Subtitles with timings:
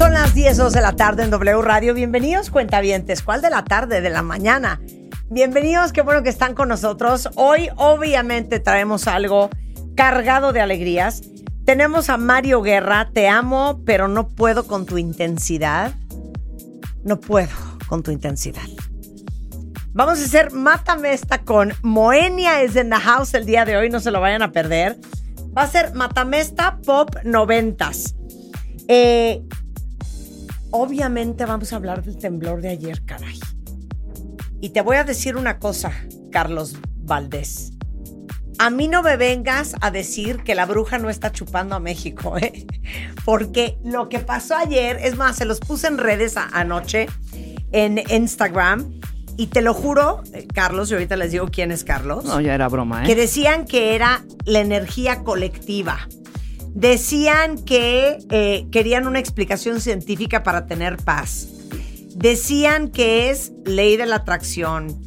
[0.00, 1.92] Son las 10 dos de la tarde en W Radio.
[1.92, 3.20] Bienvenidos, cuentavientes.
[3.20, 4.00] ¿Cuál de la tarde?
[4.00, 4.80] De la mañana.
[5.28, 7.28] Bienvenidos, qué bueno que están con nosotros.
[7.34, 9.50] Hoy, obviamente, traemos algo
[9.96, 11.20] cargado de alegrías.
[11.66, 13.10] Tenemos a Mario Guerra.
[13.12, 15.92] Te amo, pero no puedo con tu intensidad.
[17.04, 17.52] No puedo
[17.86, 18.70] con tu intensidad.
[19.92, 23.90] Vamos a hacer Mátame esta con Moenia es en the house el día de hoy,
[23.90, 24.98] no se lo vayan a perder.
[25.54, 28.14] Va a ser Mátame esta Pop 90s.
[28.88, 29.44] Eh,
[30.70, 33.38] obviamente vamos a hablar del temblor de ayer, caray.
[34.60, 35.92] Y te voy a decir una cosa,
[36.30, 37.72] Carlos Valdés.
[38.58, 42.36] A mí no me vengas a decir que la bruja no está chupando a México,
[42.38, 42.66] ¿eh?
[43.24, 47.06] Porque lo que pasó ayer, es más, se los puse en redes a- anoche,
[47.72, 49.00] en Instagram,
[49.38, 52.54] y te lo juro, eh, Carlos, y ahorita les digo quién es Carlos, No, ya
[52.54, 53.14] era broma, que ¿eh?
[53.14, 56.06] decían que era la energía colectiva.
[56.74, 61.48] Decían que eh, querían una explicación científica para tener paz.
[62.14, 65.00] Decían que es ley de la atracción.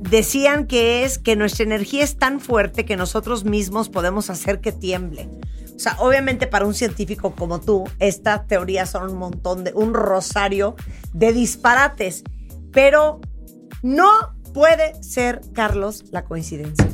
[0.00, 4.72] Decían que es que nuestra energía es tan fuerte que nosotros mismos podemos hacer que
[4.72, 5.28] tiemble.
[5.74, 9.94] O sea, obviamente para un científico como tú, estas teorías son un montón de, un
[9.94, 10.76] rosario
[11.12, 12.22] de disparates.
[12.72, 13.20] Pero
[13.82, 14.08] no
[14.52, 16.88] puede ser, Carlos, la coincidencia.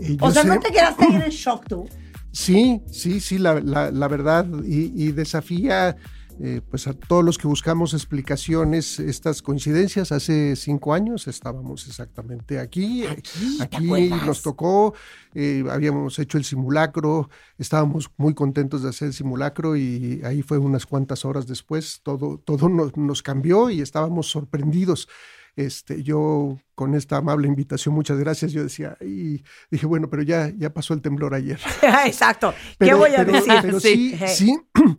[0.00, 1.88] Y O sea, sé- ¿no te quedaste ahí en shock tú?
[2.36, 5.96] Sí, sí, sí, la, la- la verdad, y, y desafía
[6.40, 10.10] eh, pues a todos los que buscamos explicaciones, estas coincidencias.
[10.10, 13.22] Hace cinco años estábamos exactamente aquí, eh,
[13.56, 13.86] ¿te aquí
[14.26, 14.94] nos tocó,
[15.32, 20.58] eh, habíamos hecho el simulacro, estábamos muy contentos de hacer el simulacro y ahí fue
[20.58, 25.08] unas cuantas horas después, todo, todo nos, nos cambió y estábamos sorprendidos.
[25.56, 28.50] Este, yo con esta amable invitación, muchas gracias.
[28.52, 31.60] Yo decía, y dije, bueno, pero ya, ya pasó el temblor ayer.
[32.06, 32.52] Exacto.
[32.52, 33.54] ¿Qué Pero- voy a pero- decir?
[33.62, 34.26] Pero sí, Sí.
[34.28, 34.58] sí.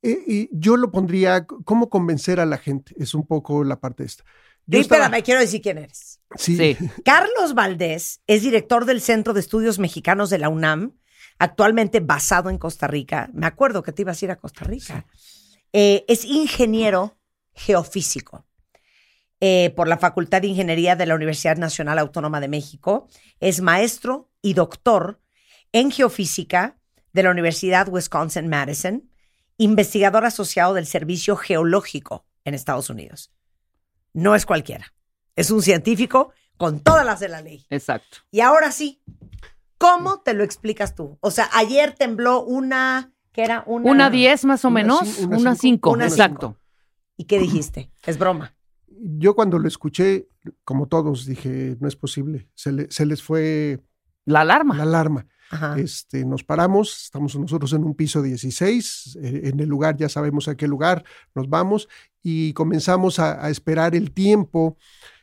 [0.00, 2.94] Eh, y yo lo pondría, ¿cómo convencer a la gente?
[2.98, 4.22] Es un poco la parte esta.
[4.64, 6.20] Yo Sí, estaba- espérame, quiero decir quién eres.
[6.36, 6.76] Sí, Sí.
[7.04, 10.92] Carlos Valdés es director del Centro de Estudios Mexicanos de la UNAM,
[11.40, 13.28] actualmente basado en Costa Rica.
[13.34, 15.04] Me acuerdo que te ibas a ir a Costa Rica.
[15.72, 17.18] Eh, es ingeniero
[17.54, 18.46] geofísico
[19.40, 23.06] eh, por la Facultad de Ingeniería de la Universidad Nacional Autónoma de México.
[23.38, 25.20] Es maestro y doctor
[25.72, 26.78] en geofísica
[27.12, 29.08] de la Universidad Wisconsin-Madison,
[29.56, 33.32] investigador asociado del Servicio Geológico en Estados Unidos.
[34.12, 34.92] No es cualquiera.
[35.36, 37.64] Es un científico con todas las de la ley.
[37.70, 38.18] Exacto.
[38.30, 39.02] Y ahora sí,
[39.78, 41.16] ¿cómo te lo explicas tú?
[41.20, 43.90] O sea, ayer tembló una, que era una...
[43.90, 45.90] Una 10 más o menos, una una cinco.
[45.90, 45.90] 5.
[45.90, 46.56] Una Exacto.
[47.16, 47.90] ¿Y qué dijiste?
[48.04, 48.57] Es broma.
[48.90, 50.28] Yo cuando lo escuché,
[50.64, 52.48] como todos, dije, no es posible.
[52.54, 53.80] Se, le- se les fue
[54.24, 54.76] La alarma.
[54.76, 55.26] la alarma.
[55.50, 55.78] Ajá.
[55.78, 60.46] Este, nos paramos, estamos nosotros en un piso 16, eh, en el lugar, ya sabemos
[60.48, 61.04] a qué lugar,
[61.34, 61.88] nos vamos
[62.22, 64.76] y comenzamos a, a esperar el tiempo.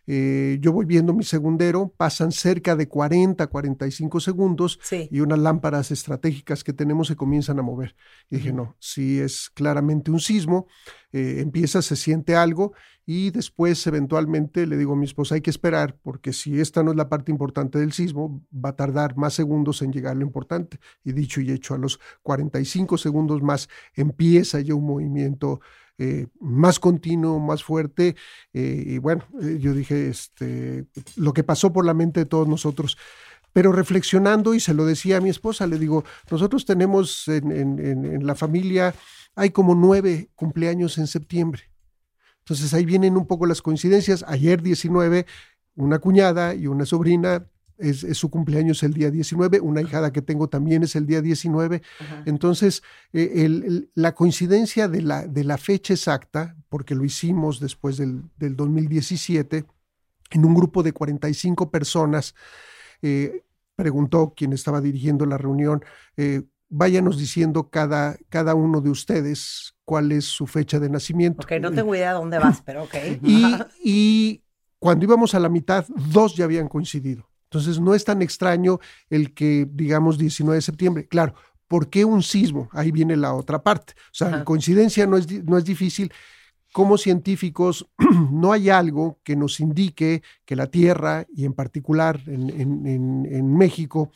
[0.08, 5.08] Eh, yo voy viendo mi segundero, pasan cerca de 40, 45 segundos Sí.
[5.12, 7.96] y unas lámparas estratégicas que tenemos se comienzan a mover.
[8.30, 10.68] Y dije, no, sí es claramente un sismo,
[11.12, 12.74] eh, empieza, se siente algo
[13.06, 16.92] y después eventualmente le digo a mi esposa, hay que esperar porque si esta no
[16.92, 20.80] es la parte importante del sismo, va a tardar más segundos en llegar lo importante.
[21.04, 25.62] Y dicho y hecho, a los 45 segundos más empieza ya un movimiento
[25.98, 28.16] eh, más continuo, más fuerte.
[28.54, 32.48] eh, y bueno, eh, yo dije, este, lo que pasó por la mente de todos
[32.48, 32.98] nosotros.
[33.54, 38.26] Pero reflexionando, y se lo decía a mi esposa, le digo, nosotros tenemos en, en-
[38.28, 38.94] la familia,
[39.36, 41.64] hay como nueve cumpleaños en septiembre.
[42.40, 44.24] Entonces ahí vienen un poco las coincidencias.
[44.28, 45.26] Ayer 19,
[45.76, 50.22] una cuñada y una sobrina, es, es su cumpleaños el día 19, una hijada que
[50.22, 51.82] tengo también es el día 19.
[52.26, 52.82] Entonces,
[53.14, 57.98] eh, el- el- la coincidencia de la, de la fecha exacta, porque lo hicimos después
[57.98, 59.66] del, del 2017,
[60.32, 62.34] en un grupo de 45 personas,
[63.02, 63.44] eh,
[63.76, 65.84] preguntó quien estaba dirigiendo la reunión,
[66.18, 71.44] eh, váyanos diciendo cada, cada uno de ustedes cuál es su fecha de nacimiento.
[71.44, 72.96] Ok, no tengo idea de dónde vas, pero ok.
[73.24, 74.42] Y, y
[74.80, 77.30] cuando íbamos a la mitad, dos ya habían coincidido.
[77.46, 81.08] Entonces no es tan extraño el que, digamos, 19 de septiembre.
[81.08, 81.36] Claro,
[81.68, 82.70] ¿por qué un sismo?
[82.74, 83.94] Ahí viene la otra parte.
[83.98, 84.38] O sea, Ajá.
[84.38, 86.12] la coincidencia no es, no es difícil.
[86.74, 87.88] Como científicos,
[88.32, 93.26] no hay algo que nos indique que la Tierra, y en particular en, en- en-
[93.32, 94.12] en México,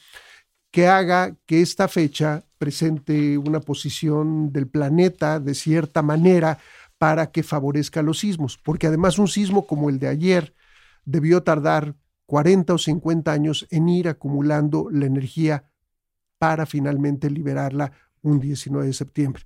[0.71, 6.59] que haga que esta fecha presente una posición del planeta de cierta manera
[6.97, 8.57] para que favorezca los sismos.
[8.57, 10.53] Porque además un sismo como el de ayer
[11.05, 11.95] debió tardar
[12.29, 15.63] 40 o 50 años en ir acumulando la energía
[16.37, 17.91] para finalmente liberarla
[18.21, 19.43] un 19 de septiembre.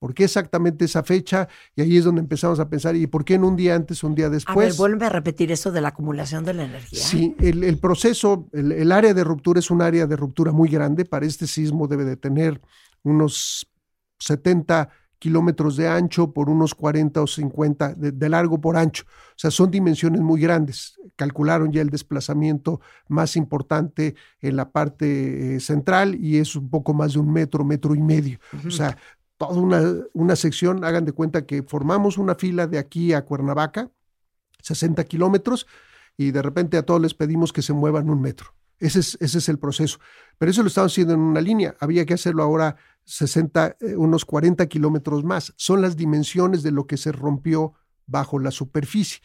[0.00, 1.46] ¿Por qué exactamente esa fecha?
[1.76, 4.08] Y ahí es donde empezamos a pensar, ¿y por qué en un día antes o
[4.08, 4.76] un día A ver, después?
[4.76, 6.98] vuelve a repetir eso de la acumulación de la energía.
[6.98, 10.68] Sí, el, el proceso, el, el área de ruptura es un área de ruptura muy
[10.68, 11.04] grande.
[11.04, 12.60] Para este sismo debe de tener
[13.04, 13.70] unos
[14.18, 19.04] 70 kilómetros de ancho por unos 40 o 50 de, de largo por ancho.
[19.06, 20.98] O sea, son dimensiones muy grandes.
[21.14, 26.94] Calcularon ya el desplazamiento más importante en la parte eh, central y es un poco
[26.94, 28.40] más de un metro, metro y medio.
[28.66, 28.96] O sea,
[29.36, 29.82] toda una,
[30.14, 33.90] una sección, hagan de cuenta que formamos una fila de aquí a Cuernavaca,
[34.62, 35.66] 60 kilómetros,
[36.16, 38.54] y de repente a todos les pedimos que se muevan un metro.
[38.80, 39.98] Ese es, ese es el proceso.
[40.38, 41.76] Pero eso lo estamos haciendo en una línea.
[41.78, 45.52] Había que hacerlo ahora 60, eh, unos 40 kilómetros más.
[45.56, 47.74] Son las dimensiones de lo que se rompió
[48.06, 49.20] bajo la superficie.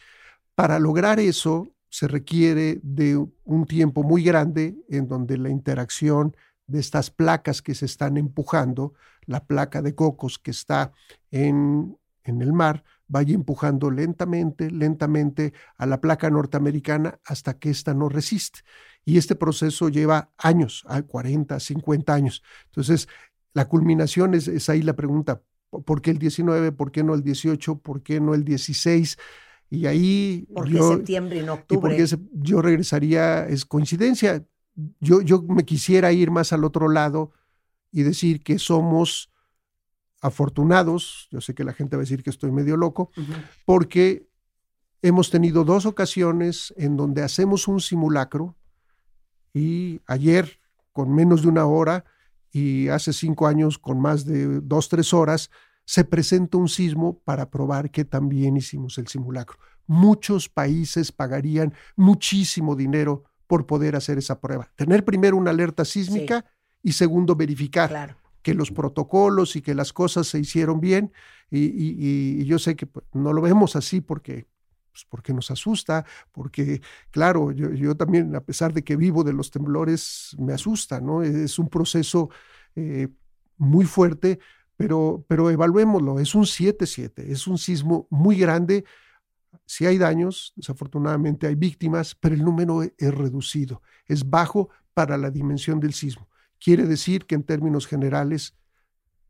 [0.54, 6.36] Para lograr eso se requiere de un tiempo muy grande en donde la interacción
[6.66, 8.94] de estas placas que se están empujando,
[9.24, 10.92] la placa de cocos que está
[11.30, 17.94] en, en el mar, vaya empujando lentamente, lentamente a la placa norteamericana hasta que ésta
[17.94, 18.60] no resiste.
[19.06, 22.42] Y este proceso lleva años, a 40, 50 años.
[22.66, 23.08] Entonces,
[23.54, 26.72] la culminación es, es ahí la pregunta, ¿por qué el 19?
[26.72, 27.78] ¿Por qué no el 18?
[27.78, 29.16] ¿Por qué no el 16?
[29.70, 31.80] Y ahí ¿Por qué yo, septiembre y no y octubre?
[31.80, 34.44] porque ese- yo regresaría, es coincidencia.
[35.00, 37.32] Yo, yo me quisiera ir más al otro lado
[37.92, 39.30] y decir que somos
[40.20, 43.10] afortunados, yo sé que la gente va a decir que estoy medio loco,
[43.64, 44.28] porque
[45.02, 48.56] hemos tenido dos ocasiones en donde hacemos un simulacro
[49.56, 50.58] y ayer
[50.92, 52.04] con menos de una hora
[52.52, 55.50] y hace cinco años con más de dos, tres horas,
[55.86, 59.58] se presenta un sismo para probar que también hicimos el simulacro.
[59.86, 64.68] Muchos países pagarían muchísimo dinero por poder hacer esa prueba.
[64.76, 66.44] Tener primero una alerta sísmica
[66.82, 68.16] y segundo verificar Claro.
[68.42, 71.12] que los protocolos y que las cosas se hicieron bien.
[71.50, 74.46] Y, y- y yo sé que pues, no lo vemos así porque,
[74.96, 79.50] pues, porque nos asusta, porque, claro, yo, también, a pesar de que vivo de los
[79.50, 81.22] temblores, me asusta, ¿no?
[81.22, 82.30] Es un proceso
[82.74, 83.08] eh,
[83.58, 84.38] muy fuerte,
[84.76, 88.84] pero, pero evaluémoslo, es un 7-7, es un sismo muy grande.
[89.66, 95.18] Si hay daños, desafortunadamente hay víctimas, pero el número e- es reducido, es bajo para
[95.18, 96.28] la dimensión del sismo.
[96.58, 98.54] Quiere decir que en términos generales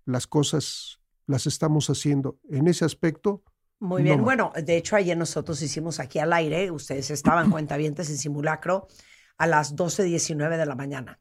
[0.05, 3.43] las cosas las estamos haciendo en ese aspecto.
[3.79, 4.23] Muy bien.
[4.23, 8.89] Bueno, de hecho, ayer nosotros hicimos aquí al aire, ustedes estaban cuentavientes en simulacro
[9.37, 11.21] a las 12.19 de la mañana.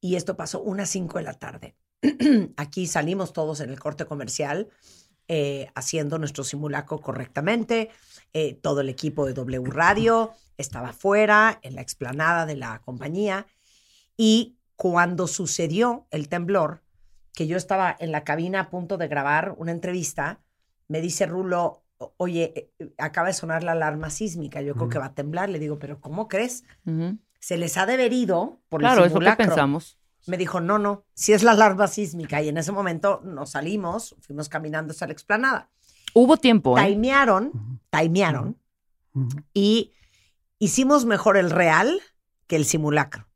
[0.00, 1.76] Y esto pasó unas 5 de la tarde.
[2.56, 4.68] aquí salimos todos en el corte comercial
[5.28, 7.90] eh, haciendo nuestro simulacro correctamente.
[8.32, 13.46] Eh, todo el equipo de W Radio estaba fuera en la explanada de la compañía.
[14.16, 16.82] Y cuando sucedió el temblor,
[17.32, 20.40] que yo estaba en la cabina a punto de grabar una entrevista,
[20.88, 24.88] me dice Rulo, "O- oye, eh, eh, acaba de sonar la alarma sísmica, yo creo
[24.88, 25.48] que va a temblar.
[25.48, 26.64] Le digo, pero ¿cómo crees?
[27.40, 29.46] Se les ha deberido por Claro, el es lo que simulacro.
[29.46, 29.98] pensamos.
[30.26, 32.42] Me dijo, no, no, si es la alarma sísmica.
[32.42, 35.70] Y en ese momento nos salimos, fuimos caminando hasta la explanada.
[36.14, 36.86] Hubo tiempo, ¿eh?
[36.86, 38.58] Timearon, timearon,
[39.14, 39.28] Ujú.
[39.54, 39.92] y
[40.58, 42.00] hicimos mejor el real
[42.46, 43.28] que el simulacro.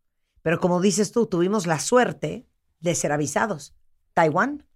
[0.42, 2.46] Pero como dices tú, tuvimos la suerte
[2.80, 3.74] de ser avisados.
[4.14, 4.66] Taiwán,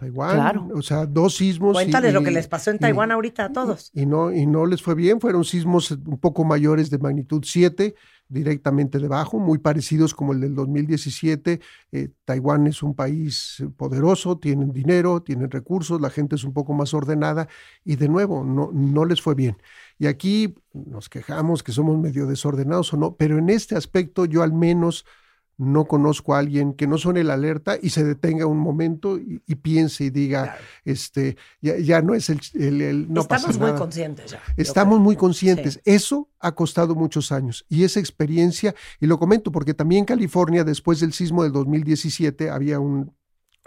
[0.00, 0.68] Taiwán, Claro.
[0.74, 1.72] o sea, dos sismos.
[1.72, 3.90] y- cuéntales lo que les pasó en y- Taiwán ahorita a todos.
[3.94, 7.94] Y no, y no les fue bien, fueron sismos un poco mayores de magnitud 7,
[8.28, 11.60] directamente debajo, muy parecidos como el del 2017.
[11.92, 16.72] Eh, Taiwán es un país poderoso, tienen dinero, tienen recursos, la gente es un poco
[16.72, 17.48] más ordenada
[17.84, 19.56] y de nuevo, no, no les fue bien.
[19.98, 24.42] Y aquí nos quejamos que somos medio desordenados o no, pero en este aspecto yo
[24.42, 25.04] al menos
[25.60, 29.54] no conozco a alguien que no suene la alerta y se detenga un momento y,
[29.56, 34.42] piense y diga, este, ya, no es el, el, no Estamos muy conscientes ya.
[34.56, 35.78] Estamos muy conscientes.
[35.84, 40.64] Eso ha costado muchos años y esa experiencia, y lo comento porque también en California,
[40.64, 43.14] después del sismo del 2017, había un,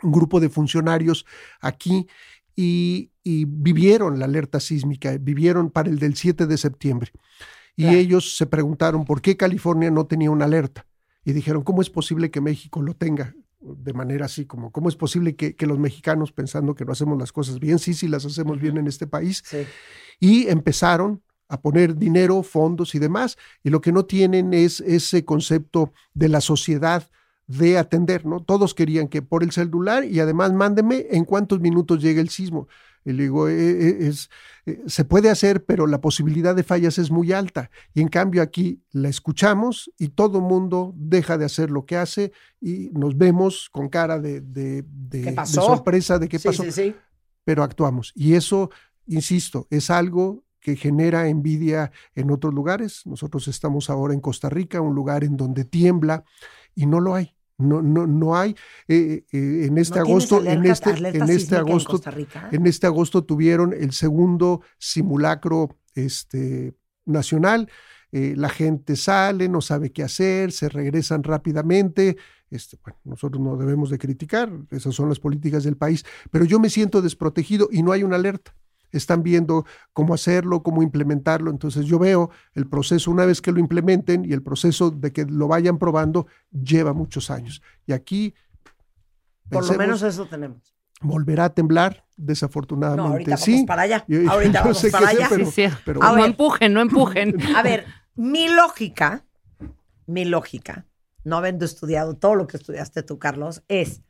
[0.01, 1.25] grupo de funcionarios
[1.61, 2.07] aquí
[2.55, 7.11] y, vivieron la alerta sísmica, vivieron para el del 7 de septiembre.
[7.75, 10.85] Y ellos se preguntaron por qué California no tenía una alerta
[11.25, 13.33] y dijeron, ¿cómo es posible que México lo tenga?
[13.63, 17.31] de manera así como, ¿cómo es posible que, los mexicanos, pensando que no hacemos las
[17.31, 19.43] cosas bien, sí, sí las hacemos bien en este país?
[20.19, 25.23] Y empezaron a poner dinero, fondos y demás, y lo que no tienen es ese
[25.23, 27.09] concepto de la sociedad
[27.47, 28.39] de atender, ¿no?
[28.41, 32.67] Todos querían que por el celular y además mándeme en cuántos minutos llega el sismo.
[33.05, 34.29] Y le digo, eh, eh, es,
[34.65, 37.69] eh, se puede hacer, pero la posibilidad de fallas es muy alta.
[37.93, 42.31] Y en cambio aquí la escuchamos y todo mundo deja de hacer lo que hace
[42.61, 44.85] y nos vemos con cara de, de,
[45.45, 46.63] sorpresa de qué pasó.
[47.43, 48.13] Pero actuamos.
[48.15, 48.69] Y eso,
[49.05, 53.05] insisto, es algo que genera envidia en otros lugares.
[53.05, 56.23] Nosotros estamos ahora en Costa Rica, un lugar en donde tiembla
[56.73, 57.35] y no lo hay.
[57.57, 58.55] No, no, no hay
[58.87, 62.01] eh, eh, en este agosto, en este, en este agosto,
[62.51, 66.73] en, este agosto tuvieron el segundo simulacro este,
[67.05, 67.69] nacional.
[68.11, 72.17] Eh, la gente sale, no sabe qué hacer, se regresan rápidamente.
[72.49, 76.59] Este, bueno, nosotros no debemos de criticar, esas son las políticas del país, pero yo
[76.59, 78.55] me siento desprotegido y no hay una alerta
[78.97, 81.51] están viendo cómo hacerlo, cómo implementarlo.
[81.51, 85.25] Entonces yo veo el proceso una vez que lo implementen y el proceso de que
[85.25, 87.61] lo vayan probando lleva muchos años.
[87.85, 88.33] Y aquí...
[89.49, 90.73] Por lo menos eso tenemos.
[91.01, 93.07] Volverá a temblar, desafortunadamente.
[93.07, 93.51] No, ahorita sí.
[93.53, 94.05] vamos para allá.
[94.29, 95.29] ahorita vamos para allá.
[95.85, 97.35] pero, no empujen, no empujen.
[97.55, 97.85] A ver,
[98.15, 99.25] mi lógica,
[100.05, 100.85] mi lógica,
[101.23, 104.01] no habiendo estudiado todo lo que estudiaste tú, Carlos, es,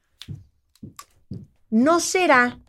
[1.69, 2.59] ¿no será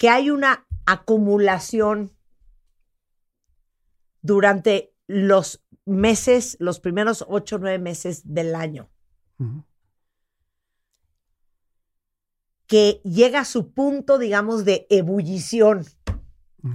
[0.00, 2.16] que hay una acumulación
[4.22, 8.88] durante los meses, los primeros ocho o nueve meses del año,
[12.66, 15.84] que llega a su punto, digamos, de ebullición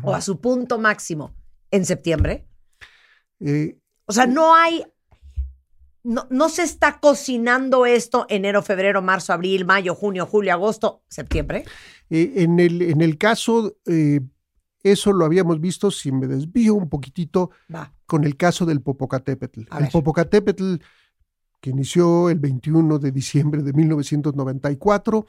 [0.03, 1.35] o a su punto máximo
[1.71, 2.47] en septiembre.
[3.39, 4.85] Eh, o sea, no hay,
[6.05, 11.65] no, no, se está cocinando esto enero, febrero, marzo, abril, mayo, junio, julio, agosto, septiembre.
[12.09, 14.21] Eh, en, el, en el caso, eh,
[14.83, 17.49] eso lo habíamos visto, si me desvío un poquitito,
[18.05, 19.61] con el caso del Popocatépetl.
[19.61, 20.75] el Popocatépetl,
[21.59, 25.25] que inició el 21 de diciembre de 1994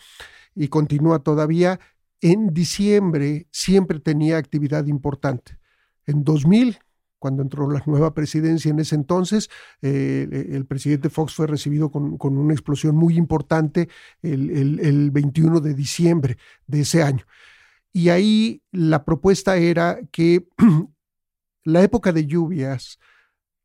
[0.54, 1.80] y continúa todavía,
[2.20, 5.58] en diciembre siempre tenía actividad importante.
[6.04, 6.78] En 2000
[7.26, 9.50] cuando entró la nueva presidencia en ese entonces,
[9.82, 13.88] eh, el presidente Fox fue recibido con, una explosión muy importante
[14.22, 17.24] el, 21 de diciembre de ese año.
[17.92, 20.46] Y ahí la propuesta era que
[21.64, 23.00] la época de lluvias,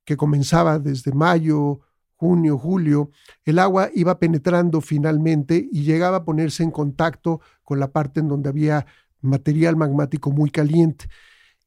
[0.06, 1.82] que comenzaba desde mayo,
[2.15, 3.12] junio, julio,
[3.46, 8.27] el agua iba penetrando finalmente y llegaba a ponerse en contacto con la parte en
[8.27, 8.88] donde había
[9.22, 11.06] material magmático muy caliente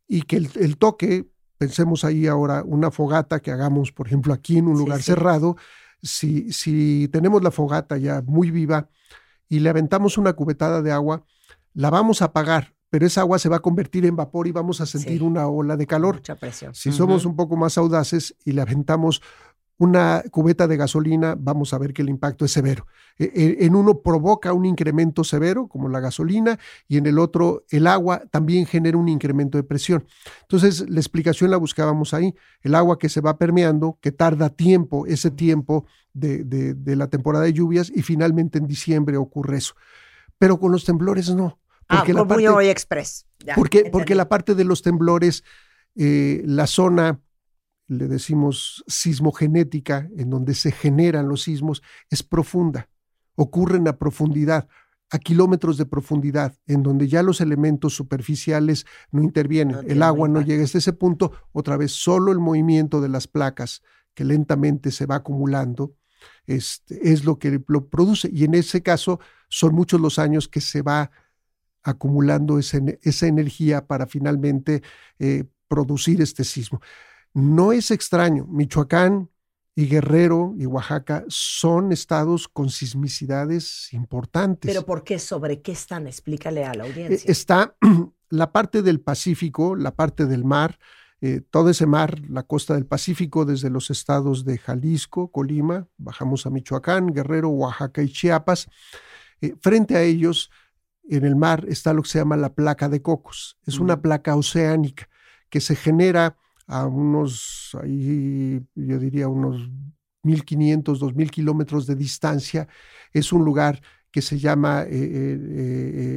[0.08, 1.28] y que el toque
[1.64, 5.56] pensemos ahí ahora una fogata que hagamos, por ejemplo, aquí en un lugar cerrado,
[6.02, 8.90] si, si tenemos la fogata ya muy viva
[9.48, 11.24] y le aventamos una cubetada de agua,
[11.72, 14.82] la vamos a apagar, pero esa agua se va a convertir en vapor y vamos
[14.82, 16.16] a sentir una ola de calor.
[16.16, 16.74] Mucha presión.
[16.74, 19.22] Si somos un poco más audaces y le aventamos
[19.78, 22.86] una cubeta de gasolina, vamos a ver que el impacto es severo.
[23.18, 27.64] E, e, en uno provoca un incremento severo, como la gasolina, y en el otro
[27.70, 30.06] el agua también genera un incremento de presión.
[30.42, 32.34] Entonces, la explicación la buscábamos ahí.
[32.62, 37.52] El agua que se va permeando, que tarda tiempo, ese tiempo de, la temporada de
[37.52, 39.74] lluvias, y finalmente en diciembre ocurre eso.
[40.38, 41.58] Pero con los temblores no.
[41.88, 43.26] Porque ah, la parte, muy express.
[43.54, 45.44] porque, porque la parte de los temblores,
[45.96, 47.20] eh, la zona
[47.86, 52.88] le decimos sismogenética, en donde se generan los sismos, es profunda,
[53.34, 54.68] ocurren a profundidad,
[55.10, 60.40] a kilómetros de profundidad, en donde ya los elementos superficiales no intervienen, el agua no
[60.40, 63.82] llega hasta ese punto, otra vez solo el movimiento de las placas
[64.14, 65.94] que lentamente se va acumulando,
[66.46, 68.30] este, es lo que lo produce.
[68.32, 71.10] Y en ese caso son muchos los años que se va
[71.82, 74.82] acumulando esa, esa energía para finalmente
[75.18, 76.80] eh, producir este sismo.
[77.34, 79.28] No es extraño, Michoacán
[79.74, 84.70] y Guerrero y Oaxaca son estados con sismicidades importantes.
[84.70, 85.18] Pero ¿por qué?
[85.18, 86.06] ¿Sobre qué están?
[86.06, 87.28] Explícale a la audiencia.
[87.30, 87.76] Está
[88.30, 90.78] la parte del Pacífico, la parte del mar,
[91.20, 96.46] eh, todo ese mar, la costa del Pacífico, desde los estados de Jalisco, Colima, bajamos
[96.46, 98.68] a Michoacán, Guerrero, Oaxaca y Chiapas.
[99.40, 100.50] Eh, frente a ellos,
[101.08, 103.58] en el mar, está lo que se llama la placa de cocos.
[103.66, 105.08] Es una placa oceánica
[105.50, 109.70] que se genera a unos, ahí yo diría unos
[110.22, 112.68] 1.500, 2.000 kilómetros de distancia.
[113.12, 113.80] Es un lugar
[114.10, 115.38] que se llama eh, eh,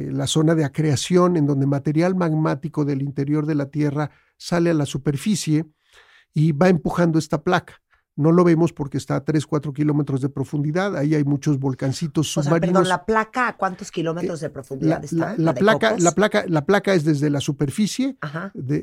[0.06, 4.70] eh, la zona de acreación, en donde material magmático del interior de la Tierra sale
[4.70, 5.66] a la superficie
[6.32, 7.82] y va empujando esta placa.
[8.18, 10.96] No lo vemos porque está a 3, 4 kilómetros de profundidad.
[10.96, 12.58] Ahí hay muchos volcancitos submarinos.
[12.58, 15.36] O perdón, ¿la placa a cuántos kilómetros de profundidad está?
[15.38, 18.16] La, placa, la, placa, la placa es desde la superficie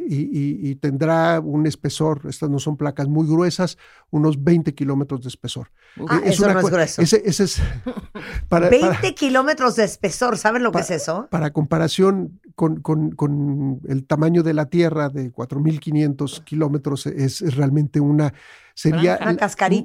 [0.08, 3.78] y, tendrá un espesor, estas no son placas muy gruesas,
[4.10, 5.70] unos 20 kilómetros de espesor.
[6.08, 7.02] Ah, es eso no es grueso.
[7.02, 7.62] Ese, es
[8.50, 11.28] 20 kilómetros de espesor, ¿saben lo que es eso?
[11.30, 18.34] Para comparación con, con, el tamaño de la Tierra de 4.500 kilómetros, es realmente una
[18.76, 19.18] sería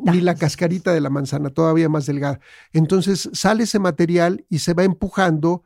[0.04, 2.40] ni la cascarita de la manzana, todavía más delgada.
[2.72, 5.62] Entonces sale ese material y se va empujando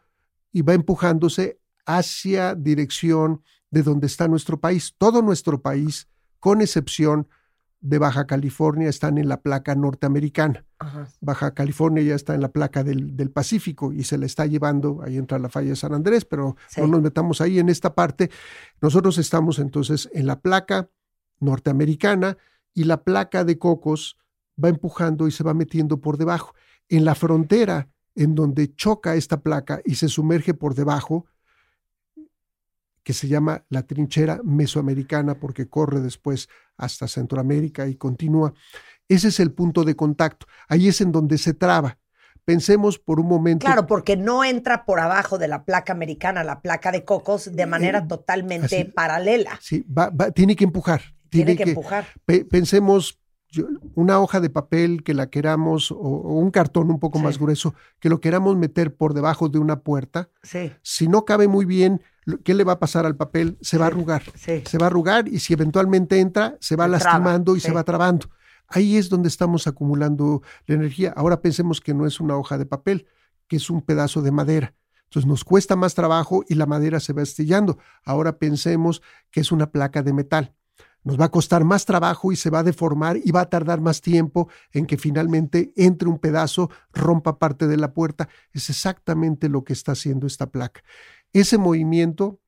[0.52, 4.94] y va empujándose hacia dirección de donde está nuestro país.
[4.98, 6.06] Todo nuestro país,
[6.38, 7.26] con excepción
[7.80, 10.64] de Baja California, están en la placa norteamericana.
[11.20, 15.16] Baja California ya está en la placa del, Pacífico y se la está llevando, ahí
[15.16, 18.30] entra la falla de San Andrés, pero no nos metamos ahí en esta parte.
[18.82, 20.90] Nosotros estamos entonces en la placa
[21.40, 22.36] norteamericana
[22.74, 24.18] y la placa de cocos
[24.62, 26.54] va empujando y se va metiendo por debajo.
[26.88, 31.26] En la frontera, en donde choca esta placa y se sumerge por debajo,
[33.02, 38.54] que se llama la trinchera mesoamericana porque corre después hasta Centroamérica y continúa.
[39.08, 40.46] Ese es el punto de contacto.
[40.68, 41.98] Ahí es en donde se traba.
[42.44, 43.64] Pensemos por un momento.
[43.64, 47.66] Claro, porque no entra por abajo de la placa americana, la placa de cocos, de
[47.66, 49.58] manera eh, totalmente paralela.
[49.60, 49.86] Sí,
[50.34, 51.13] tiene que empujar.
[51.34, 52.06] Tiene, que, empujar.
[52.50, 53.18] pensemos
[53.94, 58.08] una hoja de papel que la queramos, o, un cartón un poco más grueso, que
[58.08, 60.72] lo queramos meter por debajo de una puerta, sí.
[60.82, 62.02] si no cabe muy bien,
[62.42, 63.58] ¿qué le va a pasar al papel?
[63.60, 64.22] Se va a arrugar.
[64.36, 68.28] Se va a arrugar y si eventualmente entra, se va lastimando y se va trabando.
[68.66, 71.12] Ahí es donde estamos acumulando la energía.
[71.16, 73.06] Ahora pensemos que no es una hoja de papel,
[73.46, 74.74] que es un pedazo de madera.
[75.04, 77.78] Entonces nos cuesta más trabajo y la madera se va estillando.
[78.04, 80.54] Ahora pensemos que es una placa de metal
[81.04, 83.80] nos va a costar más trabajo y se va a deformar y va a tardar
[83.80, 88.28] más tiempo en que finalmente entre un pedazo, rompa parte de la puerta.
[88.52, 90.82] Es exactamente lo que está haciendo esta placa.
[91.32, 92.40] Ese movimiento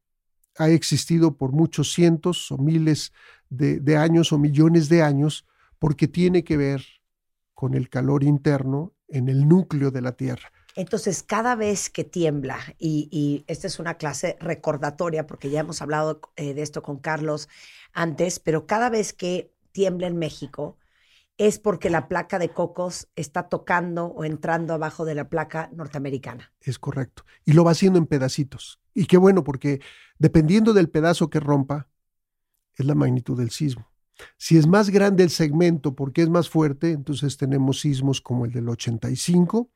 [0.58, 3.12] ha existido por muchos cientos o miles
[3.50, 5.46] de, años o millones de años
[5.78, 6.84] porque tiene que ver
[7.54, 10.50] con el calor interno en el núcleo de la Tierra.
[10.76, 16.20] Entonces, cada vez que tiembla, y, esta es una clase recordatoria, porque ya hemos hablado
[16.36, 17.48] eh, de esto con Carlos
[17.94, 20.76] antes, pero cada vez que tiembla en México,
[21.38, 26.52] es porque la placa de cocos está tocando o entrando abajo de la placa norteamericana.
[26.60, 27.24] Es correcto.
[27.44, 28.80] Y lo va haciendo en pedacitos.
[28.94, 29.80] Y qué bueno, porque
[30.18, 31.88] dependiendo del pedazo que rompa,
[32.74, 33.90] es la magnitud del sismo.
[34.38, 38.52] Si es más grande el segmento porque es más fuerte, entonces tenemos sismos como el
[38.52, 39.70] del 85,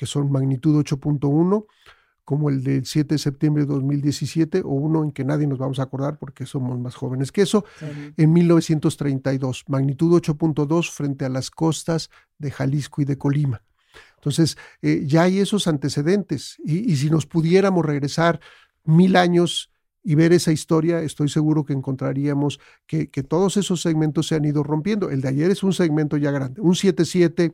[0.00, 1.66] que son magnitud 8.1,
[2.24, 5.78] como el del 7 de septiembre de 2017, o uno en que nadie nos vamos
[5.78, 7.66] a acordar porque somos más jóvenes que eso,
[8.16, 12.08] en 1932, magnitud 8.2 frente a las costas
[12.38, 13.62] de Jalisco y de Colima.
[14.14, 18.40] Entonces, eh, ya hay esos antecedentes, y, si nos pudiéramos regresar
[18.84, 19.70] mil años
[20.02, 24.46] y ver esa historia, estoy seguro que encontraríamos que, que, todos esos segmentos se han
[24.46, 25.10] ido rompiendo.
[25.10, 26.62] El de ayer es un segmento ya grande.
[26.62, 27.52] Un 7.7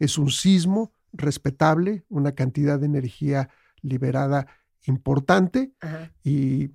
[0.00, 3.48] es un sismo respetable, una cantidad de energía
[3.82, 4.46] liberada
[4.86, 5.72] importante
[6.22, 6.70] y,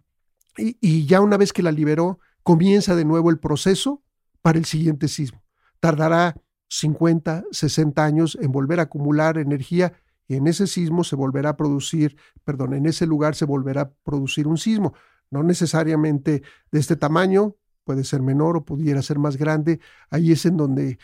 [0.57, 4.01] y, ya una vez que la liberó, comienza de nuevo el proceso
[4.41, 5.43] para el siguiente sismo.
[5.79, 6.35] Tardará
[6.69, 9.93] 50, 60 años en volver a acumular energía
[10.27, 13.91] y en ese sismo se volverá a producir, perdón, en ese lugar se volverá a
[14.03, 14.93] producir un sismo,
[15.31, 19.79] no necesariamente de este tamaño, puede ser menor o pudiera ser más grande,
[20.11, 20.99] ahí es en donde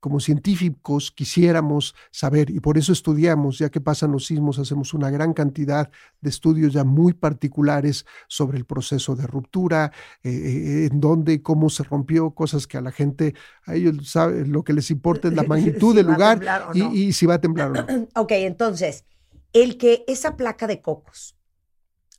[0.00, 5.10] como científicos quisiéramos saber y por eso estudiamos, ya que pasan los sismos, hacemos una
[5.10, 11.00] gran cantidad de estudios ya muy particulares sobre el proceso de ruptura, eh, eh, en
[11.00, 13.34] dónde, cómo se rompió, cosas que a la gente,
[13.64, 16.40] a ellos sabe, lo que les importa es la magnitud del lugar
[16.74, 18.08] y, si va a temblar o no.
[18.14, 19.04] Ok, entonces,
[19.52, 21.36] el que esa placa de cocos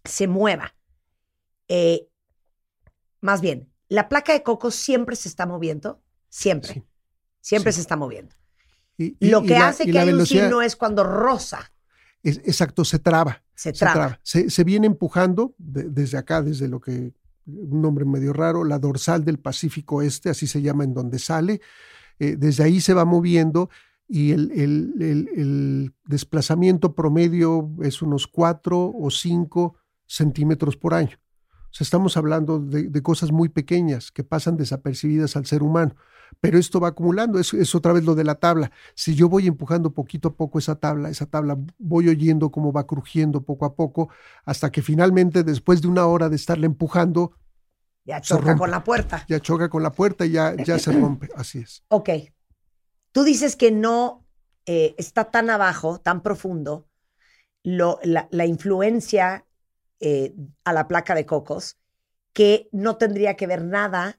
[0.04, 0.76] se mueva,
[1.68, 2.08] eh,
[3.22, 6.86] más bien, la placa de cocos siempre se está moviendo, siempre.
[7.42, 8.36] Siempre se está moviendo.
[8.98, 11.72] Y, Lo que hace que haya un signo es cuando rosa.
[12.24, 13.44] exacto, se traba.
[13.56, 14.20] Se traba.
[14.24, 17.14] Se, viene empujando desde acá, desde lo que
[17.46, 21.62] un nombre medio raro, la dorsal del Pacífico Este, así se llama en donde sale.
[22.20, 23.70] Eh, desde ahí se va moviendo
[24.10, 29.76] y el, el, desplazamiento promedio es unos 4 o 5
[30.08, 31.18] centímetros por año.
[31.66, 35.96] O sea, estamos hablando de, cosas muy pequeñas que pasan desapercibidas al ser humano,
[36.40, 38.72] pero esto va acumulando, es, es, otra vez lo de la tabla.
[38.96, 42.88] Si yo voy empujando poquito a poco esa tabla, esa tabla voy oyendo cómo va
[42.88, 44.10] crujiendo poco a poco,
[44.46, 47.34] hasta que finalmente, después de una hora de estarla empujando,
[48.06, 49.26] ya choca con la puerta.
[49.28, 51.84] Ya choca con la puerta y ya, ya se rompe, así es.
[51.90, 52.10] Ok.
[53.12, 54.26] Tú dices que no
[54.66, 56.88] eh, está tan abajo, tan profundo,
[57.64, 59.46] lo, la, influencia
[60.00, 61.78] eh, a la placa de cocos,
[62.34, 64.19] que no tendría que ver nada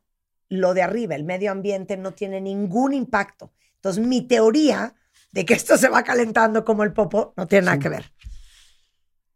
[0.50, 1.14] lo de arriba.
[1.14, 3.52] El medio ambiente no tiene ningún impacto.
[3.76, 4.94] Entonces, mi teoría
[5.32, 8.12] de que esto se va calentando como el popo no tiene nada que ver.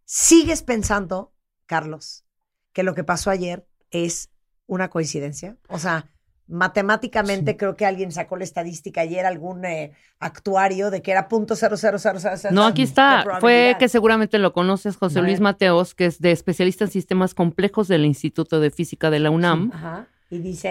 [0.04, 1.32] ¿Sigues pensando,
[1.64, 2.24] Carlos,
[2.72, 4.28] que lo que pasó ayer es
[4.66, 5.56] una coincidencia?
[5.68, 6.10] O sea,
[6.46, 11.56] matemáticamente creo que alguien sacó la estadística ayer, algún eh, actuario, de que era punto
[11.56, 12.18] cero, cero, cero,
[12.50, 13.24] No, aquí está.
[13.40, 17.88] Fue que seguramente lo conoces, José Luis Mateos, que es de especialista en sistemas complejos
[17.88, 19.70] del Instituto de Física de la UNAM.
[19.72, 20.08] Ajá.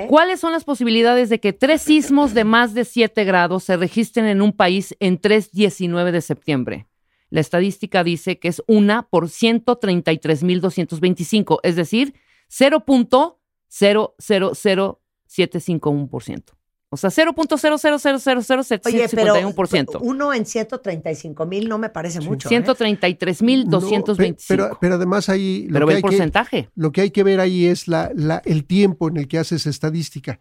[0.09, 4.25] ¿Cuáles son las posibilidades de que tres sismos de más de 7 grados se registren
[4.25, 6.87] en un país en 3-19 de septiembre?
[7.29, 12.13] La estadística dice que es una por 133.225, es decir,
[12.49, 14.97] 0.000
[15.33, 16.62] 751%.
[16.93, 19.97] O sea, 0.0000751%.
[20.01, 22.47] uno en 135 mil no me parece mucho.
[22.47, 23.43] 133 ¿eh?
[23.43, 24.45] mil 225.
[24.47, 25.67] pero, pero, además ahí...
[25.67, 26.69] Lo pero ve el porcentaje.
[26.75, 29.65] lo que hay que ver ahí es la, la, el tiempo en el que haces
[29.65, 30.39] estadística.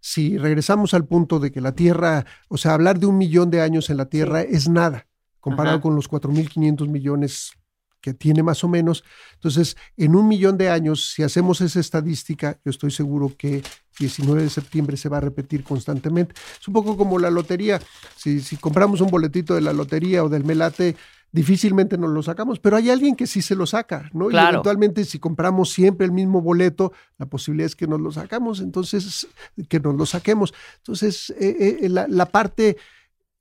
[0.00, 3.60] Si regresamos al punto de que la Tierra, o sea, hablar de un millón de
[3.60, 5.06] años en la Tierra es nada,
[5.40, 7.52] comparado con los 4.500 millones
[8.00, 9.04] que tiene más o menos.
[9.34, 13.62] Entonces, en un millón de años, si hacemos esa estadística, yo estoy seguro que
[13.98, 16.34] 19 de septiembre se va a repetir constantemente.
[16.60, 17.80] Es un poco como la lotería.
[18.16, 20.96] Si, si compramos un boletito de la lotería o del melate,
[21.32, 24.30] difícilmente nos lo sacamos, pero hay alguien que sí se lo saca, ¿no?
[24.30, 28.60] Y eventualmente si compramos siempre el mismo boleto, la posibilidad es que nos lo sacamos,
[28.60, 29.28] entonces,
[29.68, 30.52] que nos lo saquemos.
[30.78, 32.76] Entonces, eh, eh, la, la parte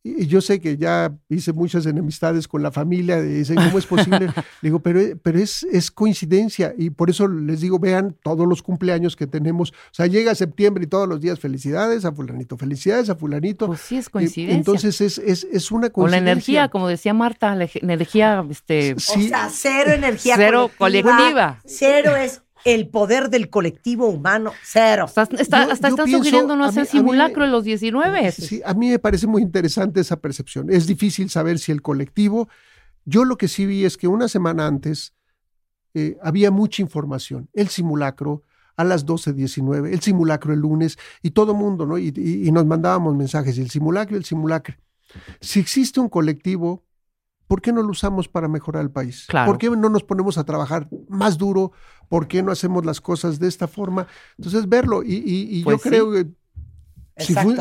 [0.01, 4.31] y yo sé que ya hice muchas enemistades con la familia, dicen, ¿cómo es posible?
[4.61, 9.17] digo, pero, pero es, es coincidencia y por eso les digo, vean todos los cumpleaños
[9.17, 9.71] que tenemos.
[9.71, 13.67] O sea, llega septiembre y todos los días felicidades a fulanito, felicidades a fulanito.
[13.67, 14.57] Pues sí, es coincidencia.
[14.57, 16.21] entonces es, es, es una coincidencia.
[16.21, 18.45] O la energía, como decía Marta, la energía...
[18.49, 21.59] Este, o sea, cero energía cero colectiva.
[21.65, 25.05] Cero es el poder del colectivo humano, cero.
[25.05, 25.23] Hasta,
[25.71, 28.31] están sugiriendo no hacer simulacro en los 19.
[28.31, 30.69] Sí, a mí me parece muy interesante esa percepción.
[30.69, 32.49] Es difícil saber si el colectivo.
[33.05, 35.13] Yo lo que sí vi es que una semana antes
[35.93, 37.49] eh, había mucha información.
[37.53, 38.43] El simulacro
[38.75, 41.97] a las 12.19, el simulacro el lunes, y todo mundo, ¿no?
[41.97, 44.75] Y, y, nos mandábamos mensajes, el simulacro, el simulacro.
[45.41, 46.85] Si existe un colectivo,
[47.49, 49.25] ¿por qué no lo usamos para mejorar el país?
[49.45, 51.71] ¿Por qué no nos ponemos a trabajar más duro?
[52.07, 54.05] ¿Por qué no hacemos las cosas de esta forma?
[54.37, 55.01] Entonces, verlo.
[55.03, 56.27] Y, yo pues creo que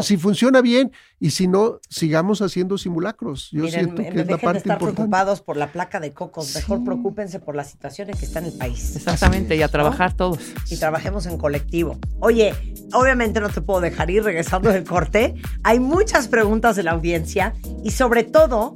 [0.03, 3.49] si, funciona bien y si no, sigamos haciendo simulacros.
[3.51, 6.85] Yo siento que es la parte de estar preocupados por la placa de cocos, mejor
[6.85, 8.95] preocúpense por las situaciones que está en el país.
[8.95, 10.39] Exactamente, y a trabajar todos.
[10.71, 11.99] Y trabajemos en colectivo.
[12.21, 12.55] Oye,
[12.93, 15.35] obviamente no te puedo dejar ir regresando del corte.
[15.63, 18.75] Hay muchas preguntas de la audiencia y sobre todo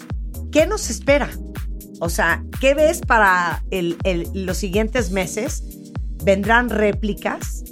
[0.52, 1.30] ¿qué nos espera?
[1.98, 3.64] O sea, ¿qué ves para
[4.34, 5.64] los siguientes meses?
[6.24, 7.64] ¿Vendrán réplicas?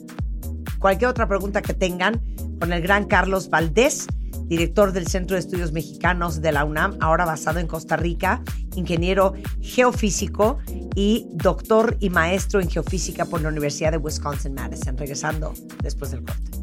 [0.79, 2.21] Cualquier otra pregunta que tengan
[2.59, 4.07] con el gran Carlos Valdés,
[4.47, 8.43] director del Centro de Estudios Mexicanos de la UNAM, ahora basado en Costa Rica,
[8.75, 10.59] ingeniero geofísico
[10.95, 14.97] y doctor y maestro en geofísica por la Universidad de Wisconsin-Madison.
[14.97, 16.60] Regresando después del corte.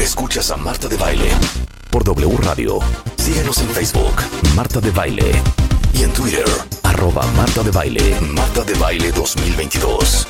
[0.00, 1.28] Escuchas a Marta de Baile
[1.90, 2.78] por W Radio.
[3.18, 4.14] Síguenos en Facebook,
[4.56, 5.30] Marta de Baile.
[5.92, 6.46] Y en Twitter,
[6.84, 10.26] arroba Marta de Baile, Marta de Baile 2022.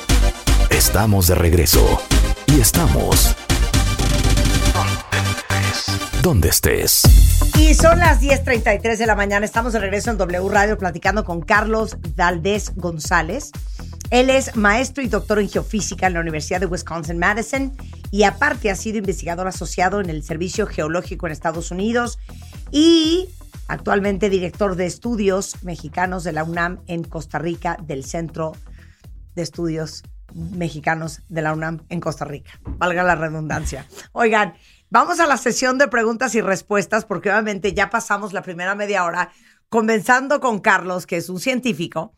[0.69, 2.01] Estamos de regreso.
[2.47, 3.33] Y estamos...
[6.21, 7.03] Donde estés.
[7.57, 9.45] Y son las 10.33 de la mañana.
[9.45, 13.51] Estamos de regreso en W Radio platicando con Carlos Valdés González.
[14.09, 17.73] Él es maestro y doctor en geofísica en la Universidad de Wisconsin-Madison
[18.11, 22.19] y aparte ha sido investigador asociado en el Servicio Geológico en Estados Unidos
[22.71, 23.29] y
[23.67, 28.51] actualmente director de estudios mexicanos de la UNAM en Costa Rica del Centro
[29.33, 32.51] de Estudios Mexicanos de la UNAM en Costa Rica.
[32.63, 33.87] Valga la redundancia.
[34.11, 34.53] Oigan,
[34.89, 39.05] vamos a la sesión de preguntas y respuestas porque obviamente ya pasamos la primera media
[39.05, 39.31] hora
[39.69, 42.13] conversando con Carlos, que es un científico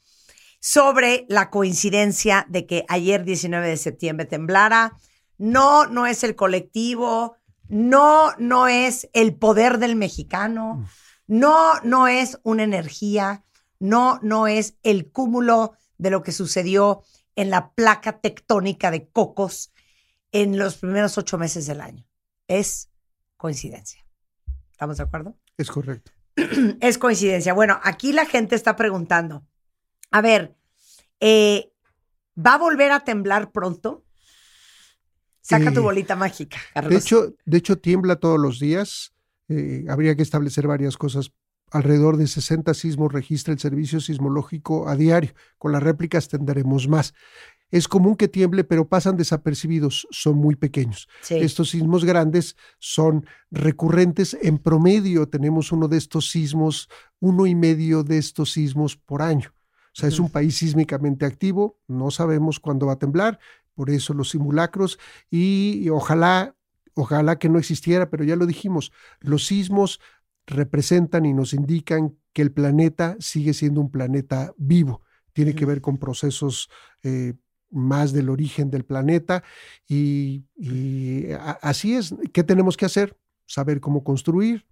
[0.60, 4.94] sobre la coincidencia de que ayer 19 de septiembre temblara.
[5.38, 10.88] No, no es el colectivo, no, no es el poder del mexicano,
[11.28, 13.44] no, no es una energía,
[13.80, 17.04] no, no es el cúmulo de lo que sucedió
[17.36, 19.72] en la placa tectónica de Cocos
[20.32, 22.06] en los primeros ocho meses del año.
[22.48, 22.90] Es
[23.38, 24.06] coincidencia.
[24.72, 25.38] ¿Estamos de acuerdo?
[25.58, 26.12] Es correcto.
[26.82, 27.54] es coincidencia.
[27.54, 29.46] Bueno, aquí la gente está preguntando,
[30.12, 30.56] a ver,
[31.20, 31.72] eh,
[32.38, 34.03] ¿va a volver a temblar pronto?
[35.44, 36.92] Saca tu Eh, bolita mágica, Carlos.
[36.92, 39.14] De hecho, de hecho, tiembla todos los días.
[39.50, 41.32] Eh, habría que establecer varias cosas.
[41.70, 45.34] Alrededor de 60 sismos registra el servicio sismológico a diario.
[45.58, 47.14] Con las réplicas tendremos más.
[47.72, 51.10] Es común que tiemble, pero pasan desapercibidos, son muy pequeños.
[51.22, 51.36] Sí.
[51.36, 54.38] Estos sismos grandes son recurrentes.
[54.42, 56.88] En promedio tenemos uno de estos sismos,
[57.20, 59.52] uno y medio de estos sismos por año.
[59.96, 63.40] O sea, es un país sísmicamente activo, no sabemos cuándo va a temblar,
[63.76, 66.56] por eso los simulacros y, y ojalá,
[66.96, 70.00] ojalá que no existiera, pero ya lo dijimos, los sismos
[70.46, 75.02] representan y nos indican que el planeta sigue siendo un planeta vivo.
[75.34, 76.70] Tiene que ver con procesos
[77.04, 77.34] eh,
[77.72, 79.44] más del origen del planeta
[79.88, 82.14] y, y a- así es.
[82.34, 83.18] ¿Qué tenemos que hacer?
[83.46, 84.66] Saber cómo construir.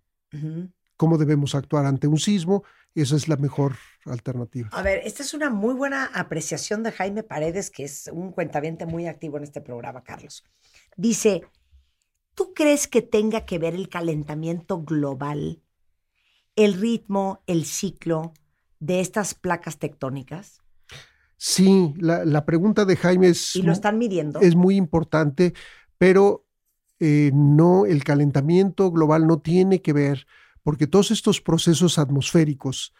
[1.01, 2.63] Cómo debemos actuar ante un sismo.
[2.93, 4.69] Esa es la mejor alternativa.
[4.71, 8.85] A ver, esta es una muy buena apreciación de Jaime Paredes, que es un cuentaviente
[8.85, 10.43] muy activo en este programa, Carlos.
[10.95, 11.41] Dice,
[12.35, 15.63] ¿tú crees que tenga que ver el calentamiento global,
[16.55, 18.33] el ritmo, el ciclo
[18.79, 20.61] de estas placas tectónicas?
[21.35, 24.39] Sí, la, la pregunta de Jaime es, ¿Y lo están midiendo?
[24.39, 25.55] es muy importante,
[25.97, 26.45] pero
[26.99, 30.27] eh, no, el calentamiento global no tiene que ver,
[30.63, 32.93] porque todos estos procesos atmosféricos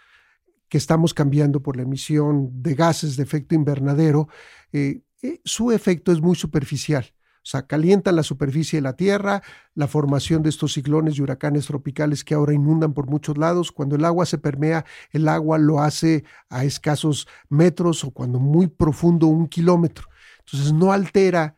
[0.70, 4.30] que estamos cambiando por la emisión de gases de efecto invernadero,
[4.72, 7.14] eh, eh, su efecto es muy superficial.
[7.44, 9.42] O sea, calientan la superficie de la Tierra,
[9.74, 13.72] la formación de estos ciclones y huracanes tropicales que ahora inundan por muchos lados.
[13.72, 18.68] Cuando el agua se permea, el agua lo hace a escasos metros o cuando muy
[18.68, 20.08] profundo, un kilómetro.
[20.40, 21.58] Entonces no altera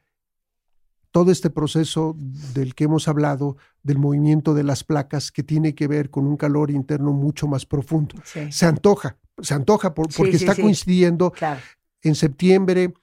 [1.13, 2.15] todo este proceso
[2.55, 6.37] del que hemos hablado, del movimiento de las placas, que tiene que ver con un
[6.37, 8.15] calor interno mucho más profundo.
[8.25, 11.61] Sí, Se antoja, se antoja por- porque sí, está coincidiendo claro.
[12.01, 12.93] en septiembre.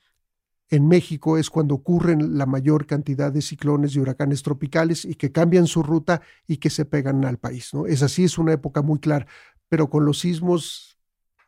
[0.70, 5.31] En México es cuando ocurren la mayor cantidad de ciclones y huracanes tropicales y que
[5.31, 7.73] cambian su ruta y que se pegan al país.
[7.73, 7.87] ¿no?
[7.87, 9.27] Es así, es una época muy clara,
[9.68, 10.89] pero con los sismos,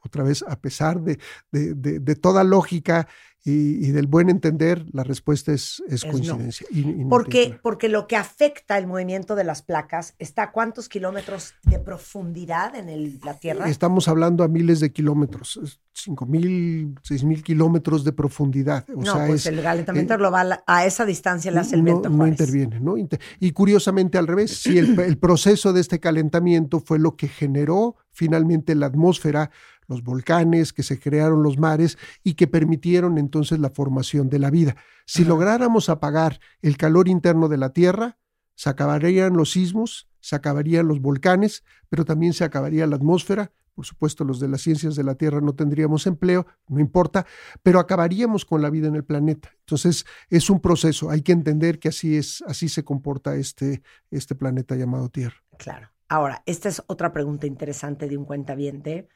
[0.04, 1.18] otra vez, a pesar de,
[1.50, 3.06] de- de- de toda lógica
[3.44, 6.12] y, y del buen entender, la respuesta es, es Es no.
[6.12, 6.64] coincidencia.
[6.70, 10.88] y- y no Porque, lo que afecta el movimiento de las placas está a cuántos
[10.88, 13.68] kilómetros de profundidad en el- la Tierra.
[13.68, 18.84] Estamos hablando a miles de kilómetros, cinco mil, seis mil kilómetros de profundidad.
[18.94, 21.80] O no, sea, pues es, el calentamiento eh, global a esa distancia le hace el
[21.82, 22.38] no, viento no Juárez.
[22.40, 22.94] interviene, ¿no?
[23.40, 27.96] Y curiosamente al revés, sí, el, el proceso de este calentamiento fue lo que generó
[28.12, 29.50] finalmente la atmósfera,
[29.92, 34.50] los volcanes, que se crearon los mares y que permitieron entonces la formación de la
[34.50, 34.76] vida.
[35.06, 35.28] Si Ajá.
[35.28, 38.18] lográramos apagar el calor interno de la Tierra,
[38.54, 43.52] se acabarían los sismos, se acabarían los volcanes, pero también se acabaría la atmósfera.
[43.74, 47.26] Por supuesto, los de las ciencias de la Tierra no tendríamos empleo, no importa,
[47.62, 49.50] pero acabaríamos con la vida en el planeta.
[49.60, 51.10] Entonces, es un proceso.
[51.10, 55.36] Hay que entender que así es, así se comporta este, este planeta llamado Tierra.
[55.58, 55.90] Claro.
[56.12, 59.08] Ahora, esta es otra pregunta interesante de un cuentaviente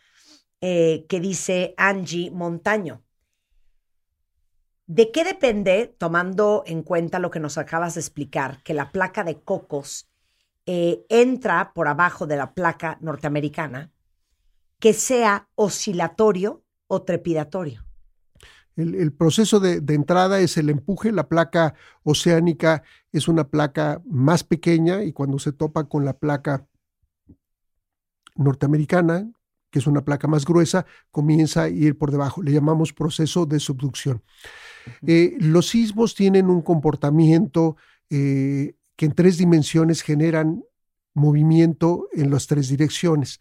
[0.60, 3.02] eh, que dice Angie Montaño.
[4.86, 9.24] ¿De qué depende, tomando en cuenta lo que nos acabas de explicar, que la placa
[9.24, 10.08] de cocos
[10.64, 13.90] eh, entra por abajo de la placa norteamericana,
[14.78, 17.84] que sea oscilatorio o trepidatorio?
[18.76, 21.10] El, proceso de entrada es el empuje.
[21.10, 26.66] La placa oceánica es una placa más pequeña y cuando se topa con la placa
[28.36, 29.30] norteamericana,
[29.76, 32.42] que es una placa más gruesa, comienza a ir por debajo.
[32.42, 34.22] Le llamamos proceso de subducción.
[35.06, 37.76] Eh, los sismos tienen un comportamiento
[38.08, 40.64] eh, que en tres dimensiones generan
[41.12, 43.38] movimiento en las tres direcciones.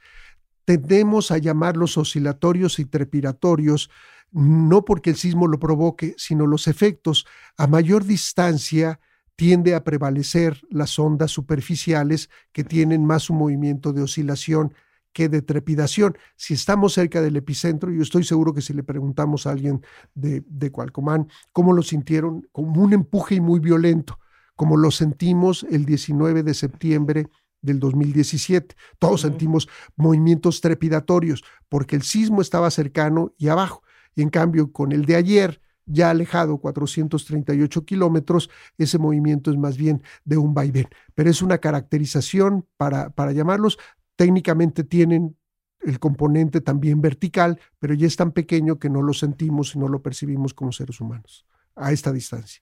[0.65, 3.89] Tendemos a llamarlos oscilatorios y trepidatorios,
[4.33, 7.25] no porque el sismo lo provoque, sino los efectos.
[7.55, 8.99] A mayor distancia
[9.37, 14.73] tiende a prevalecer las ondas superficiales que tienen más un movimiento de oscilación
[15.15, 16.17] que de trepidación.
[16.35, 19.81] Si estamos cerca del epicentro, yo estoy seguro que si le preguntamos a alguien
[20.13, 24.19] de, de Cualcomán cómo lo sintieron, como un empuje muy violento,
[24.57, 27.29] como lo sentimos el 19 de septiembre
[27.61, 28.75] del 2017.
[28.99, 29.31] Todos Ujú.
[29.31, 33.83] sentimos movimientos trepidatorios porque el sismo estaba cercano y abajo.
[34.15, 39.77] Y en cambio, con el de ayer, ya alejado 438 kilómetros, ese movimiento es más
[39.77, 40.89] bien de un vaivén.
[41.13, 43.77] Pero es una caracterización para, para llamarlos.
[44.15, 45.37] Técnicamente tienen
[45.81, 49.87] el componente también vertical, pero ya es tan pequeño que no lo sentimos y no
[49.87, 52.61] lo percibimos como seres humanos a esta distancia.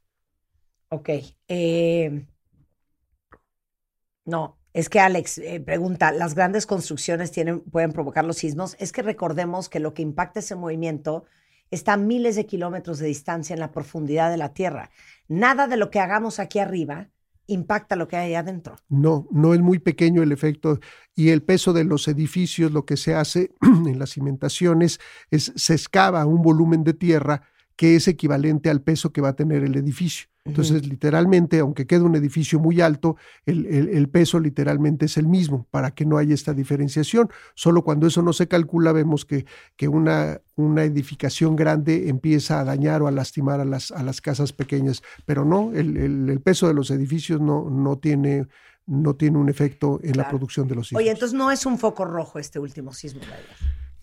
[0.90, 1.10] Ok.
[1.48, 2.26] eh,
[4.26, 7.32] no, es que Alex eh, pregunta, ¿las grandes construcciones
[7.72, 8.76] pueden provocar los sismos?
[8.80, 11.26] Es que recordemos que lo que impacta ese movimiento
[11.72, 14.90] está a miles de kilómetros de distancia en la profundidad de la Tierra.
[15.28, 17.10] Nada de lo que hagamos aquí arriba
[17.48, 18.76] impacta lo que hay adentro.
[18.90, 20.80] No, no es muy pequeño el efecto
[21.16, 25.00] y el peso de los edificios, lo que se hace en las cimentaciones
[25.32, 27.44] es se excava un volumen de tierra
[27.76, 30.28] que es equivalente al peso que va a tener el edificio.
[30.46, 35.26] Entonces, literalmente, aunque quede un edificio muy alto, el, el- el peso literalmente es el
[35.26, 37.30] mismo para que no haya esta diferenciación.
[37.56, 39.46] Solo cuando eso no se calcula vemos que,
[39.78, 44.20] que una, una edificación grande empieza a dañar o a lastimar a las, a las
[44.20, 45.02] casas pequeñas.
[45.26, 48.46] Pero no, el, el- peso de los edificios no, no, tiene,
[48.86, 51.04] no tiene un efecto en la producción de los sismos.
[51.04, 53.48] Oye, entonces no es un foco rojo este último sismo de ayer.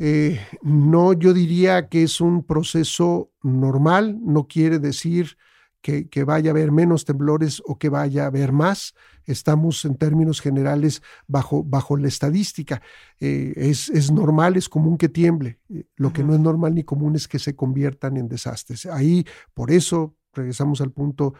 [0.02, 5.36] Eh, no, yo diría que es un proceso normal, no quiere decir
[5.82, 8.94] que, que vaya a haber menos temblores o que vaya a haber más.
[9.26, 12.80] Estamos en términos generales bajo, bajo la estadística.
[13.20, 15.58] Eh, es, es normal, es común que tiemble.
[15.68, 18.86] Eh, Lo que no es normal ni común es que se conviertan en desastres.
[18.86, 21.34] Ahí, por eso, regresamos al punto,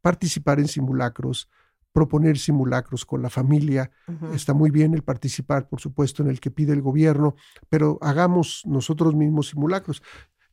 [0.00, 1.48] participar en simulacros,
[1.94, 3.90] proponer simulacros con la familia,
[4.34, 7.36] Está muy bien el participar, por supuesto, en el que pide el gobierno,
[7.68, 10.02] pero hagamos nosotros mismos simulacros.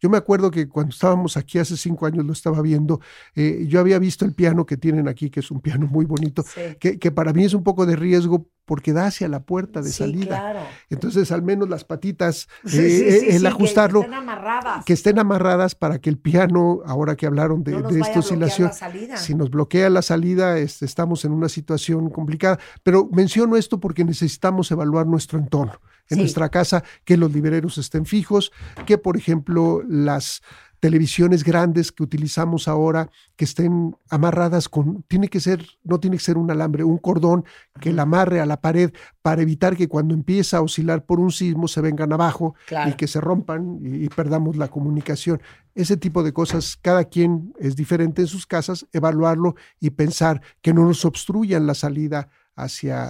[0.02, 3.00] Yo me acuerdo que cuando estábamos aquí hace cinco años lo estaba viendo,
[3.36, 6.44] eh, yo había visto el piano que tienen aquí, que es un piano muy bonito,
[6.44, 6.62] Sí.
[6.80, 9.90] que, que para mí es un poco de riesgo porque da hacia la puerta de
[9.90, 10.26] Sí, salida.
[10.38, 10.60] claro.
[10.90, 14.86] Entonces, al menos las patitas, Sí, eh, el sí, que ajustarlo, estén amarradas.
[14.86, 18.72] que estén amarradas para que el piano, ahora que hablaron de, no de esta oscilación,
[19.18, 22.58] si nos bloquea la salida, este, estamos en una situación complicada.
[22.82, 25.74] Pero menciono esto porque necesitamos evaluar nuestro entorno.
[26.10, 26.22] En Sí.
[26.24, 28.52] nuestra casa, que los libreros estén fijos,
[28.86, 30.42] que por ejemplo las
[30.82, 36.24] televisiones grandes que utilizamos ahora, que estén amarradas con, tiene que ser, no tiene que
[36.24, 37.46] ser un alambre, un cordón
[37.80, 41.32] que la amarre a la pared para evitar que cuando empieza a oscilar por un
[41.32, 42.90] sismo se vengan abajo Claro.
[42.90, 45.40] y que se rompan y, y perdamos la comunicación.
[45.76, 50.74] Ese tipo de cosas, cada quien es diferente en sus casas, evaluarlo y pensar que
[50.74, 53.06] no nos obstruyan la salida hacia,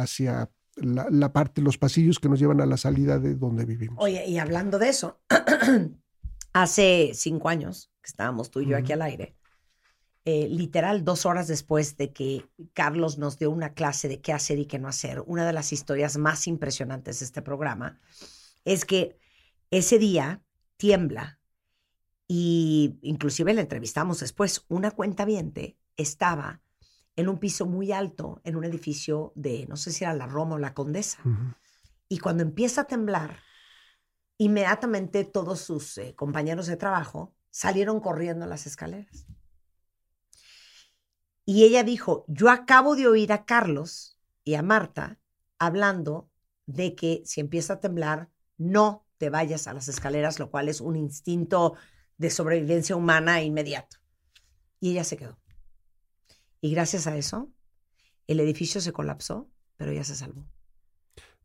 [0.00, 3.96] hacia la, la parte, los pasillos que nos llevan a la salida de donde vivimos.
[3.98, 5.20] Oye, y hablando de eso,
[6.52, 9.36] hace cinco años que estábamos tú y yo aquí al aire,
[10.24, 14.58] eh, literal dos horas después de que Carlos nos dio una clase de qué hacer
[14.58, 18.00] y qué no hacer, una de las historias más impresionantes de este programa
[18.64, 19.16] es que
[19.70, 20.42] ese día
[20.76, 21.38] tiembla
[22.26, 25.24] y inclusive le entrevistamos después, una cuenta
[25.96, 26.60] estaba
[27.16, 30.56] en un piso muy alto en un edificio de, no sé si era la Roma
[30.56, 31.18] o la Condesa.
[32.08, 33.40] Y cuando empieza a temblar,
[34.38, 39.26] inmediatamente todos sus eh, compañeros de trabajo salieron corriendo las escaleras.
[41.46, 45.18] Y ella dijo, yo acabo de oír a Carlos y a Marta
[45.58, 46.28] hablando
[46.66, 50.80] de que si empieza a temblar, no te vayas a las escaleras, lo cual es
[50.80, 51.74] un instinto
[52.18, 53.96] de sobrevivencia humana inmediato.
[54.80, 55.38] Y ella se quedó.
[56.60, 57.50] Y gracias a eso,
[58.26, 60.46] el edificio se colapsó, pero ella se salvó.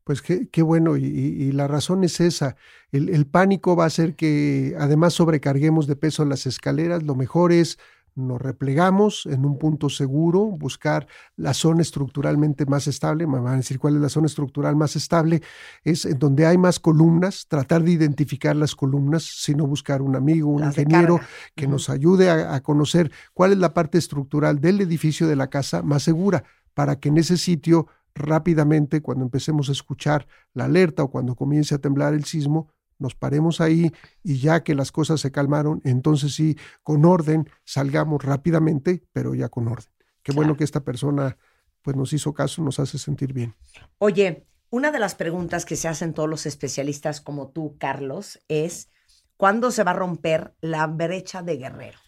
[0.04, 2.56] Pues qué, qué bueno, y, y- y la razón es esa.
[2.90, 7.04] El, el pánico va a hacer que además sobrecarguemos de peso las escaleras.
[7.04, 7.78] Lo mejor es
[8.14, 13.26] nos replegamos en un punto seguro, buscar la zona estructuralmente más estable.
[13.26, 15.42] Me van a decir cuál es la zona estructural más estable.
[15.84, 20.50] Es en donde hay más columnas, tratar de identificar las columnas, sino buscar un amigo,
[20.50, 21.20] un Las ingeniero
[21.54, 25.48] que nos ayude a, a conocer cuál es la parte estructural del edificio de la
[25.48, 26.44] casa más segura
[26.74, 31.74] para que en ese sitio rápidamente, cuando empecemos a escuchar la alerta o cuando comience
[31.74, 32.68] a temblar el sismo,
[33.02, 38.24] nos paremos ahí y ya que las cosas se calmaron, entonces sí, con orden, salgamos
[38.24, 39.92] rápidamente, pero ya con orden.
[40.22, 41.36] Qué bueno que esta persona
[41.82, 43.54] pues nos hizo caso, nos hace sentir bien.
[43.98, 48.88] Oye, una de las preguntas que se hacen todos los especialistas como tú, Carlos, es
[49.36, 51.98] ¿cuándo se va a romper la brecha de Guerrero?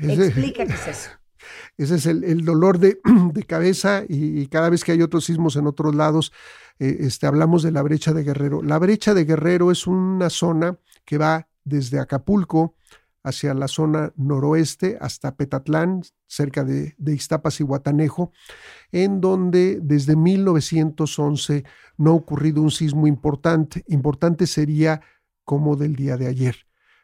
[0.00, 1.10] Ese- Explica qué es eso.
[1.76, 2.98] Ese es el, el dolor de,
[3.32, 6.32] de cabeza y, y cada vez que hay otros sismos en otros lados,
[6.78, 8.62] eh, este, hablamos de la brecha de Guerrero.
[8.62, 12.74] La brecha de Guerrero es una zona que va desde Acapulco
[13.24, 18.32] hacia la zona noroeste hasta Petatlán, cerca de, de Ixtapas y Guatanejo,
[18.90, 21.64] en donde desde 1911
[21.98, 23.84] no ha ocurrido un sismo importante.
[23.86, 25.02] Importante sería
[25.44, 26.56] como del día de ayer.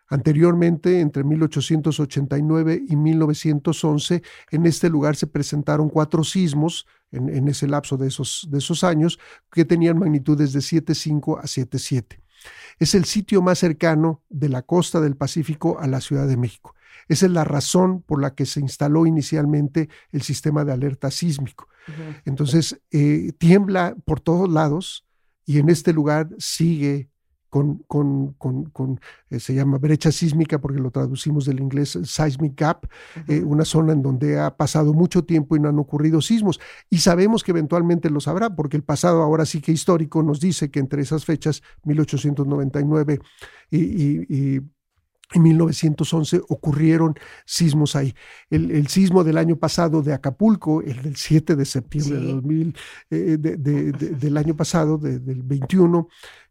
[0.08, 7.66] Anteriormente, entre 1889 y 1911, en este lugar se presentaron cuatro sismos en, en ese
[7.68, 9.18] lapso de esos, de esos años
[9.52, 12.20] que tenían magnitudes de 7.5 a 7.7.
[12.78, 16.74] Es el sitio más cercano de la costa del Pacífico a la Ciudad de México.
[17.08, 21.68] Esa es la razón por la que se instaló inicialmente el sistema de alerta sísmico.
[22.26, 25.06] Entonces, eh, tiembla por todos lados
[25.46, 27.08] y en este lugar sigue
[27.50, 32.58] con, con, con, con eh, se llama brecha sísmica porque lo traducimos del inglés seismic
[32.60, 32.86] gap,
[33.26, 36.60] eh, una zona en donde ha pasado mucho tiempo y no han ocurrido sismos.
[36.90, 40.70] Y sabemos que eventualmente los habrá, porque el pasado ahora sí que histórico nos dice
[40.70, 43.18] que entre esas fechas, 1899
[43.70, 44.60] y, y, y
[45.34, 48.14] en 1911 ocurrieron sismos ahí.
[48.48, 52.26] El, el, sismo del año pasado de Acapulco, el del 7 de septiembre Sí.
[52.26, 52.76] de 2000,
[53.10, 56.47] eh, de- de- de- del año pasado, de- del 21, e-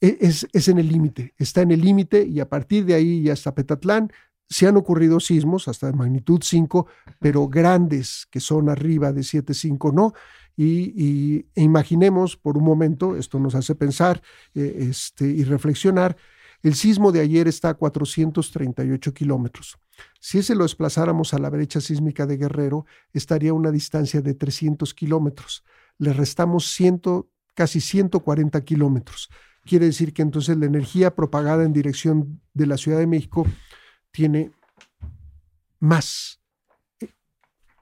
[0.00, 3.30] es, es en el límite, está en el límite y a partir de ahí y
[3.30, 4.10] hasta Petatlán
[4.48, 6.86] se han ocurrido sismos hasta de magnitud 5,
[7.18, 10.12] pero grandes que son arriba de 7.5 no.
[10.56, 14.22] Y, y- e imaginemos por un momento, esto nos hace pensar
[14.54, 16.16] eh, este, y reflexionar,
[16.62, 19.76] el sismo de ayer está a 438 kilómetros.
[20.20, 24.34] Si ese lo desplazáramos a la brecha sísmica de Guerrero, estaría a una distancia de
[24.34, 25.64] 300 kilómetros.
[25.98, 27.02] Le restamos 100,
[27.54, 29.28] casi 140 kilómetros.
[29.64, 33.46] Quiere decir que entonces la energía propagada en dirección de la Ciudad de México
[34.10, 34.52] tiene
[35.80, 36.40] más,
[37.00, 37.08] eh,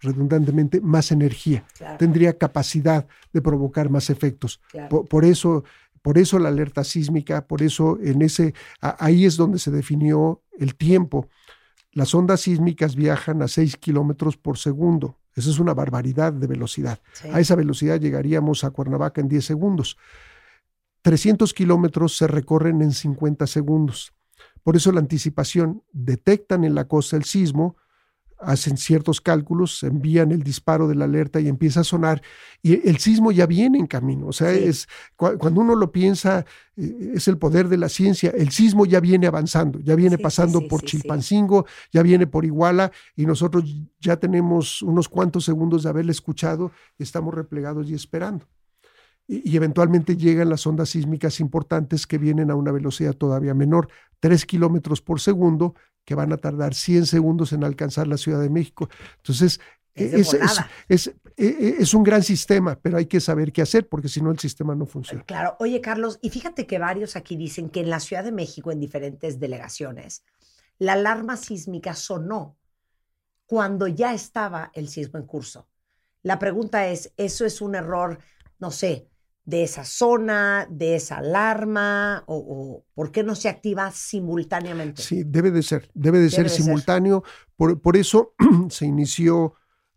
[0.01, 1.65] redundantemente, más energía.
[1.77, 4.61] Claro, Tendría capacidad de provocar más efectos.
[4.71, 4.89] claro.
[4.89, 5.65] Por, por eso,
[6.03, 10.75] por eso la alerta sísmica, por eso en ese, ahí es donde se definió el
[10.75, 11.29] tiempo.
[11.93, 15.19] Las ondas sísmicas viajan a 6 kilómetros por segundo.
[15.35, 17.01] Eso es una barbaridad de velocidad.
[17.13, 17.29] Sí.
[17.33, 19.97] A esa velocidad llegaríamos a Cuernavaca en 10 segundos.
[21.03, 24.13] 300 kilómetros se recorren en 50 segundos.
[24.63, 27.77] Por eso la anticipación, detectan en la costa el sismo,
[28.39, 32.23] hacen ciertos cálculos, envían el disparo de la alerta y empieza a sonar
[32.61, 34.27] y el sismo ya viene en camino.
[34.27, 34.65] O sea, Sí.
[34.65, 36.45] es cu- cuando uno lo piensa,
[36.77, 38.31] eh, es el poder de la ciencia.
[38.37, 40.83] El sismo ya viene avanzando, ya viene Sí, pasando sí, por.
[40.83, 43.65] Chilpancingo, ya viene por Iguala y nosotros
[44.01, 48.47] ya tenemos unos cuantos segundos de haberle escuchado y estamos replegados y esperando.
[49.33, 53.89] Y, eventualmente llegan las ondas sísmicas importantes que vienen a una velocidad todavía menor,
[54.21, 55.75] 3 kilómetros por segundo,
[56.05, 58.89] que van a tardar 100 segundos en alcanzar la Ciudad de México.
[59.19, 59.61] Entonces,
[59.95, 63.63] Es de es, es- es- e- es un gran sistema, pero hay que saber qué
[63.63, 65.23] hacer porque si no el sistema no funciona.
[65.25, 68.71] Claro, oye Carlos, y fíjate que varios aquí dicen que en la Ciudad de México,
[68.73, 70.25] en diferentes delegaciones,
[70.79, 72.57] la alarma sísmica sonó
[73.47, 75.69] cuando ya estaba el sismo en curso.
[76.23, 78.19] La pregunta es, ¿eso es un error,
[78.59, 79.09] no sé,
[79.45, 85.03] de esa zona, de esa alarma, o, o por qué no se activa simultáneamente?
[85.03, 86.63] Sí, debe de ser, debe de ser de ser.
[86.63, 87.25] simultáneo.
[87.57, 88.35] Por, por eso
[88.71, 89.55] se inició,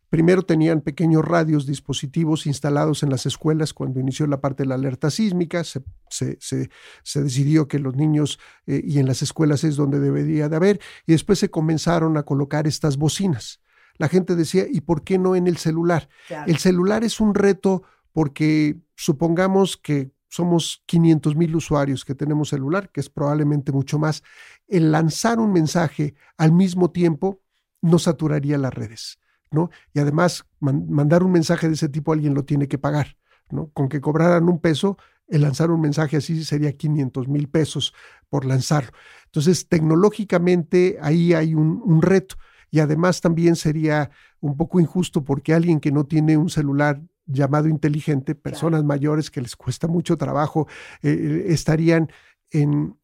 [0.10, 4.76] primero tenían pequeños radios, dispositivos instalados en las escuelas cuando inició la parte de la
[4.76, 5.64] alerta sísmica.
[5.64, 6.70] Se, se, se-
[7.04, 10.80] se decidió que los niños eh, y en las escuelas es donde debería de haber.
[11.06, 13.62] Y después se comenzaron a colocar estas bocinas.
[13.98, 16.10] La gente decía, ¿y por qué no en el celular?
[16.28, 16.52] Claro.
[16.52, 22.90] El celular es un reto porque supongamos que somos 500 mil usuarios que tenemos celular,
[22.92, 24.24] que es probablemente mucho más.
[24.68, 27.42] El lanzar un mensaje al mismo tiempo
[27.82, 29.20] no saturaría las redes,
[29.52, 29.70] ¿no?
[29.94, 33.16] Y además, man- mandar un mensaje de ese tipo alguien lo tiene que pagar,
[33.50, 33.70] ¿no?
[33.72, 37.94] Con que cobraran un peso, el lanzar un mensaje así sería 500 mil pesos
[38.30, 38.92] por lanzarlo.
[39.26, 42.36] Entonces, tecnológicamente ahí hay un reto.
[42.72, 47.68] Y además también sería un poco injusto porque alguien que no tiene un celular llamado
[47.68, 50.68] inteligente, personas mayores que les cuesta mucho trabajo,
[51.02, 52.12] eh, estarían
[52.52, 52.98] en,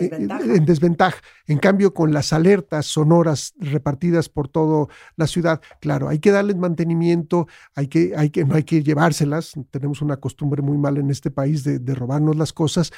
[0.00, 0.44] Desventaja.
[0.44, 1.22] en desventaja.
[1.46, 4.86] En cambio, con las alertas sonoras repartidas por toda
[5.16, 9.52] la ciudad, claro, hay que darles mantenimiento, hay que, hay que, no hay que llevárselas.
[9.70, 12.92] Tenemos una costumbre muy mala en este país de, de robarnos las cosas.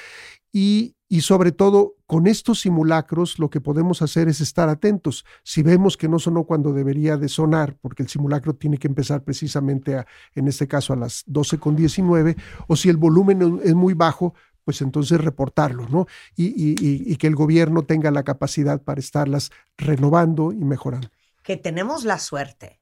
[0.52, 5.24] Y, y sobre todo, con estos simulacros, lo que podemos hacer es estar atentos.
[5.42, 9.24] Si vemos que no sonó cuando debería de sonar, porque el simulacro tiene que empezar
[9.24, 12.36] precisamente, a, en este caso, a las 12 con 19,
[12.68, 14.34] o si el volumen es muy bajo,
[14.64, 16.06] pues entonces reportarlo, ¿no?
[16.36, 21.08] Y, y, y, y, que el gobierno tenga la capacidad para estarlas renovando y mejorando.
[21.42, 22.80] Que tenemos la suerte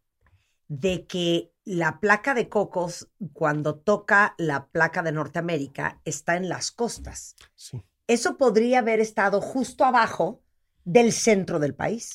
[0.69, 6.71] de que la placa de Cocos, cuando toca la placa de Norteamérica, está en las
[6.71, 7.37] costas.
[7.55, 7.83] Sí.
[8.07, 10.41] Eso podría haber estado justo abajo
[10.85, 12.15] del centro del país,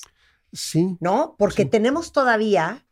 [0.52, 0.96] Sí.
[1.00, 1.34] ¿no?
[1.38, 1.68] Porque Sí.
[1.68, 2.86] tenemos todavía,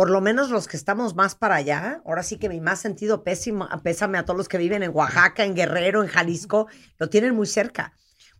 [0.00, 3.22] por lo menos los que estamos más para allá, ahora sí que mi más sentido
[3.22, 7.34] pésimo, pésame a todos los que viven en Oaxaca, en Guerrero, en Jalisco, lo tienen
[7.34, 7.92] muy cerca.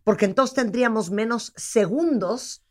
[0.03, 2.63] porque entonces tendríamos menos segundos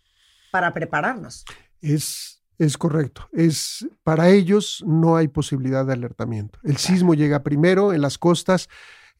[0.51, 1.45] para prepararnos.
[1.81, 3.29] Es, es correcto.
[3.33, 6.59] Es, para ellos no hay posibilidad de alertamiento.
[6.65, 8.69] El sismo llega primero en las costas.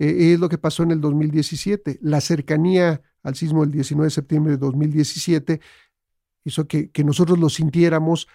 [0.01, 2.01] eh, es lo que pasó en el 2017.
[2.03, 5.61] La cercanía al sismo del 19 de septiembre de 2017
[6.43, 8.27] hizo que, que nosotros lo sintiéramos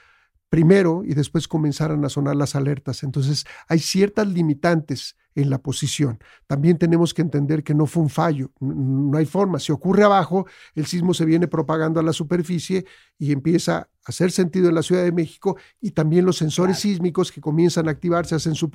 [0.50, 3.04] primero y después comenzaran a sonar las alertas.
[3.04, 6.20] Entonces, hay ciertas limitantes en la posición.
[6.48, 9.60] También tenemos que entender que no fue un fallo, no hay forma.
[9.60, 12.86] Si ocurre abajo, el sismo se viene propagando a la superficie
[13.20, 17.32] y empieza a hacer sentido en la Ciudad de México y también los sensores sísmicos
[17.32, 18.70] que comienzan a activarse, hacen su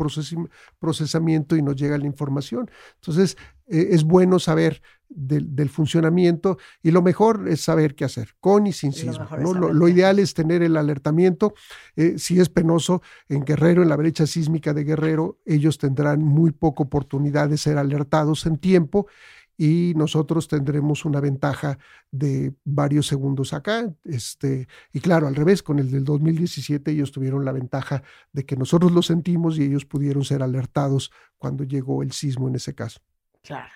[0.78, 2.70] procesamiento y nos llega la información.
[2.96, 8.30] Entonces, eh, es bueno saber del, del funcionamiento y lo mejor es saber qué hacer,
[8.40, 9.24] con y sin Lo sismo.
[9.24, 9.54] es ¿no?
[9.54, 11.52] Lo, lo ideal es tener el alertamiento.
[11.96, 16.52] Eh, si es penoso, en Guerrero, en la brecha sísmica de Guerrero, ellos tendrán muy
[16.52, 19.06] poca oportunidad de ser alertados en tiempo
[19.62, 21.78] y nosotros tendremos una ventaja
[22.10, 23.92] de varios segundos acá.
[24.04, 28.02] Este, y claro, al revés, con el del 2017 ellos tuvieron la ventaja
[28.32, 32.54] de que nosotros lo sentimos y ellos pudieron ser alertados cuando llegó el sismo en
[32.54, 33.00] ese caso.
[33.42, 33.70] Claro.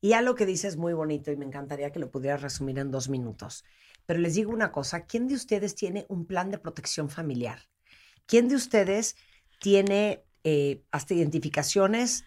[0.00, 3.08] Y algo que dices muy bonito y me encantaría que lo pudieras resumir en dos
[3.08, 3.64] minutos.
[4.06, 7.68] Pero les digo una cosa, ¿quién de ustedes tiene un plan de protección familiar?
[8.26, 9.16] ¿Quién de ustedes
[9.60, 12.24] tiene eh, hasta identificaciones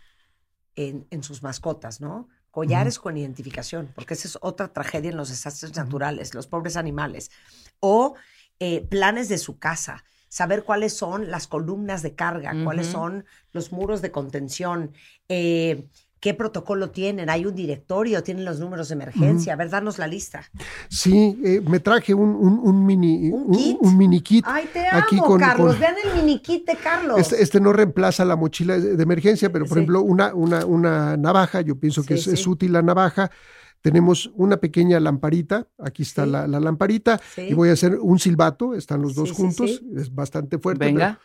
[0.76, 2.30] en, en sus mascotas, ¿no?
[2.52, 7.32] Collares con identificación, porque esa es otra tragedia en los desastres naturales, los pobres animales.
[7.80, 8.14] O
[8.60, 13.72] eh, planes de su casa, saber cuáles son las columnas de carga, cuáles son los
[13.72, 14.94] muros de contención,
[15.30, 15.90] eh,
[16.24, 20.08] qué protocolo tienen, hay un directorio, tienen los números de emergencia, a ver, danos la
[20.08, 20.42] lista.
[20.88, 23.78] Sí, eh, me traje un, un- un mini, ¿Un un, kit?
[23.82, 24.46] un mini kit.
[24.48, 27.20] Ay, te aquí amo, con- Carlos, con- vean el mini kit de Carlos.
[27.20, 29.80] Este, este no reemplaza la mochila de, emergencia, pero por Sí.
[29.82, 32.50] ejemplo, una, una, una navaja, yo pienso que Sí, es, es sí.
[32.50, 33.30] útil la navaja.
[33.82, 36.32] Tenemos una pequeña lamparita, aquí está Sí.
[36.32, 37.48] la, la lamparita, Sí.
[37.50, 39.92] y voy a hacer un silbato, están los dos sí, juntos, sí.
[39.98, 40.80] es bastante fuerte.
[40.80, 41.20] pero Venga.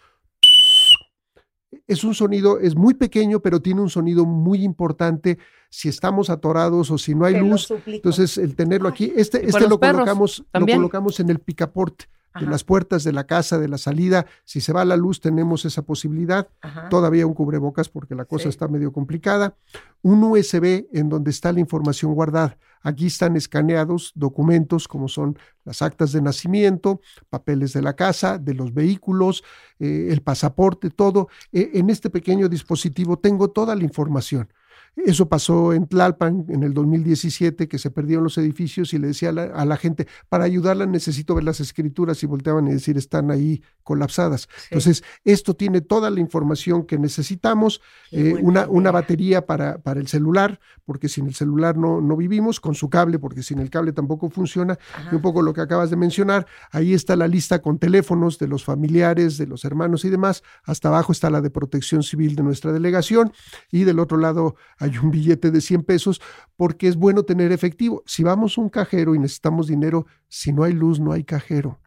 [1.86, 5.38] Es un sonido, es muy pequeño, pero tiene un sonido muy importante
[5.70, 7.72] si estamos atorados o si no hay Te luz.
[7.86, 12.06] Entonces, el tenerlo aquí, este, este lo colocamos, lo colocamos en el picaporte
[12.38, 14.26] de las puertas de la casa, de la salida.
[14.44, 16.48] Si se va la luz, tenemos esa posibilidad.
[16.60, 16.88] Ajá.
[16.88, 18.48] Todavía un cubrebocas porque la cosa Sí.
[18.50, 19.56] está medio complicada.
[20.02, 22.56] Un USB en donde está la información guardada.
[22.82, 28.54] Aquí están escaneados documentos como son las actas de nacimiento, papeles de la casa, de
[28.54, 29.42] los vehículos,
[29.80, 31.28] eh, el pasaporte, todo.
[31.50, 34.48] Eh, en este pequeño dispositivo tengo toda la información.
[35.06, 39.28] Eso pasó en Tlalpan en el 2017, que se perdieron los edificios y le decía
[39.30, 42.96] a la, a la gente, para ayudarla necesito ver las escrituras y volteaban y decir,
[42.96, 44.48] están ahí colapsadas.
[44.70, 47.80] Entonces, esto tiene toda la información que necesitamos,
[48.10, 52.60] eh, una, una batería para, para el celular, porque sin el celular no, no vivimos,
[52.60, 54.78] con su cable, porque sin el cable tampoco funciona,
[55.10, 58.48] y un poco lo que acabas de mencionar, ahí está la lista con teléfonos de
[58.48, 62.42] los familiares, de los hermanos y demás, hasta abajo está la de protección civil de
[62.42, 63.32] nuestra delegación,
[63.70, 66.20] y del otro lado hay un billete de 100 pesos,
[66.56, 68.02] porque es bueno tener efectivo.
[68.06, 71.80] Si vamos a un cajero y necesitamos dinero, si no hay luz, no hay cajero.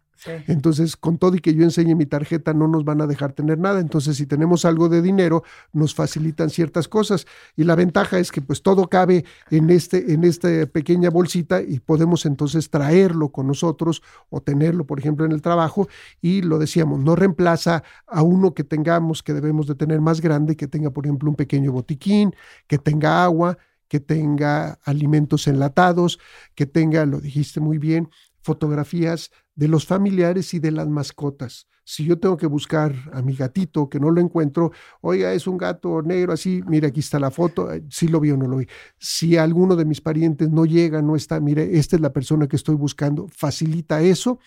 [0.46, 3.58] Entonces, con todo y que yo enseñe mi tarjeta, no nos van a dejar tener
[3.58, 3.80] nada.
[3.80, 5.42] Entonces, si tenemos algo de dinero,
[5.72, 7.26] nos facilitan ciertas cosas.
[7.56, 11.80] Y la ventaja es que pues todo cabe en, este, en esta pequeña bolsita y
[11.80, 15.88] podemos entonces traerlo con nosotros o tenerlo, por ejemplo, en el trabajo.
[16.20, 20.56] Y lo decíamos, no reemplaza a uno que tengamos, que debemos de tener más grande,
[20.56, 22.34] que tenga, por ejemplo, un pequeño botiquín,
[22.66, 23.58] que tenga agua,
[23.88, 26.18] que tenga alimentos enlatados,
[26.54, 28.08] que tenga, lo dijiste muy bien,
[28.40, 31.66] fotografías de los familiares y de las mascotas.
[31.84, 35.58] Si yo tengo que buscar a mi gatito que no lo encuentro, oiga, es un
[35.58, 38.58] gato negro así, mira, aquí está la foto, eh, si lo vi o no lo
[38.58, 38.66] vi.
[38.98, 42.54] Si alguno de mis parientes no llega, no está, mire, esta es la persona que
[42.54, 44.38] estoy buscando, facilita eso.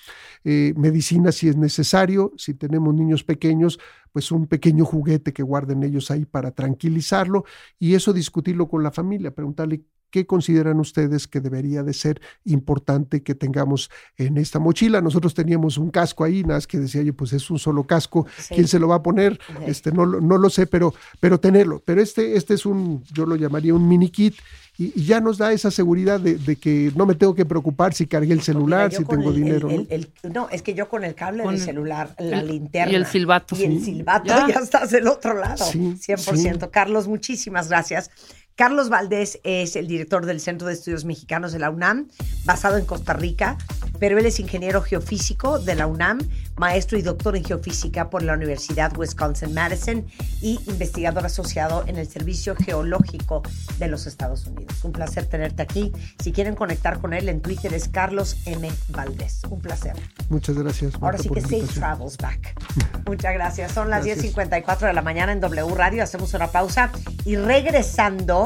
[0.45, 3.79] Eh, medicina si es necesario, si tenemos niños pequeños,
[4.13, 7.43] pues un pequeño juguete que guarden ellos ahí para tranquilizarlo
[7.77, 9.83] y eso discutirlo con la familia, preguntarle
[10.15, 14.94] ¿Qué consideran ustedes que debería de ser importante que tengamos en esta mochila?
[15.01, 18.25] Nosotros teníamos un casco ahí, nada más que decía yo, pues es un solo casco,
[18.37, 18.55] Sí.
[18.55, 19.39] ¿quién se lo va a poner?
[19.65, 21.81] Este, no, lo- no lo sé, pero, pero tenerlo.
[21.85, 24.35] Pero este, este es un, yo lo llamaría un mini kit
[24.77, 28.07] y, ya nos da esa seguridad de, de que no me tengo que preocupar si
[28.07, 29.67] cargué el celular, Mira, si tengo el- el- dinero.
[29.69, 29.73] ¿no?
[29.75, 29.87] el-
[30.23, 32.91] el- no, es que yo con el cable Con del el- celular, la linterna.
[32.91, 33.55] y el silbato.
[33.57, 34.47] Y el silbato, ya.
[34.49, 34.55] Ya.
[34.59, 35.63] estás del otro lado.
[35.65, 36.69] Sí, 100%.
[36.71, 38.11] Carlos, muchísimas gracias.
[38.55, 42.07] Carlos Valdés es el director del Centro de Estudios Mexicanos de la UNAM,
[42.45, 43.57] basado en Costa Rica.
[43.99, 46.19] pero él es ingeniero geofísico de la UNAM,
[46.57, 50.05] maestro y doctor en geofísica por la Universidad Wisconsin-Madison
[50.41, 53.41] y investigador asociado en el Servicio Geológico
[53.79, 54.83] de los Estados Unidos.
[54.83, 55.93] Un placer tenerte aquí.
[56.21, 58.69] Si quieren conectar con él en Twitter es Carlos M.
[58.89, 59.41] Valdés.
[59.49, 59.93] Un placer.
[60.29, 60.93] Muchas gracias.
[60.95, 62.53] Ahora Marta, sí por que safe travels back.
[63.05, 63.71] Muchas gracias.
[63.71, 64.35] Son las Gracias.
[64.35, 66.03] 10.54 de la mañana en W Radio.
[66.03, 66.91] Hacemos una pausa
[67.23, 68.44] y regresando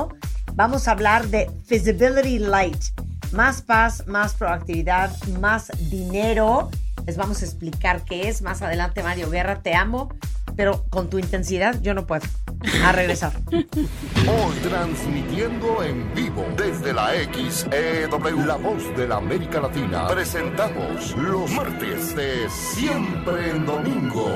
[0.54, 2.82] vamos a hablar de Feasibility Light.
[3.32, 6.70] Más paz, más proactividad, más dinero.
[7.06, 8.42] Les vamos a explicar qué es.
[8.42, 10.10] Más adelante, Mario Guerra, te amo,
[10.56, 12.26] pero con tu intensidad yo no puedo.
[12.84, 13.32] A regresar.
[13.52, 21.50] Hoy transmitiendo en vivo desde la XEW, la voz de la América Latina, presentamos los
[21.52, 24.28] martes de Siempre en Domingo.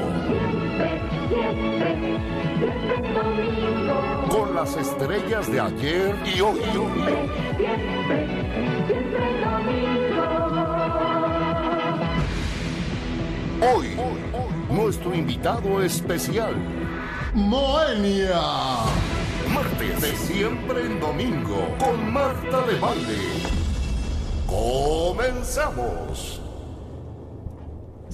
[4.29, 6.59] Con las estrellas de ayer y hoy.
[13.61, 13.97] Hoy,
[14.69, 16.55] nuestro invitado especial.
[17.33, 18.41] Moenia.
[19.53, 23.63] Martes de siempre en domingo con Marta de Valle.
[24.45, 26.42] Comenzamos.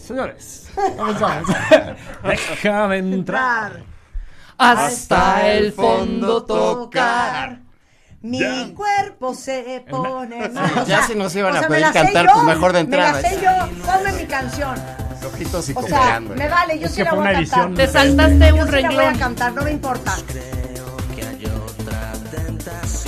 [0.10, 1.48] Señores, comenzamos.
[2.24, 3.84] Déjame entrar.
[4.58, 7.60] Hasta el fondo tocar.
[8.24, 10.84] Mi cuerpo se pone mal.
[10.88, 13.14] Ya si nos iban a me pedir la sé cantar, yo, pues mejor de entrada.
[13.14, 13.84] Me la sé yo.
[13.86, 14.76] Ponme mi canción.
[15.28, 17.60] Ojitos y O sea, me vale, yo Es sí la voy una a cantar.
[17.60, 19.18] edición Te saltaste Yo un sí la voy a renglón.
[19.20, 20.16] cantar, no me importa.
[21.16, 22.99] que hay otra tentación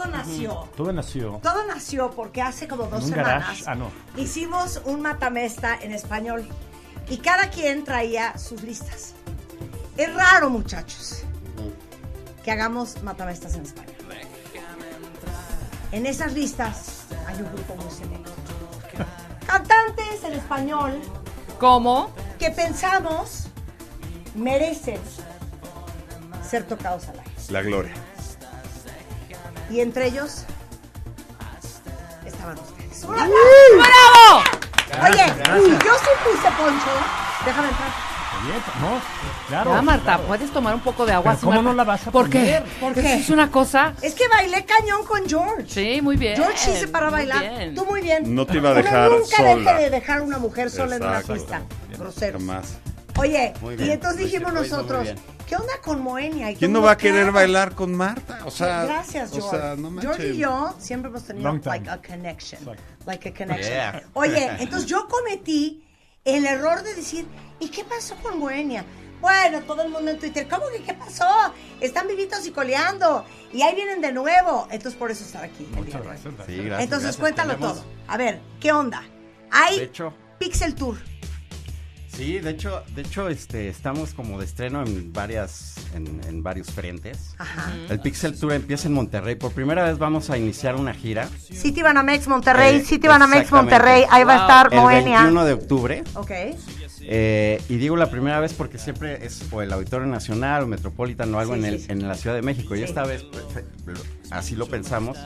[0.00, 0.68] todo nació.
[0.76, 1.40] Todo nació.
[1.42, 3.64] Todo nació porque hace como dos un semanas.
[3.66, 3.90] Ah, no.
[4.16, 6.46] hicimos un matamesta en español
[7.08, 9.14] y cada quien traía sus listas.
[9.96, 11.24] Es raro, muchachos,
[12.42, 13.94] que hagamos matamestas en español.
[15.92, 18.30] En esas listas hay un grupo muy selecto.
[19.46, 21.00] Cantantes en español
[21.58, 22.10] ¿Cómo?
[22.38, 23.46] que pensamos
[24.36, 25.00] merecen
[26.48, 27.30] ser tocados al aire.
[27.48, 27.92] La gloria.
[29.70, 30.44] Y entre ellos
[32.26, 33.04] estaban ustedes.
[33.04, 34.44] ¡Un ¡Bravo!
[35.08, 35.26] Oye,
[35.84, 36.90] yo sí puse poncho.
[37.44, 38.10] Déjame entrar.
[38.42, 39.00] Bien, no,
[39.48, 39.74] claro.
[39.74, 41.32] Ya, Marta, puedes tomar un poco de agua.
[41.32, 41.70] Pero ¿cómo Marta?
[41.70, 42.38] no la vas a ¿Por qué?
[42.38, 42.62] poner?
[42.80, 43.14] ¿Por Eso qué?
[43.14, 43.92] Es una cosa.
[44.00, 45.66] Es que bailé cañón con George.
[45.68, 46.36] Sí, muy bien.
[46.36, 47.40] George sí se para bailar.
[47.40, 47.74] bien.
[47.74, 48.34] Tú muy bien.
[48.34, 49.54] No te iba a Uno dejar nunca sola.
[49.56, 51.62] deje de dejar a una mujer sola en una pista.
[51.98, 52.40] Groseros.
[52.40, 52.78] Jamás.
[53.18, 55.08] Oye, y entonces dijimos nosotros.
[55.46, 56.50] ¿qué onda con Moenia?
[56.52, 58.40] Y ¿Quién no va a querer bailar con Marta?
[58.44, 59.50] O sea, Gracias, o George.
[59.58, 62.60] sea, no George y yo siempre hemos tenido like a connection.
[63.06, 63.72] Like a connection.
[63.72, 64.02] Yeah.
[64.14, 65.84] Oye, entonces yo cometí
[66.24, 67.26] el error de decir,
[67.58, 68.84] ¿y qué pasó con Moenia?
[69.20, 71.26] Bueno, todo el mundo en Twitter, ¿cómo que qué pasó?
[71.80, 73.26] Están vivitos y coleando.
[73.52, 74.66] Y ahí vienen de nuevo.
[74.70, 75.68] Entonces por eso estar aquí.
[75.74, 76.32] Muchas gracias.
[76.46, 76.80] Sí, gracias.
[76.84, 77.16] Entonces gracias.
[77.16, 77.84] cuéntalo Tenemos- todo.
[78.08, 79.02] A ver, ¿qué onda?
[79.50, 80.96] Hay De hecho, Pixel Tour.
[82.12, 86.68] Sí, de hecho, de hecho, este, estamos como de estreno en varias, en, en varios
[86.70, 87.34] frentes.
[87.38, 87.72] Ajá.
[87.88, 89.34] El Pixel Tour empieza en Monterrey.
[89.36, 91.28] Por primera vez vamos a iniciar una gira.
[91.50, 93.50] City Banamex Monterrey, Eh, City Banamex.
[93.52, 94.04] Monterrey.
[94.10, 94.44] Ahí va a Wow.
[94.46, 95.18] estar El Moenia.
[95.22, 96.04] 21 de octubre.
[96.14, 96.30] Ok.
[97.02, 101.34] Eh, y digo la primera vez porque siempre es o el Auditorio Nacional o Metropolitan
[101.34, 101.86] o algo Sí, en, el- sí.
[101.88, 102.74] en la Ciudad de México.
[102.74, 102.80] Sí.
[102.80, 103.44] Y esta vez, pues,
[104.30, 105.16] así lo pensamos,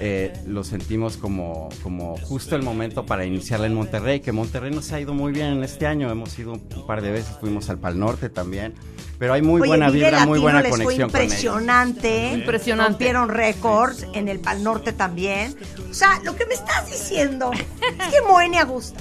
[0.00, 4.92] eh, lo sentimos como, como justo el momento para iniciarla en Monterrey, que Monterrey nos
[4.92, 6.10] ha ido muy bien en este año.
[6.10, 8.74] Hemos ido un, par de veces, fuimos al Pal Norte también.
[9.18, 11.34] Pero hay muy Oye, buena vibra, muy buena les conexión fue con ellos.
[11.34, 12.32] impresionante.
[12.32, 12.90] Impresionante.
[12.90, 15.54] Rompieron récords en el Pal Norte también.
[15.90, 18.98] O sea, lo que me estás diciendo es que Moenia gusta.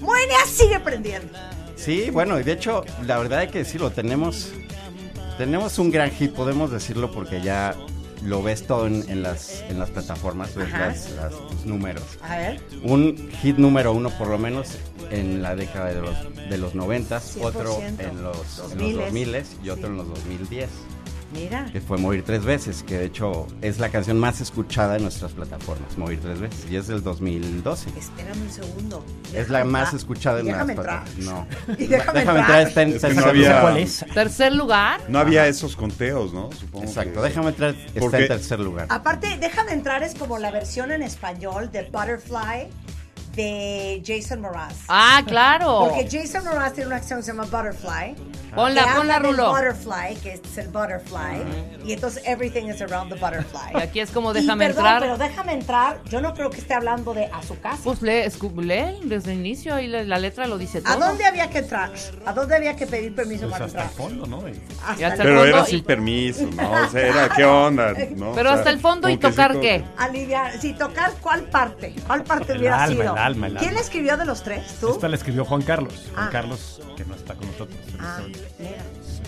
[0.00, 1.32] Moenia sigue prendiendo.
[1.76, 4.52] Sí, bueno, y de hecho, la verdad hay que decirlo, tenemos,
[5.38, 7.74] tenemos un gran hit, podemos decirlo porque ya
[8.22, 12.02] lo ves todo en, en las, en las plataformas, ves las, las- tus números.
[12.22, 12.60] A ver.
[12.82, 14.68] Un hit número uno por lo menos
[15.10, 16.16] en la década de los,
[16.50, 18.00] de los 90, otro 100%.
[18.10, 18.36] en los,
[18.72, 18.92] en 2000s.
[18.92, 19.90] los 2000 y otro Sí.
[19.90, 20.68] en los 2010,
[21.32, 21.66] Mira.
[21.72, 25.32] que fue Morir Tres Veces, que de hecho es la canción más escuchada en nuestras
[25.32, 27.90] plataformas, Morir Tres Veces, y es del 2012.
[27.98, 29.04] Espérame un segundo.
[29.34, 31.08] Es la más escuchada en las plataformas.
[31.18, 31.46] No.
[31.78, 32.62] Y déjame entrar.
[32.66, 33.62] está en Es que no tercer había- lugar.
[33.62, 34.04] ¿Cuál es?
[34.14, 35.00] Tercer lugar.
[35.08, 36.50] No había esos conteos, ¿no?
[36.52, 38.86] Supongo Exacto, que- déjame entrar, está en tercer lugar.
[38.88, 42.68] Aparte, déjame entrar, es como la versión en español de Butterfly
[43.42, 44.74] de Jason Mraz.
[44.88, 45.86] Ah, claro.
[45.88, 48.16] Porque Jason Mraz tiene una canción que se llama Butterfly.
[48.54, 49.50] Ponla, ponla, Rulo.
[49.50, 51.44] Butterfly, que es el butterfly.
[51.84, 53.72] Y entonces everything is around the butterfly.
[53.74, 55.00] Y aquí es como Y déjame perdón, entrar.
[55.02, 56.00] pero déjame entrar.
[56.06, 57.78] Yo no creo que esté hablando de a su casa.
[57.84, 60.92] Pues lee, escu- lee desde el inicio, ahí la, la letra lo dice todo.
[60.92, 61.92] ¿A dónde había que entrar?
[62.26, 64.08] ¿A dónde había que pedir permiso Pues para hasta el entrar?
[64.08, 64.48] fondo, ¿no?
[64.48, 66.70] Y- Hasta Y hasta el el Pero era sin y- permiso, ¿no?
[66.72, 67.92] O sea, era, ¿qué onda?
[68.16, 68.32] ¿no?
[68.32, 69.84] Pero O sea, hasta el fondo y como que sí tocar qué.
[69.98, 73.14] Aliviar, si tocar cuál parte, cuál parte El hubiera alma, sido.
[73.28, 73.80] El alma, el ¿Quién alma.
[73.80, 74.76] escribió de los tres?
[74.80, 74.90] ¿Tú?
[74.90, 75.94] Esta la escribió Juan Carlos.
[76.14, 76.30] Juan Ah.
[76.32, 77.78] Carlos, que no está con nosotros.
[77.88, 78.54] en Ah, este momento.
[78.58, 78.82] mira.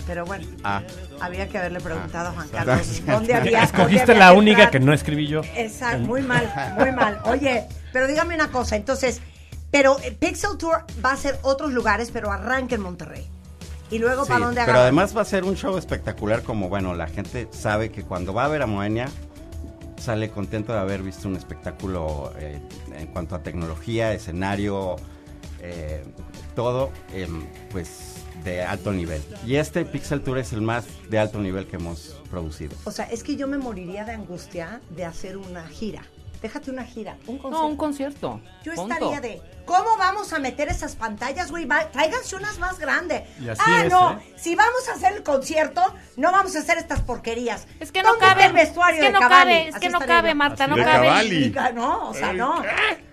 [0.07, 0.81] Pero bueno, Ah,
[1.19, 2.49] había que haberle preguntado a Juan.
[2.49, 3.59] Carlos dónde había.
[3.59, 4.71] dónde Escogiste había la que única entrar.
[4.71, 5.41] que no escribí yo.
[5.55, 7.19] Exacto, muy mal, muy mal.
[7.25, 9.21] Oye, pero dígame una cosa, entonces,
[9.69, 13.27] pero eh, Pixel Tour va a ser otros lugares, pero arranca en Monterrey.
[13.91, 16.95] Y luego, sí, ¿para dónde pero además va a ser un show espectacular como, bueno,
[16.95, 19.07] la gente sabe que cuando va a ver a Moenia
[20.01, 22.59] sale contento de haber visto un espectáculo eh,
[22.95, 24.97] en cuanto a tecnología, escenario,
[25.61, 26.03] eh,
[26.55, 29.21] todo, em, pues de alto nivel.
[29.45, 32.75] Y este Pixel Tour es el más de alto nivel que hemos producido.
[32.85, 36.03] O sea, es que yo me moriría de angustia de hacer una gira.
[36.41, 37.49] Déjate una gira, un concierto.
[37.51, 38.41] No, un concierto.
[38.63, 38.93] Yo Punto.
[38.93, 41.65] estaría de, ¿cómo vamos a meter esas pantallas, güey?
[41.65, 43.23] Va- Tráiganse unas más grandes.
[43.39, 44.33] Y así ah, es, no, ¿eh?
[44.37, 45.81] si vamos a hacer el concierto,
[46.17, 47.67] no vamos a hacer estas porquerías.
[47.79, 48.45] Es que no cabe.
[48.45, 49.51] el vestuario es que de no Cavalli.
[49.51, 50.33] cabe, es Así que no cabe.
[50.33, 51.53] Marta, no De cabe.
[51.75, 52.63] No, o sea, no.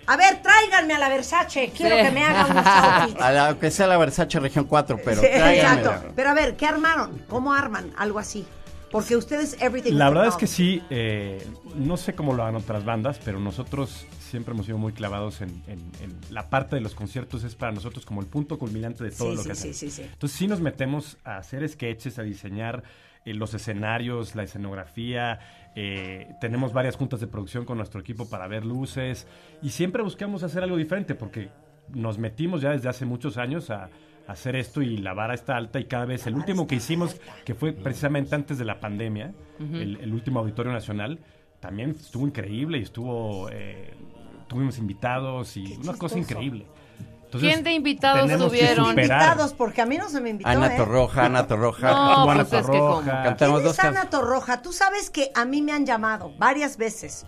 [0.07, 1.71] A ver, tráiganme a la Versace.
[1.77, 2.03] Quiero Sí.
[2.05, 3.21] que me hagan unos outfits.
[3.21, 5.95] A la- Aunque sea la Versace Región 4, pero Sí, exacto.
[6.17, 7.23] Pero a ver, ¿qué armaron?
[7.29, 8.47] ¿Cómo arman algo así?
[8.91, 12.85] Porque ustedes, everything La verdad es que sí, eh, no sé cómo lo hagan otras
[12.85, 16.95] bandas, pero nosotros siempre hemos sido muy clavados en, en- en la parte de los
[16.95, 19.77] conciertos, es para nosotros como el punto culminante de todo Sí, lo que sí, hacemos.
[19.77, 20.03] sí, sí.
[20.03, 22.83] Entonces sí nos metemos a hacer sketches, a diseñar
[23.25, 25.39] eh, los escenarios, la escenografía,
[25.77, 29.27] eh, tenemos varias juntas de producción con nuestro equipo para ver luces
[29.63, 31.51] y siempre buscamos hacer algo diferente porque
[31.91, 33.91] nos metimos ya desde hace muchos años a
[34.29, 37.55] hacer esto y la vara está alta y cada vez el último que hicimos que
[37.55, 41.19] fue precisamente antes de la pandemia el, el último auditorio nacional
[41.61, 43.95] también estuvo increíble y estuvo eh,
[44.47, 46.67] tuvimos invitados y una cosa increíble
[47.25, 48.91] Entonces, ¿Quién de invitados que tuvieron?
[48.91, 50.77] Invitados, porque a mí no se me invitó, Ana ¿eh?
[50.79, 51.91] Torroja, Ana Torroja.
[51.91, 53.03] No, Estuvo Ana pues es que Torroja.
[53.03, 53.23] como.
[53.25, 54.11] Cantamos ¿Quién dos es Ana.
[54.11, 54.63] Torroja?
[54.63, 57.27] Tú sabes que a mí me han llamado varias veces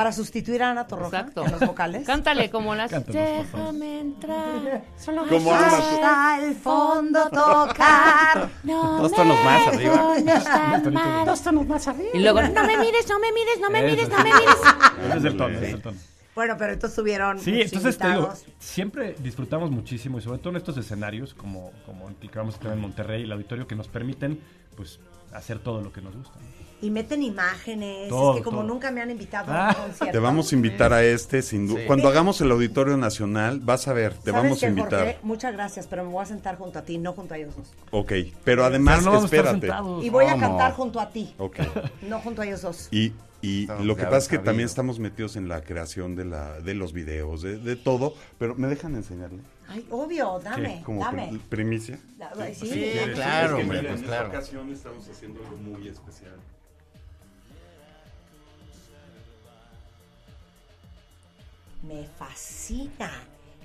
[0.00, 1.44] para sustituir a Ana Torroja Exacto.
[1.44, 2.06] en los vocales.
[2.06, 2.90] Cántale como las.
[2.90, 3.20] Cántanos.
[3.52, 4.82] Déjame entrar.
[4.98, 8.48] Solo Como Hasta el fondo tocar.
[8.62, 11.24] Dos tonos más arriba.
[11.26, 12.08] Dos tonos más arriba.
[12.14, 14.56] Y luego, no me mires, no me mires, no me mires, no me mires.
[15.06, 15.98] Ese es el tono, ese es el tono.
[16.34, 20.56] Bueno, pero entonces tuvieron Sí, entonces te digo, siempre disfrutamos muchísimo y sobre todo en
[20.56, 23.88] estos escenarios como, como el que vamos a tener en Monterrey, el auditorio, que nos
[23.88, 24.40] permiten
[24.76, 24.98] pues
[25.34, 26.38] hacer todo lo que nos gusta.
[26.38, 26.59] ¿no?
[26.82, 28.08] Y meten imágenes.
[28.08, 28.68] Todo, es que como todo.
[28.68, 29.66] nunca me han invitado Ah.
[29.66, 30.12] a un concierto.
[30.12, 31.80] Te vamos a invitar a este, sin duda.
[31.80, 31.86] Sí.
[31.86, 35.00] Cuando hagamos el Auditorio Nacional, vas a ver, te ¿Sabes vamos a invitar.
[35.04, 35.18] Jorge?
[35.22, 37.72] Muchas gracias, pero me voy a sentar junto a ti, no junto a ellos dos.
[37.90, 38.12] Ok,
[38.44, 39.68] pero además, no espérate.
[40.02, 41.58] Y voy a cantar junto a ti, Ok.
[42.08, 42.88] no junto a ellos dos.
[42.90, 43.12] Y,
[43.42, 44.44] y lo que pasa es que sabido.
[44.50, 48.54] también estamos metidos en la creación de, la, de los videos, de, de todo, pero
[48.54, 49.40] ¿me dejan enseñarle?
[49.68, 51.28] Ay, obvio, dame, Como dame.
[51.28, 51.98] pri- primicia.
[52.54, 52.66] Sí.
[52.66, 54.26] Sí, claro, Es que, hombre, mira, pues en claro.
[54.26, 56.34] esta ocasión estamos haciendo algo muy especial.
[61.82, 63.10] Me fascina.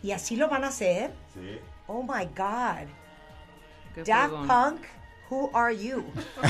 [0.02, 1.12] ¿Y así lo van a hacer?
[1.34, 1.60] Sí.
[1.88, 2.88] Oh my God.
[3.94, 4.34] Qué Daft.
[4.48, 4.82] Punk,
[5.30, 6.04] who are you?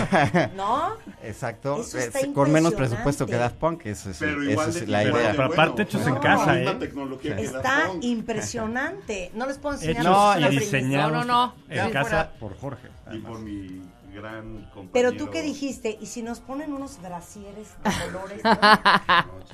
[0.56, 0.96] ¿No?
[1.24, 1.80] Exacto.
[1.82, 4.88] Eso está Es- con menos presupuesto que Daft Punk, esa es, Pero esa igual es
[4.88, 5.32] la idea.
[5.32, 6.76] Pero aparte hechos en casa, ¿eh?
[6.80, 8.04] tecnología que Está Daft Punk.
[8.04, 9.32] impresionante.
[9.34, 10.04] No les puedo enseñar.
[10.04, 11.56] No, y diseñados No, no, no.
[11.70, 12.90] en casa por Jorge.
[13.12, 13.82] Y por mi
[14.16, 14.90] gran compañero.
[14.94, 18.42] Pero tú qué dijiste, y si nos ponen unos brasieres de colores.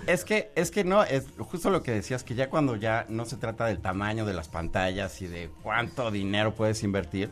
[0.08, 3.26] Es que, es que no, es justo lo que decías, que ya cuando ya no
[3.26, 7.30] se trata del tamaño de las pantallas y de cuánto dinero puedes invertir,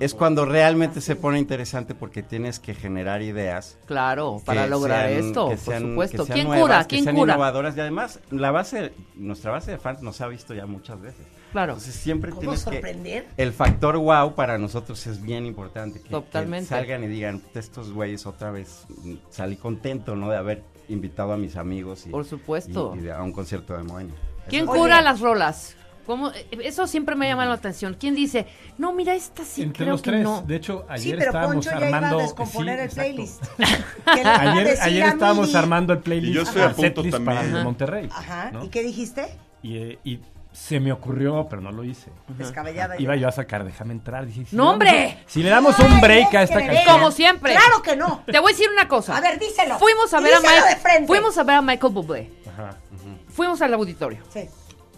[0.00, 3.78] es cuando realmente se pone interesante porque tienes que generar ideas.
[3.86, 6.16] Claro, para que lograr sean- esto, que por sean- supuesto.
[6.18, 6.82] que sean ¿Quién nuevas, cura?
[6.82, 7.32] que ¿Quién sean cura?
[7.34, 11.26] innovadoras y además la base, nuestra base de fans nos ha visto ya muchas veces.
[11.54, 11.74] Claro.
[11.74, 13.26] Entonces siempre ¿Cómo tienes sorprender?
[13.36, 13.42] que...
[13.44, 15.98] El factor wow para nosotros es bien importante.
[16.00, 16.66] Que, que Totalmente.
[16.68, 18.86] salgan y digan, estos güeyes otra vez
[19.30, 20.30] salí contento, ¿no?
[20.30, 22.92] De haber invitado a mis amigos y, Por supuesto.
[22.96, 24.16] y- y de- a un concierto de Moenia.
[24.48, 24.80] ¿Quién Oye.
[24.80, 25.76] cura las rolas?
[26.06, 26.32] ¿Cómo?
[26.32, 27.96] Eh, Eso siempre me llama la atención.
[27.98, 28.46] ¿Quién dice,
[28.76, 30.24] no, mira, esta sí Entre creo los que tres.
[30.24, 30.42] no?
[30.42, 32.18] De hecho, ayer Sí, pero estábamos Poncho ya iba armando.
[32.18, 33.42] a descomponer sí, el playlist.
[33.56, 36.32] Que Ayer, ayer estábamos armando el playlist.
[36.32, 37.24] Y yo estoy a punto también.
[37.24, 37.64] para el de Ajá.
[37.64, 38.08] Monterrey.
[38.12, 38.50] Ajá.
[38.50, 38.64] ¿no?
[38.64, 39.38] ¿Y qué dijiste?
[39.62, 40.18] Y, eh, y
[40.54, 42.10] se me ocurrió, pero no lo hice.
[42.28, 42.94] Descabellada.
[42.98, 44.24] Iba yo a sacar, déjame entrar.
[44.24, 45.18] Dije, si ¡No, le damos hombre!
[45.24, 46.84] un- Si le damos un break a esta canción.
[46.86, 47.52] Como siempre.
[47.52, 48.22] Claro que no.
[48.24, 49.16] Te voy a decir una cosa.
[49.16, 49.78] A ver, díselo.
[49.78, 50.78] Fuimos a ver a díselo Michael.
[50.80, 51.06] frente.
[51.08, 52.32] Fuimos a ver a Michael Bublé.
[52.52, 52.76] Ajá.
[53.28, 54.22] Fuimos al auditorio.
[54.32, 54.48] Sí.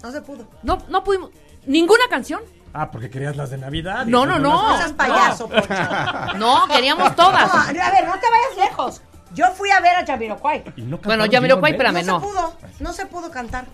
[0.02, 0.46] No se pudo.
[0.62, 1.30] No, no pudimos.
[1.64, 2.42] Ninguna canción.
[2.74, 4.04] Ah, porque querías las de Navidad.
[4.04, 4.72] No, no, no.
[4.72, 5.66] No seas payaso, Poncho.
[6.36, 7.50] No, queríamos No, todas.
[7.54, 9.00] a ver, no te vayas lejos.
[9.36, 10.64] Yo fui a ver a Jamiroquai.
[10.78, 12.20] No Bueno, Jamiroquai, espérame, no, no.
[12.20, 13.66] se pudo, no se pudo cantar.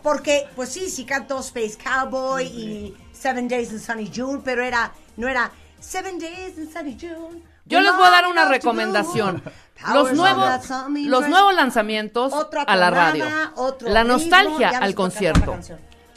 [0.00, 4.92] Porque, pues sí, sí cantó Space Cowboy y Seven Days in Sunny June, pero era,
[5.16, 5.50] no era
[5.80, 7.42] Seven Days in Sunny June.
[7.64, 9.42] Yo les voy a dar una recomendación.
[9.92, 10.48] Los nuevos,
[11.04, 12.32] los nuevos lanzamientos
[12.66, 13.26] a la radio.
[13.56, 15.58] otro La nostalgia al concierto.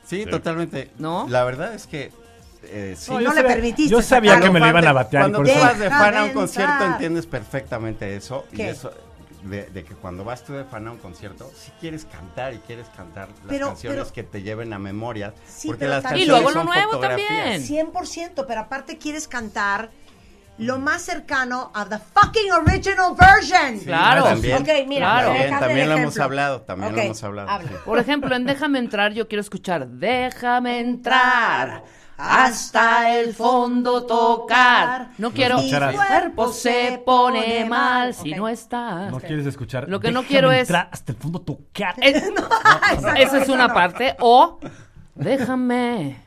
[0.06, 0.92] Sí, totalmente.
[1.00, 1.26] ¿No?
[1.28, 2.12] La verdad es que...
[2.64, 3.12] eh, sí.
[3.12, 4.46] No, yo no le sabía- permitiste Yo sabía sacarlo.
[4.48, 5.24] que me lo iban a batear.
[5.32, 8.46] Cuando tú vas de fan a un concierto entiendes perfectamente eso.
[8.56, 8.64] ¿Qué?
[8.64, 8.92] Y eso
[9.44, 12.58] de, de que cuando vas tú de fan a un concierto, si quieres cantar y
[12.60, 15.34] quieres cantar las Pero- canciones pero- que te lleven a memoria.
[15.48, 17.62] Sí, porque pero las también- Y canciones luego lo son nuevo también.
[17.64, 19.90] 100%, pero aparte quieres cantar
[20.60, 23.80] lo más cercano a the fucking original version.
[23.80, 24.26] Claro.
[24.26, 25.28] También, Ok, mira, Claro.
[25.30, 27.50] también, también lo hemos hablado, también Ok, lo hemos hablado.
[27.50, 27.70] habla.
[27.70, 27.76] sí.
[27.84, 31.84] Por ejemplo, en Déjame entrar, yo quiero escuchar Déjame entrar
[32.22, 35.10] hasta el fondo tocar.
[35.18, 35.58] No quiero.
[35.62, 39.12] Mi cuerpo se pone mal si no estás.
[39.12, 39.90] No quieres escuchar.
[39.90, 41.96] Lo que no quiero es- entrar hasta el fondo tocar.
[42.02, 42.24] Es-
[42.94, 43.74] Exacto, esa es una no.
[43.74, 44.16] parte.
[44.20, 44.60] O
[45.16, 46.18] déjame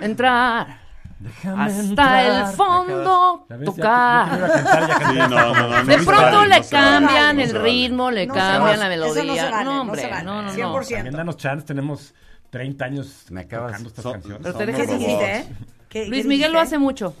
[0.00, 0.82] entrar
[1.18, 2.24] Déjame hasta entrar.
[2.26, 4.28] el fondo ves, tocar.
[4.40, 5.84] cantar, Sí, no, no, no, no.
[5.84, 7.64] De pronto vale, le no vale, cambian no el vale.
[7.64, 9.50] ritmo, le No cambian la no melodía.
[9.50, 10.52] No, no hombre, no, no, no.
[10.52, 10.88] 100%.
[10.94, 12.14] También danos chance, tenemos
[12.54, 14.38] 30 años Me acabas- tocando estas canciones.
[14.42, 15.06] Pero te Somos dejes ¿Qué robots.
[15.06, 15.44] dijiste, eh?
[15.88, 17.14] ¿Qué- Luis qué Miguel lo hace mucho.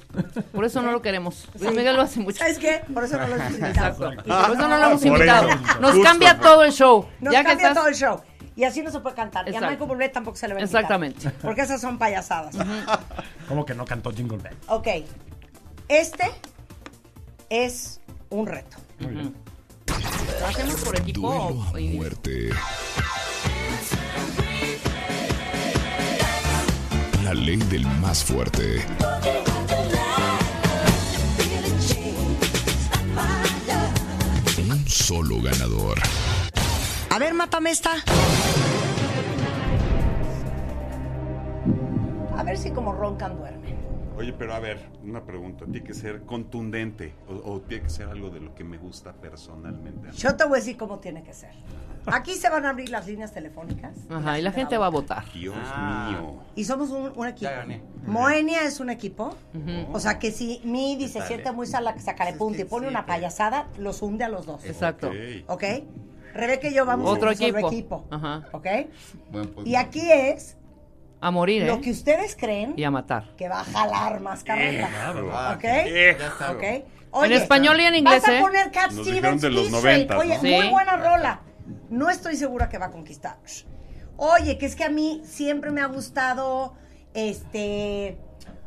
[0.52, 1.48] Por eso no lo queremos.
[1.60, 2.38] Luis Miguel lo hace mucho.
[2.38, 2.82] ¿Sabes qué?
[2.92, 3.68] Por eso no lo hemos invitado.
[3.70, 4.12] Exacto.
[4.24, 5.48] Y por eso no lo hemos invitado.
[5.80, 7.06] Nos Justo cambia todo el show.
[7.20, 7.74] Nos ya que cambia estás.
[7.78, 8.20] todo el show.
[8.56, 9.48] Y así no se puede cantar.
[9.48, 9.60] Y a.
[9.60, 10.80] Michael Bublé tampoco se le va a invitar.
[10.82, 11.30] Exactamente.
[11.42, 12.54] Porque esas son payasadas.
[13.48, 14.56] ¿Cómo que no cantó Jingle Bell?
[14.68, 14.86] Ok.
[15.88, 16.30] Este
[17.50, 18.76] es un reto.
[19.00, 19.34] Muy bien.
[20.40, 22.50] ¿Lo hacemos por equipo o- Duelo a muerte.
[27.24, 28.84] La ley del más fuerte.
[34.58, 35.98] Un solo ganador.
[37.08, 37.94] A ver, mátame esta.
[42.36, 43.74] A ver si como roncan duermen.
[44.18, 45.64] Oye, pero a ver, una pregunta.
[45.64, 49.14] ¿Tiene que ser contundente o, o tiene que ser algo de lo que me gusta
[49.14, 50.10] personalmente?
[50.12, 51.52] Yo te voy a decir cómo tiene que ser.
[52.06, 53.96] Aquí se van a abrir las líneas telefónicas.
[54.10, 55.24] Ajá, y la gente va a votar.
[55.32, 56.08] Dios Ah.
[56.10, 56.42] mío.
[56.54, 57.50] Y somos un, un equipo.
[57.50, 57.82] Ya gané.
[58.06, 59.36] Moenia es un equipo.
[59.92, 64.02] O sea que si mi dice siente muy sala, sacarepunta y pone una payasada, los
[64.02, 64.64] hunde a los dos.
[64.64, 65.08] Exacto.
[65.08, 65.14] Ok.
[65.48, 65.64] ¿Ok?
[66.34, 67.68] Rebeca y yo vamos Otro a un equipo.
[67.70, 68.04] equipo.
[68.10, 68.42] Ajá.
[68.52, 68.66] ¿Ok?
[69.30, 69.70] Buen punto.
[69.70, 70.56] Y aquí es
[71.20, 71.92] A morir, lo que ¿eh?
[71.92, 73.30] ustedes creen Y a matar.
[73.36, 74.88] que va a jalar más carreta.
[75.32, 75.62] Ah, ¿Ok?
[75.62, 76.50] ya está.
[76.52, 76.62] ¿Ok?
[77.24, 78.40] En español y en inglés, Vas a ¿eh?
[78.40, 80.08] poner Cat Stevens de los Peace Train.
[80.08, 80.42] 90s, Oye, ¿no?
[80.64, 81.40] muy buena rola.
[81.90, 83.36] No estoy segura que va a conquistar.
[84.16, 86.74] Oye, que es que a mí siempre me ha gustado
[87.14, 88.18] este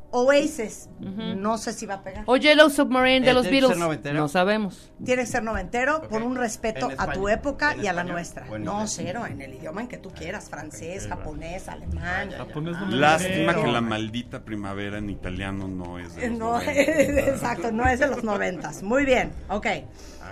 [0.10, 0.88] Oasis.
[1.02, 2.24] No sé si va a pegar.
[2.28, 3.78] O Yellow Submarine de Eh, los tiene que ser Beatles.
[3.80, 4.20] noventero.
[4.20, 4.92] No sabemos.
[5.04, 8.46] Tiene que ser noventero por un respeto a tu época ¿En y a la nuestra.
[8.58, 12.32] No, cero, en el idioma en que tú quieras, francés, japonés, alemán.
[12.32, 16.54] Japonés no me Lástima que la maldita primavera en italiano no es de los No,
[16.60, 16.72] 90.
[16.82, 18.84] exacto, no es de los noventas.
[18.84, 19.68] Muy bien, ok.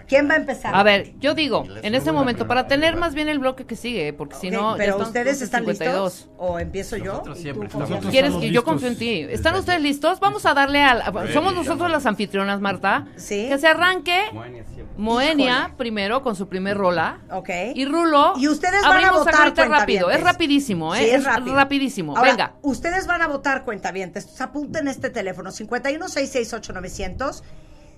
[0.07, 0.75] ¿Quién va a empezar?
[0.75, 4.13] A ver, yo digo, en este momento, para tener más bien el bloque que sigue,
[4.13, 4.75] porque si no.
[4.77, 6.13] pero ustedes están 52.
[6.13, 7.23] listos o empiezo yo.
[7.35, 7.69] Siempre?
[8.09, 9.19] ¿Quieres que yo confío en ti?
[9.29, 10.19] ¿Están ustedes listos?
[10.19, 11.03] Vamos a darle al.
[11.33, 13.07] Somos nosotros las anfitrionas, Marta.
[13.15, 13.47] Sí.
[13.49, 14.95] Que se arranque Moenia siempre.
[14.97, 15.73] Moenia Híjole.
[15.77, 17.19] primero con su primer rola.
[17.31, 17.49] Ok.
[17.73, 18.33] Y Rulo.
[18.37, 20.05] Y ustedes van a abrimos votar, ahorita rápido.
[20.05, 20.17] cuentavientes.
[20.17, 20.99] Es rapidísimo, ¿eh?
[20.99, 21.55] Sí, es es rápido.
[21.55, 22.15] rapidísimo.
[22.17, 22.53] Ahora, Venga.
[22.61, 24.23] Ustedes van a votar cuentavientes.
[24.23, 27.43] Entonces, apunten este teléfono: 51668900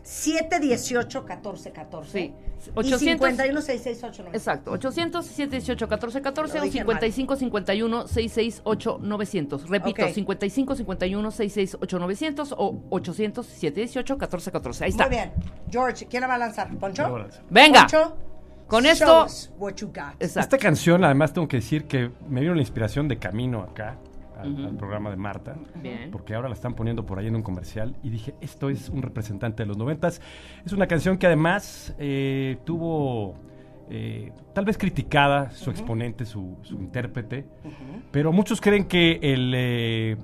[0.08, 2.12] 718 1414.
[2.12, 2.34] Sí.
[2.66, 3.30] Y 800.
[3.30, 4.30] 51668900.
[4.34, 9.70] Exacto, 800 718 1414 Lo o dije 55 51 668 900.
[9.70, 10.14] Repito, Ok.
[10.14, 14.84] 55 51 668 900 o 800 718 1414.
[14.86, 15.08] Ahí está.
[15.08, 15.34] Muy bien.
[15.70, 16.74] George, ¿quién la va a lanzar?
[16.78, 17.06] ¿Poncho?
[17.06, 17.44] a lanzar.
[17.50, 17.82] Venga.
[17.82, 18.16] Poncho,
[18.68, 19.26] Con show esto.
[19.26, 20.14] us what you got.
[20.22, 20.40] Exacto.
[20.40, 23.98] Esta canción, además, tengo que decir que me vino la inspiración de camino acá
[24.42, 25.56] al, programa de Marta.
[25.82, 26.10] Bien.
[26.12, 27.96] Porque ahora la están poniendo por ahí en un comercial.
[28.04, 30.22] Y dije, esto es un representante de los noventas.
[30.66, 33.36] Es una canción que además eh, tuvo
[33.90, 37.46] eh, tal vez criticada su exponente, su, su intérprete.
[38.12, 40.18] Pero muchos creen que el eh,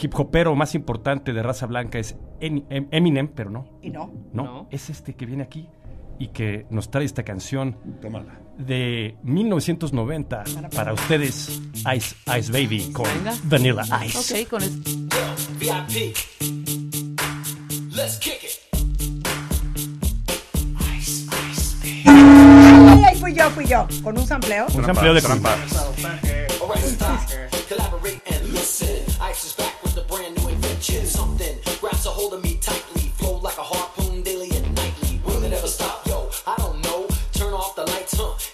[0.00, 3.64] hip hopero más importante de raza blanca es Em- Eminem, pero no.
[3.82, 4.10] Y no.
[4.32, 4.66] No, No.
[4.70, 5.68] es este que viene aquí
[6.18, 8.38] y que nos trae esta canción Tómala.
[8.62, 10.44] De 1990
[10.74, 11.60] para ustedes,
[11.94, 13.34] Ice Ice Baby con Venga.
[13.44, 14.42] Vanilla Ice.
[14.44, 14.90] Ok, con esto.
[15.58, 16.16] VIP.
[17.94, 18.58] Let's kick it.
[22.06, 23.86] Ay, ay, fui yo, fui yo.
[24.02, 24.66] Con un sampleo.
[24.74, 25.56] Un sampleo de Trampa.
[27.68, 28.96] Collaborate and listen.
[29.30, 31.06] Ice is back with a brand new invention.
[31.06, 33.01] Something grabs a hold of me tightly.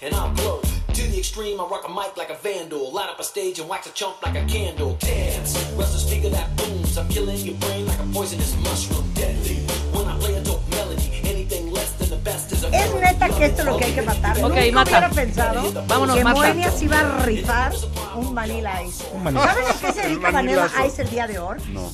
[0.01, 0.61] And I'll glow.
[0.61, 2.91] To the extreme, I rock a mic like a vandal.
[2.93, 4.95] Light up a stage and wax a chump like a candle.
[4.99, 5.53] Dance.
[5.75, 6.97] The speaker that booms.
[6.97, 9.11] I'm killing your brain like a poisonous mushroom.
[9.13, 9.57] Deadly.
[9.91, 13.27] When I play a dope melody, anything less than the best is a Es neta
[13.29, 14.37] que esto es lo que hay que matar.
[14.37, 14.89] Ok, Nunca mata.
[14.91, 16.35] hubiera pensado Vámonos, que mata.
[16.39, 17.73] Moenia se iba a rifar
[18.15, 19.03] un Vanilla Ice.
[19.21, 20.85] Vanilla ¿Saben a qué se dedica Vanilla Vanillazo.
[20.87, 21.57] Ice el día de hoy?
[21.73, 21.91] No.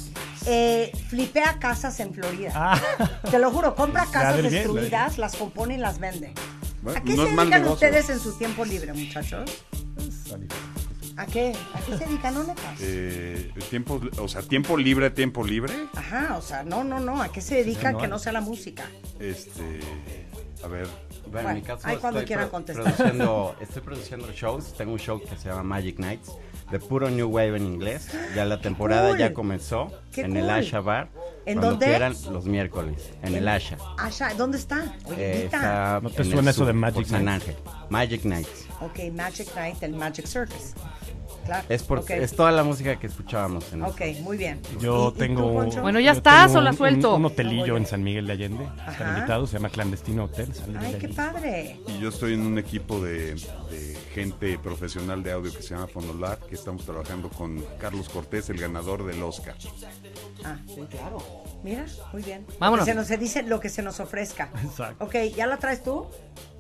[0.48, 2.52] Eh, flipea casas en Florida.
[2.54, 2.80] Ah,
[3.32, 6.34] Te lo juro, compra casas del bien, destruidas, las compone y las vende.
[6.86, 7.74] Bueno, ¿A qué no se dedican negocio.
[7.74, 9.50] ustedes en su tiempo libre, muchachos?
[11.18, 11.54] ¿A qué?
[11.74, 12.80] ¿A qué se dedican, no netas?
[12.80, 15.74] Eh, tiempo, o sea, tiempo libre, tiempo libre.
[15.96, 17.22] Ajá, o sea, no, no, no.
[17.22, 18.84] ¿A qué se dedican no que no sea la música?
[19.20, 19.80] Este,
[20.64, 20.88] a ver,
[21.32, 22.84] Bueno, en mi caso ahí cuando estoy quieran pro- contestar.
[22.94, 24.74] Produciendo, estoy produciendo shows.
[24.78, 26.32] Tengo un show que se llama Magic Nights,
[26.72, 28.10] de puro New Wave en inglés.
[28.36, 29.20] Ya la temporada cool!
[29.20, 30.38] ya comenzó ¡Qué en cool!
[30.40, 31.10] el Asha Bar.
[31.46, 31.86] ¿En dónde?
[31.86, 33.78] quieran, los miércoles, en el Asha.
[33.98, 34.96] Asha, ¿dónde está?
[35.06, 37.48] Oye, Eh, está ¿No te suena eso sur, de Magic San Nights?
[37.48, 37.56] Ángel.
[37.90, 38.66] Magic Nights.
[38.82, 40.74] Ok, Magic Night, el Magic Circus.
[41.46, 41.66] Claro.
[41.70, 42.10] Es, por, ok.
[42.10, 44.60] es toda la música que escuchábamos en Ok, muy bien.
[44.80, 45.66] yo ¿Y- y tengo.
[45.66, 45.80] tú?
[45.82, 47.14] Bueno, ya estás, o la suelto.
[47.16, 48.66] Un, un hotelillo en San Miguel de Allende.
[48.80, 48.92] Ajá.
[48.92, 50.54] Están invitados, se llama Clandestino Hotel.
[50.54, 51.80] San Ay, qué padre.
[51.88, 55.88] y yo estoy en un equipo de, de gente profesional de audio que se llama
[55.88, 59.56] Fonolar, que estamos trabajando con Carlos Cortés, el ganador del Oscar.
[60.44, 61.18] Ah, sí, claro.
[61.64, 62.46] Mira, muy bien.
[62.60, 62.86] Vámonos.
[62.86, 64.50] Lo que se nos se dice lo que se nos ofrezca.
[64.64, 65.04] Exacto.
[65.06, 66.08] Ok, ¿ya la traes tú?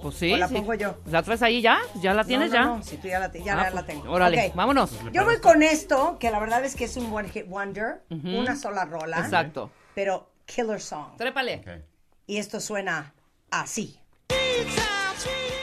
[0.01, 0.31] Pues sí.
[0.33, 0.53] ¿O la sí.
[0.55, 0.95] pongo yo?
[1.07, 1.79] ¿La traes ahí ya?
[2.01, 2.77] ¿Ya la tienes No, no, ya?
[2.77, 4.11] No, si tú ya la, te- ya Ah, la- pues, la tengo.
[4.11, 4.91] Órale, vámonos.
[5.11, 8.55] Yo voy con esto, que la verdad es que es un one hit wonder, una
[8.55, 9.19] sola rola.
[9.19, 9.71] Exacto.
[9.95, 11.15] Pero killer song.
[11.17, 11.83] Trépale.
[12.27, 13.13] Y esto suena
[13.51, 13.99] así.
[14.27, 15.54] ¿Quién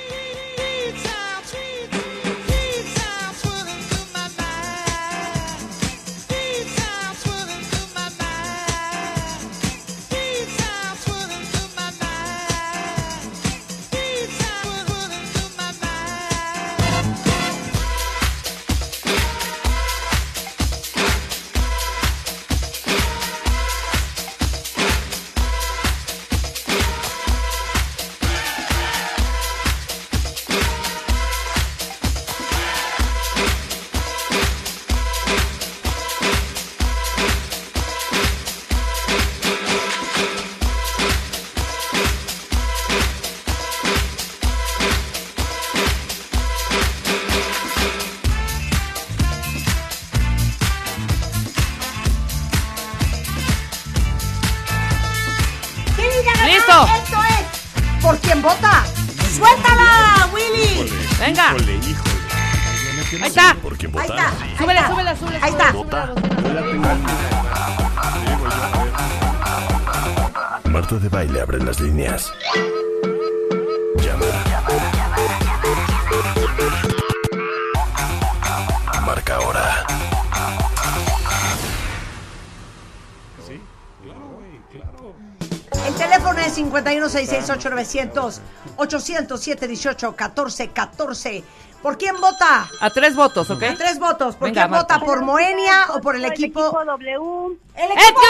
[87.77, 88.41] 51668900
[88.77, 91.45] 807 18 14 14.
[91.83, 92.69] ¿Por quién vota?
[92.81, 93.63] A tres votos, ¿ok?
[93.65, 94.37] A tres votos.
[94.37, 94.95] ¿Por Venga, quién Marta.
[94.99, 95.05] vota?
[95.07, 96.63] ¿Por Moenia o por el equipo?
[96.71, 97.59] W.
[97.75, 98.21] El ¡Eh, equipo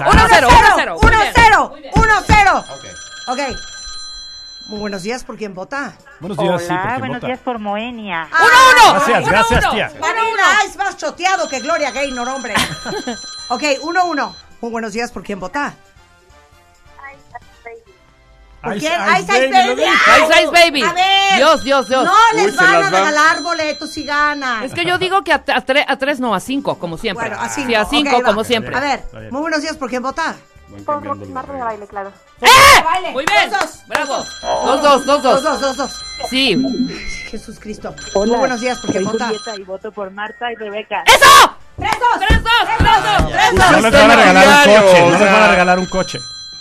[0.00, 0.10] W!
[0.10, 1.00] 1-0, 1-0.
[1.00, 1.32] Muy bien.
[1.34, 1.70] 1-0.
[1.70, 1.94] Muy bien.
[1.94, 2.64] 1-0.
[3.28, 3.38] Ok.
[4.70, 5.22] Muy buenos días.
[5.24, 5.92] ¿Por quién vota?
[6.20, 7.26] Buenos días, sí, Hola, porque buenos vota.
[7.28, 8.28] días por Moenia.
[8.32, 8.46] ¡Ah!
[8.92, 9.72] Gracias, Uno, gracias, uno.
[9.72, 9.92] tía.
[10.00, 12.54] Vanilla es más choteado que Gloria Gaynor, hombre.
[13.50, 14.34] ok, 1-1.
[14.60, 15.10] Muy buenos días.
[15.12, 15.74] ¿Por quién vota?
[18.62, 19.00] ¿Por Ice, quién?
[19.00, 19.82] Ice Ice Ice Baby.
[19.82, 20.82] Ice Ice Baby.
[20.82, 21.36] A ver.
[21.36, 22.04] Dios, Dios, Dios.
[22.04, 24.62] No les Uy, van a regalar boletos si ganan.
[24.64, 27.28] Es que yo digo que a, a tre- a tres no, a cinco, como siempre.
[27.28, 27.68] Bueno, a cinco.
[27.68, 28.22] Sí, a cinco, va.
[28.22, 28.76] como siempre.
[28.76, 29.76] A ver, muy buenos días.
[29.76, 30.34] ¿Por quién vota?
[30.68, 32.12] Van Por cambiando los Marta de baile, claro.
[32.42, 33.10] ¡Eh!
[33.12, 33.50] Muy bien.
[33.50, 33.86] Dos, dos.
[33.88, 34.16] Bravo.
[34.16, 35.42] Dos, dos, dos, Dos, dos.
[35.42, 36.04] dos, dos, dos.
[36.28, 36.56] Sí.
[37.30, 37.94] Jesús Cristo.
[38.14, 38.78] Muy buenos días.
[38.78, 39.32] ¿Por quién vota?
[39.58, 41.02] Y voto por Marta y Rebeca.
[41.06, 41.56] ¡Eso!
[41.76, 43.82] ¡Tres tres, dos, tres, dos, tres, No dos.
[43.82, 46.18] les van a regalar un coche, no les van a regalar un coche.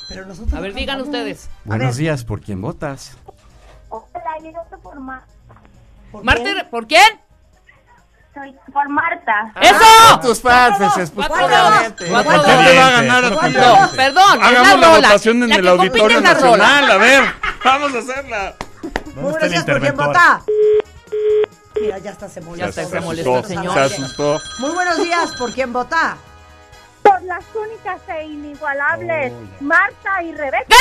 [0.10, 1.49] Pero nosotros A ver, digan ustedes.
[1.66, 3.16] Buenos días, ¿por quién votas?
[3.89, 4.03] Hola,
[4.43, 5.24] yo voto por, Ma-
[6.24, 7.22] Marte, ¿por quién?
[8.34, 9.51] soy por Marta.
[9.60, 10.20] ¡Eso!
[10.22, 12.05] Tus fans, pues, Cuatro, pues, dos, obviamente.
[12.10, 12.66] cuatro, ¿Por qué dos.
[12.66, 13.36] te va a ganar a ti?
[13.57, 16.22] No, perdón, Hagamos la votación en el Auditorio.
[16.22, 16.91] Nacional.
[16.91, 17.24] A ver,
[17.64, 18.55] vamos a hacerla.
[18.84, 20.07] Muy ¿Dónde buenos está el días, ¿por quién interventor?
[20.07, 20.41] vota?
[21.82, 22.66] Mira, ya está, se molestó.
[22.66, 23.74] Ya está, se molestó señor.
[23.74, 24.39] Se asustó.
[24.60, 26.18] Muy buenos días, ¿por quién vota?
[27.04, 30.76] Por las únicas e inigualables Marta y Rebeca.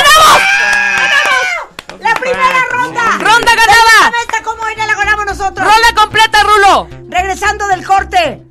[2.00, 3.02] ¡La primera ronda!
[3.18, 4.12] ¡Ronda ganada!
[4.22, 5.66] esta cómo Moenia la ganamos nosotros!
[5.66, 6.88] ¡Rola completa, Rulo!
[7.08, 8.44] Regresando del corte,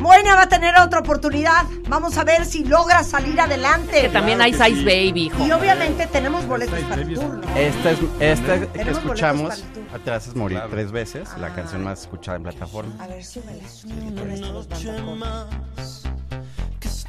[0.00, 1.66] Moenia va a tener otra oportunidad.
[1.88, 4.00] Vamos a ver si logra salir adelante.
[4.00, 5.44] Que también hay Size Baby, hijo.
[5.44, 7.56] Y obviamente tenemos boletos para el tour, ¿no?
[7.56, 9.62] Esta es esta que escuchamos.
[10.04, 12.94] Te haces morir tres veces, la canción más escuchada en plataforma.
[12.98, 14.40] A ver, súbele, súbele,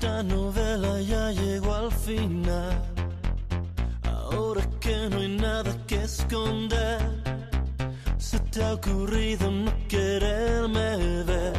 [0.02, 2.82] esta novela ya llegó al final.
[4.02, 7.00] Ahora que no hay nada que esconder,
[8.18, 11.54] se te ha ocurrido no quererme ver.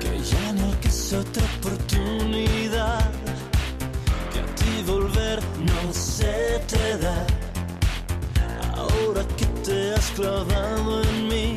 [0.00, 3.10] Que ya no es otra oportunidad,
[4.32, 7.37] que a ti volver no se te da.
[9.68, 11.54] Te has clavado en mí,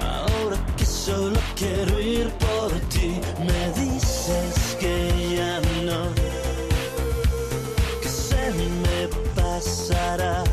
[0.00, 6.14] ahora que solo quiero ir por ti, me dices que ya no,
[8.00, 8.52] que se
[8.82, 10.44] me pasará,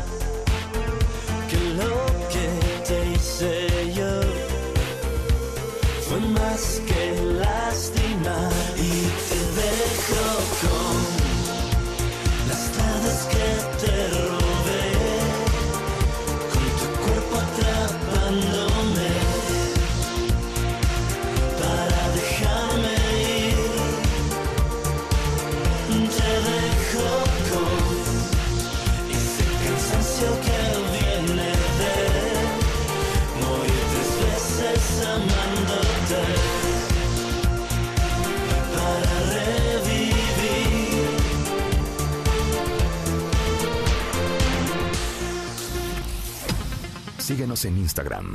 [47.36, 48.34] Síguenos en Instagram.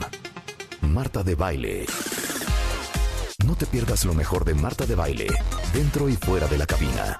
[0.81, 1.87] Marta de Baile.
[3.43, 5.25] No te pierdas lo mejor de Marta de Baile,
[5.73, 7.19] dentro y fuera de la cabina.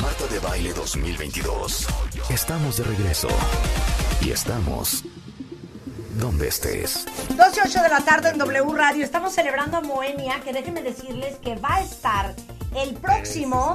[0.00, 1.88] Marta de Baile 2022.
[2.30, 3.26] Estamos de regreso.
[4.20, 5.02] Y estamos
[6.16, 7.04] donde estés.
[7.30, 9.04] 12 y 8 de la tarde en W Radio.
[9.04, 12.36] Estamos celebrando a Moenia, que déjenme decirles que va a estar
[12.76, 13.74] el próximo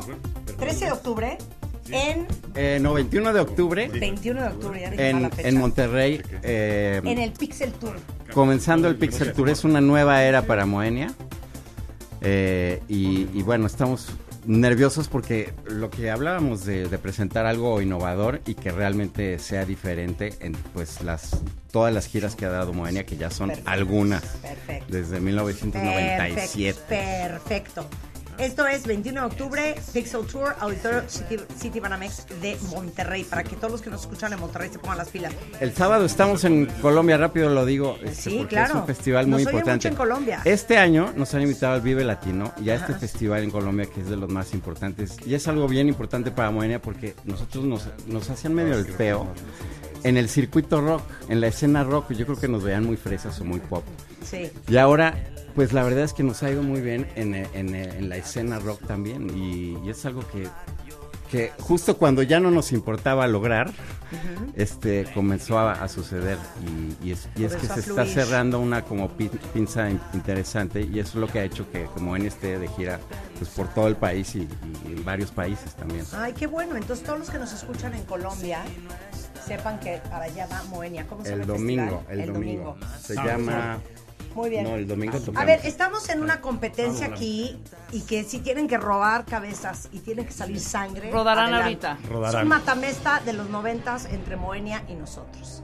[0.57, 1.37] 13 de octubre
[1.91, 5.47] en Eh, no, 21 de octubre 21 de octubre, ya dije en, la fecha.
[5.49, 6.21] en Monterrey.
[6.43, 7.95] eh, en el Pixel Tour.
[8.33, 11.13] comenzando el Pixel Tour, es una nueva era para Moenia.
[12.21, 14.07] Eh, y, y bueno, estamos
[14.45, 20.33] nerviosos porque lo que hablábamos de, de presentar algo innovador y que realmente sea diferente
[20.41, 23.69] en pues las todas las giras que ha dado Moenia, que ya son Perfecto.
[23.71, 24.85] algunas Perfecto.
[24.89, 26.79] desde 1997.
[26.87, 27.83] Perfecto.
[27.83, 27.85] Perfecto.
[28.39, 33.55] Esto es 21 de octubre, Pixel Tour, Auditorio City, City Banamex de Monterrey, para que
[33.55, 35.33] todos los que nos escuchan en Monterrey se pongan las pilas.
[35.59, 38.73] El sábado estamos en Colombia, rápido lo digo, este, Sí, porque claro.
[38.73, 39.87] es un festival Nos muy oye importante.
[39.87, 40.41] mucho en Colombia.
[40.45, 44.01] Este año nos han invitado al Vive Latino y a este festival en Colombia que
[44.01, 45.15] es de los más importantes.
[45.25, 49.27] Y es algo bien importante para Moenia porque nosotros nos, nos hacían medio el feo
[50.03, 52.11] en el circuito rock, en la escena rock.
[52.13, 53.83] Yo creo que nos veían muy fresas o muy pop.
[54.25, 54.51] Sí.
[54.67, 55.15] Y ahora,
[55.55, 58.59] pues la verdad es que nos ha ido muy bien en, en- en la escena
[58.59, 59.29] rock también.
[59.37, 60.47] Y, y es algo que,
[61.29, 63.71] que justo cuando ya no nos importaba lograr,
[64.55, 66.37] este comenzó a, a suceder.
[67.01, 70.81] Y, y es, y es que se está cerrando una como pin- pinza in- interesante.
[70.81, 72.99] Y eso es lo que ha hecho que como en este de gira
[73.37, 74.47] pues por todo el país y,
[74.85, 76.05] en varios países también.
[76.13, 76.75] Ay, qué bueno.
[76.75, 78.59] Entonces, todos los que nos escuchan en Colombia
[79.45, 81.05] sepan que para allá va Moenia.
[81.07, 82.77] ¿Cómo se llama El domingo, el, domingo.
[83.01, 83.79] Se llama...
[84.35, 84.63] Muy bien.
[84.63, 85.45] No, el domingo A tocamos.
[85.45, 87.59] ver, estamos en una competencia aquí
[87.91, 91.11] y que si tienen que robar cabezas y tiene que salir sangre.
[91.11, 91.87] Rodarán adelante.
[91.87, 92.29] ahorita.
[92.29, 95.63] Es un matamesta de los noventas entre Moenia y nosotros.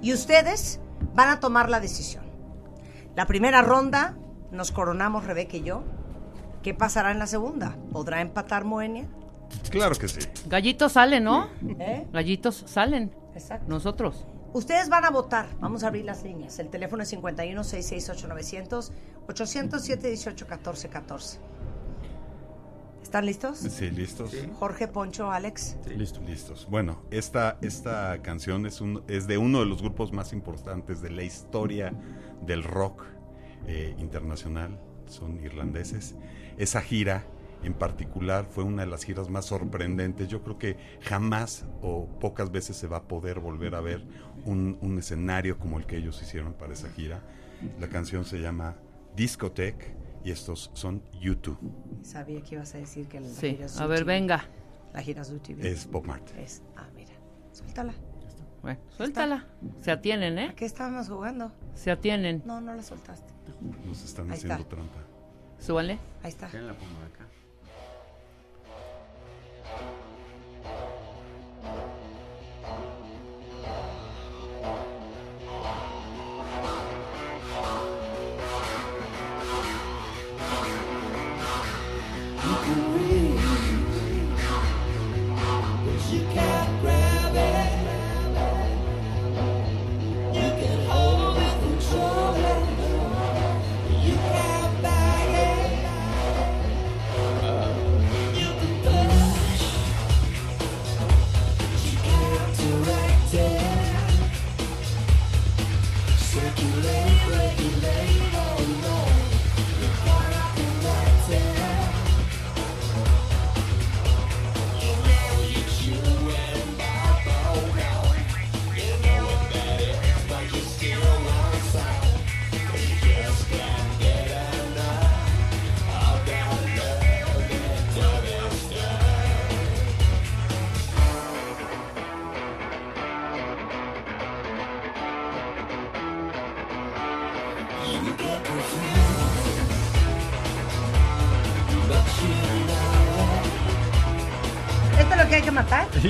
[0.00, 0.80] Y ustedes
[1.14, 2.24] van a tomar la decisión.
[3.14, 4.16] La primera ronda
[4.50, 5.84] nos coronamos Rebeca y yo.
[6.62, 7.76] ¿Qué pasará en la segunda?
[7.92, 9.06] ¿Podrá empatar Moenia?
[9.70, 10.20] Claro que sí.
[10.46, 11.48] Gallitos salen, ¿no?
[11.78, 12.06] ¿Eh?
[12.12, 13.14] Gallitos salen.
[13.34, 13.66] Exacto.
[13.68, 14.24] Nosotros.
[14.52, 15.46] Ustedes van a votar.
[15.60, 16.58] Vamos a abrir las líneas.
[16.58, 18.92] El teléfono es 51 668 900
[19.28, 21.38] 807 18 14 14.
[23.02, 23.58] ¿Están listos?
[23.58, 24.34] Sí, listos.
[24.58, 25.76] Jorge, Poncho, Alex.
[25.96, 26.22] Listos.
[26.24, 26.66] Listos.
[26.70, 31.10] Bueno, esta, esta canción es, un, es de uno de los grupos más importantes de
[31.10, 31.92] la historia
[32.46, 33.04] del rock
[33.66, 34.80] eh, internacional.
[35.06, 36.14] Son irlandeses.
[36.56, 37.26] Esa gira
[37.62, 40.28] en particular fue una de las giras más sorprendentes.
[40.28, 44.04] Yo creo que jamás o pocas veces se va a poder volver a ver
[44.44, 47.20] un, un escenario como el que ellos hicieron para esa gira.
[47.80, 48.76] La canción se llama
[49.16, 49.94] Discotech
[50.24, 51.58] y estos son YouTube.
[52.02, 54.44] Sabía que ibas a decir que la Sí, gira es a ver, venga.
[54.92, 55.68] La gira TV.
[55.70, 56.42] Es Bob Marley.
[56.42, 57.12] Es, ah, mira.
[57.52, 57.94] Suéltala.
[58.62, 59.46] Bueno, suéltala.
[59.80, 60.54] Se atienen, ¿A ¿eh?
[60.54, 61.50] qué estábamos jugando?
[61.74, 62.42] Se atienen.
[62.44, 63.32] No, no la soltaste.
[63.86, 64.68] Nos están Ahí haciendo está.
[64.76, 64.98] trampa.
[65.58, 65.98] Súbale.
[66.22, 66.48] Ahí está.
[66.48, 67.26] ¿Quién la pongo acá?
[82.52, 82.91] ¿Esto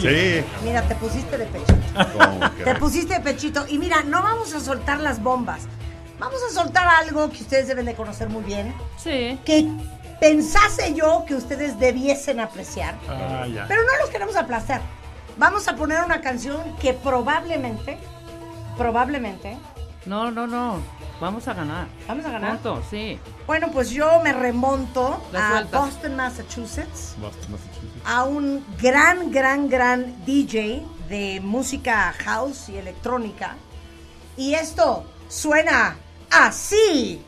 [0.02, 0.44] Sí.
[0.64, 1.74] Mira, te pusiste de pechito.
[2.18, 3.64] ¿Cómo Te pusiste de pechito.
[3.68, 5.62] Y mira, no vamos a soltar las bombas.
[6.18, 8.74] Vamos a soltar algo que ustedes deben de conocer muy bien.
[8.96, 9.38] Sí.
[9.44, 9.68] Que
[10.20, 12.94] pensase yo que ustedes debiesen apreciar.
[13.08, 13.66] Ah, ya.
[13.68, 14.80] Pero no los queremos aplastar.
[15.36, 17.98] Vamos a poner una canción que probablemente,
[18.76, 19.56] probablemente,
[20.06, 20.80] No, no, no.
[21.20, 21.86] Vamos a ganar.
[22.08, 22.52] vamos a ganar.
[22.58, 23.16] Punto, sí.
[23.46, 25.80] Bueno, pues yo me remonto La a sueltas.
[25.80, 27.81] Boston, Massachusetts, Boston, Massachusetts.
[28.04, 33.56] A un gran, gran, gran DJ de música house y electrónica.
[34.36, 35.96] Y esto suena
[36.30, 37.24] así.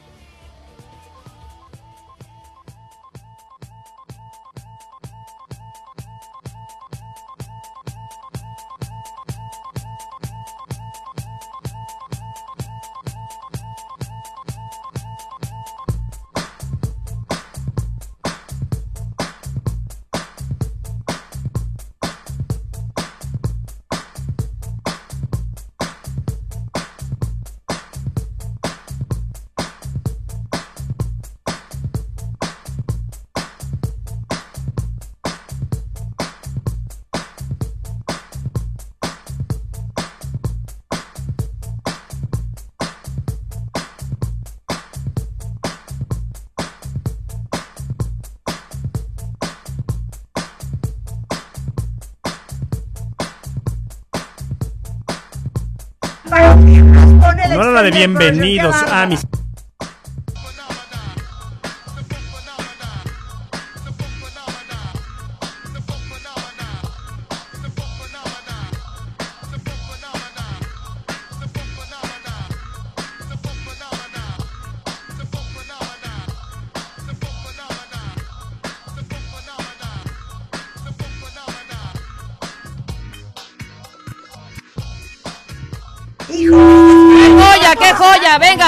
[57.90, 59.26] Bienvenidos a mis.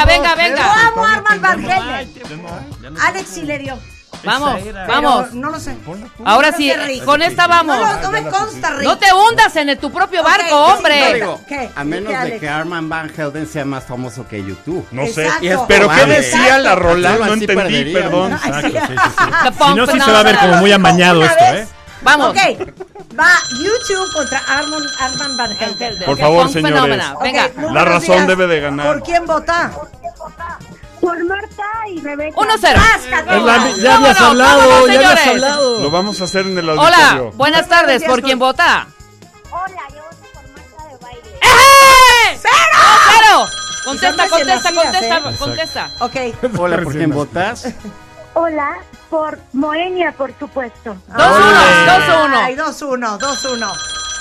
[0.04, 0.88] Venga, venga, venga.
[0.88, 2.96] amo, Arman Van Helden.
[3.00, 3.78] Alex Silerio.
[4.24, 4.86] Vamos, era.
[4.86, 5.26] vamos.
[5.28, 5.76] Pero no lo sé.
[6.24, 6.72] Ahora sí,
[7.04, 7.78] con esta vamos.
[8.02, 8.82] no me consta, Rick.
[8.82, 11.22] No te hundas en tu propio barco, sí, hombre.
[11.74, 14.86] a menos ¿Qué, de que Arman Van Helden sea más famoso que YouTube.
[14.90, 15.28] No sé.
[15.68, 17.16] Pero ¿qué decía la rola?
[17.16, 18.00] No entendí, perdería.
[18.00, 18.38] perdón.
[18.42, 18.50] Sí.
[18.52, 19.52] Sí, sí, sí.
[19.68, 21.44] Si no, sí se va a ver como muy amañado esto.
[21.44, 21.66] ¿eh?
[22.02, 22.30] Vamos.
[22.30, 22.38] Ok,
[23.18, 23.28] va
[23.62, 26.04] YouTube contra Arman, Arman Van Helden.
[26.04, 27.02] Por favor, señores.
[27.22, 27.50] Venga.
[27.72, 28.28] La razón días.
[28.28, 28.86] debe de ganar.
[28.86, 29.70] ¿Por quién vota?
[31.00, 32.36] Por Marta y Rebeca.
[32.36, 32.74] 1-0.
[32.74, 33.36] Páscate.
[33.36, 35.80] Es la- Vámonos, ya habías hablado, ya habías hablado.
[35.80, 37.32] Lo vamos a hacer en el Hola, auditorio.
[37.32, 38.02] buenas tardes.
[38.04, 38.86] ¿Por quién vota?
[39.50, 41.38] Hola, yo voto por Marta de baile.
[41.42, 42.38] ¡Eh!
[42.40, 42.82] ¡Cero!
[43.12, 43.46] ¡Cero!
[43.84, 45.90] Contesta, contesta, contesta, nacidas, contesta.
[46.00, 46.16] Ok,
[46.58, 47.68] Hola, ¿por quién votas?
[48.34, 48.78] Hola,
[49.10, 50.96] por Moenia, por supuesto.
[51.10, 52.34] 2-1, 2-1.
[52.42, 53.72] Ay, 2-1, 2-1.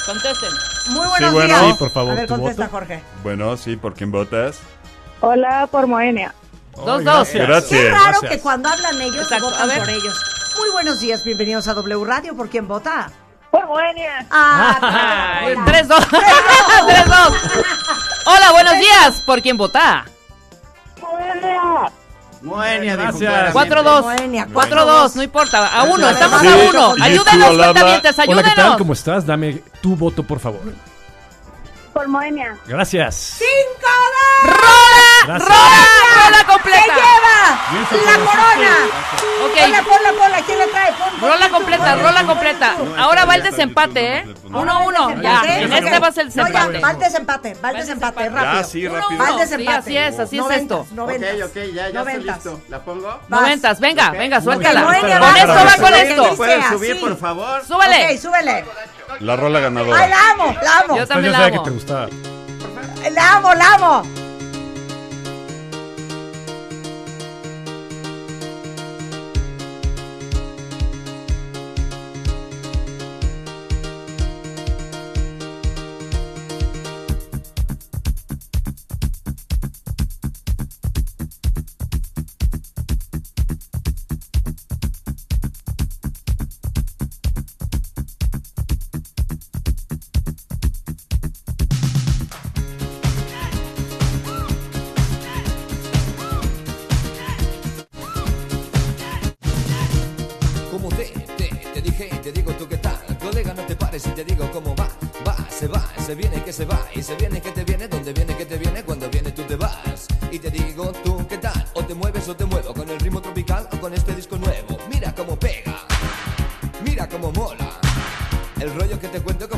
[0.06, 0.50] Contesten.
[0.90, 1.48] Muy buenos bueno.
[1.48, 1.62] días.
[1.68, 2.76] Sí, por favor, A ver, ¿tu contesta, voto?
[2.78, 3.04] Jorge.
[3.24, 4.60] Bueno, sí, ¿por quién votas?
[5.22, 6.34] Hola, por Moenia.
[6.76, 7.04] 2-2.
[7.34, 7.70] Gracias.
[7.70, 8.32] Qué raro Gracias.
[8.32, 9.80] que cuando hablan ellos Exacto, votan a ver.
[9.80, 10.14] por ellos.
[10.60, 12.36] Muy buenos días, bienvenidos a W Radio.
[12.36, 13.10] ¿Por quién vota?
[13.52, 14.26] Por Moenia.
[14.30, 15.66] Ah, Ay, hola.
[15.66, 15.88] 3-2.
[15.88, 17.34] 3-2.
[18.28, 19.22] Hola, buenos días.
[19.26, 20.06] ¿Por quién vota?
[21.02, 21.92] Moenia.
[22.46, 23.30] Moenia, Gracias.
[23.54, 23.76] claramente.
[23.76, 24.02] 4-2.
[24.04, 25.68] Moenia, 4-2, no importa.
[25.68, 26.96] A uno, estamos Sí, a uno.
[27.04, 28.50] Ayúdenos, cuentavientes, Hola, ¿qué tal?
[28.50, 28.78] ayúdenos.
[28.78, 29.26] ¿Cómo estás?
[29.26, 30.62] Dame tu voto, por favor.
[31.94, 32.58] Por Moenia.
[32.68, 33.16] Gracias.
[33.40, 34.52] ¡Cinco de
[35.26, 35.38] ¡Rola!
[35.38, 35.50] Gracias.
[35.50, 36.26] ¡Rola!
[36.26, 36.96] ¡Rola ¡Se completa!
[36.96, 38.76] lleva la corona!
[39.36, 40.42] Ponla, Ok, ponla, ponla.
[40.46, 40.92] ¿Quién le trae?
[40.94, 42.76] Pon, pon rola completa, rola tú, completa.
[42.98, 44.26] Ahora va el desempate, ¿eh?
[44.50, 45.22] 1-1.
[45.22, 46.80] Ya, este va a ser el No, ya, desempate.
[46.80, 48.54] va el desempate, va el desempate, rápido.
[48.54, 49.20] Ya, sí, rápido.
[49.24, 49.82] Va el desempate.
[49.92, 50.80] Sí, así es, así es esto.
[50.80, 52.62] Ok, Noventas, ok, ya, ya estoy listo.
[52.70, 53.20] ¿La pongo?
[53.28, 54.84] Noventas, venga, venga, suéltala.
[54.84, 56.36] Con esto va con esto.
[56.36, 57.66] ¿Pueden sea, subir, por favor?
[57.66, 58.16] Súbele.
[58.16, 58.66] Ok, súbele.
[59.20, 60.00] La rola ganadora.
[60.02, 60.98] Ay, la amo, la amo.
[60.98, 62.08] Yo también la sabía que te gustaba.
[63.12, 64.25] La amo, la amo.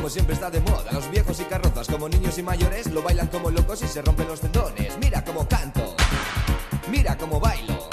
[0.10, 3.50] Siempre está de moda Los viejos y carrozas como niños y mayores Lo bailan como
[3.50, 4.98] locos y se rompen los tendones.
[5.00, 5.96] Mira cómo canto
[6.90, 7.90] Mira cómo bailo.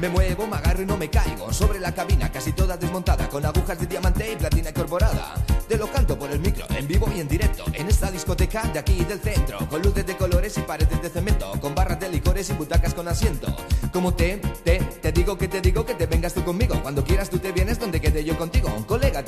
[0.00, 1.52] Me muevo, me agarro y no me caigo.
[1.52, 5.34] Sobre la cabina casi toda desmontada Con agujas de diamante y platina incorporada
[5.68, 8.78] Te lo canto por el micro, en vivo y en directo En esta discoteca de
[8.78, 9.58] aquí del centro.
[9.68, 13.08] Con luces de colores y paredes de cemento Con barras de licores y butacas con
[13.08, 13.46] asiento.
[13.92, 16.80] Como te, te, te digo que te digo que te vengas tú conmigo.
[16.82, 18.68] Cuando quieras tú te vienes donde quede yo contigo.
[18.86, 19.22] Colega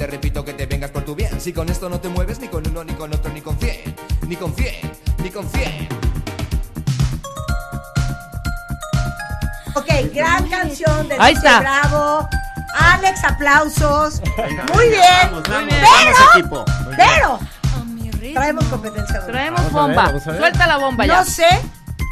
[1.46, 3.94] Si con esto no te mueves ni con uno, ni con otro, ni con cien
[4.26, 4.74] Ni con cien,
[5.22, 5.88] ni con cien
[9.76, 11.60] Ok, gran canción de Ahí está.
[11.60, 12.28] Bravo.
[12.76, 14.22] Alex, aplausos.
[14.74, 15.04] Muy bien.
[15.30, 16.64] Vamos, vamos,
[16.96, 17.38] pero,
[18.16, 19.24] pero, traemos competencia.
[19.24, 20.06] Traemos Vamos a ver, bomba.
[20.06, 20.40] vamos a ver.
[20.40, 21.18] Suelta la bomba ya.
[21.18, 21.62] No sé,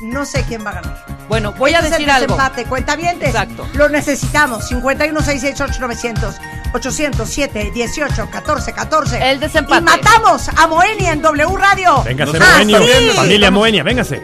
[0.02, 1.13] no sé quién va a ganar.
[1.28, 2.34] Bueno, voy a Este decir es el algo.
[2.36, 3.28] desempate, cuentavientes.
[3.30, 3.66] Exacto.
[3.74, 4.66] Lo necesitamos.
[4.68, 6.34] 51 668 900
[6.74, 9.30] 807 18 14 14.
[9.30, 9.80] El desempate.
[9.80, 12.02] Y matamos a Moenia en W Radio.
[12.04, 12.78] Véngase, Ah, Moenio.
[12.82, 13.10] sí.
[13.16, 14.22] Familia Moenia, véngase.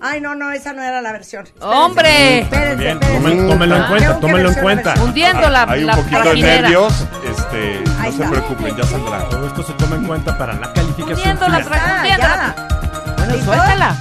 [0.00, 1.44] Ay, no, no, esa no era la versión.
[1.46, 1.76] Espérense.
[1.76, 2.38] ¡Hombre!
[2.40, 3.46] Espérense, Bien, espérense.
[3.48, 4.94] tómenlo, en Ah, cuenta, tómenlo en cuenta.
[5.02, 6.92] Hundiendo la, Hay un la poquito de nervios.
[7.28, 9.28] Este, no se preocupen, ya saldrá.
[9.28, 11.16] Todo esto se toma en cuenta para la calificación.
[11.18, 13.14] Hundiendo la Ah, hundiendo la-.
[13.16, 13.96] Bueno, suéltala.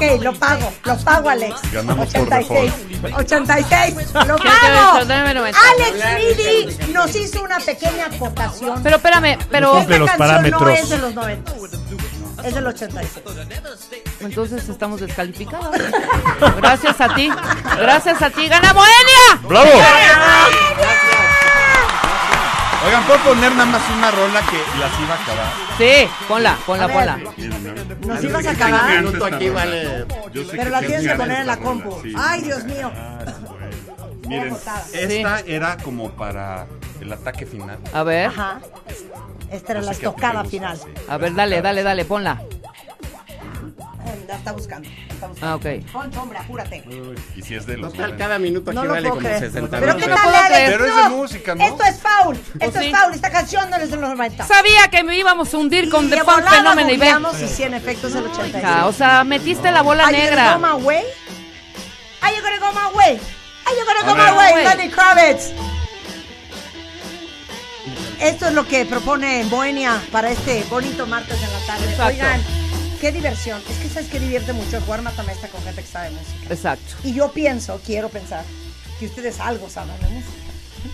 [0.00, 1.56] Ok, lo pago, lo pago, Alex.
[1.72, 2.72] Ganamos por 86.
[3.16, 3.94] 86,
[4.26, 4.98] lo ¿Qué te pago.
[4.98, 5.08] ves?
[5.08, 5.58] Dame 90.
[5.70, 8.80] Alex Reedy nos hizo una pequeña acotación.
[8.82, 10.78] Pero espérame, pero Esta los canción no parámetros.
[10.78, 11.52] es de los 90.
[12.44, 13.24] Es del 86.
[14.20, 15.76] Entonces estamos descalificados.
[16.58, 17.28] Gracias a ti.
[17.78, 18.48] Gracias a ti.
[18.48, 19.40] ¡Gana Moenia!
[19.42, 19.70] ¡Bravo!
[22.86, 25.52] Oigan, ¿puedo poner nada más una rola que las iba a acabar?
[25.76, 27.18] Sí, ponla, ponla, ponla.
[28.08, 28.90] Nos ibas a acabar.
[28.98, 30.06] Un minuto aquí vale.
[30.32, 32.00] Yo sé Pero la tienes que poner en la compu.
[32.02, 32.12] sí.
[32.16, 32.90] Ay, Dios mío.
[34.26, 34.56] Miren,
[34.92, 36.66] esta era como para
[37.00, 37.78] el ataque final.
[37.92, 38.26] A ver.
[38.26, 38.60] Ajá.
[39.50, 40.76] Esta era No la estocada final.
[40.76, 40.84] sí.
[41.08, 42.42] A ver, dale, dale, dale, ponla.
[44.26, 44.88] La está buscando.
[45.20, 45.52] La está buscando.
[45.52, 45.90] Ah, ok.
[45.92, 46.84] Poncho, hombre, apúrate.
[47.36, 48.24] Y si es de los Total, 90.
[48.24, 49.40] cada minuto aquí No lo vale puedo como creer.
[49.52, 50.14] 60 Pero qué minutos.
[50.14, 50.48] tal, puedo Alex?
[50.54, 50.70] creer.
[50.72, 51.64] Pero es de No, música, ¿no?
[51.66, 52.36] Esto es foul.
[52.60, 52.86] Esto sí.
[52.86, 53.14] es foul.
[53.14, 54.46] Esta canción no es de los 90.
[54.46, 57.12] Sabía que me íbamos a hundir con Y The de Funk Phenomenon y ve.
[57.42, 58.54] y sí, en efecto es el 86.
[58.62, 60.56] Hija, O sea, metiste la bola Are you gonna negra.
[60.56, 61.04] go my way?
[62.22, 63.20] Are you gonna go my way?
[63.66, 64.36] Are you gonna go my ver.
[64.38, 64.76] way, Güey.
[64.76, 65.52] Lenny Kravitz?
[68.20, 71.84] Esto es lo que propone Bohemia para este bonito martes en la tarde.
[71.90, 72.06] Exacto.
[72.12, 72.40] Oigan,
[73.00, 73.60] qué diversión.
[73.68, 76.52] Es que sabes que divierte mucho jugar matamesta con gente que sabe música.
[76.54, 76.94] Exacto.
[77.04, 78.44] Y yo pienso, quiero pensar,
[78.98, 80.32] que ustedes algo saben de música.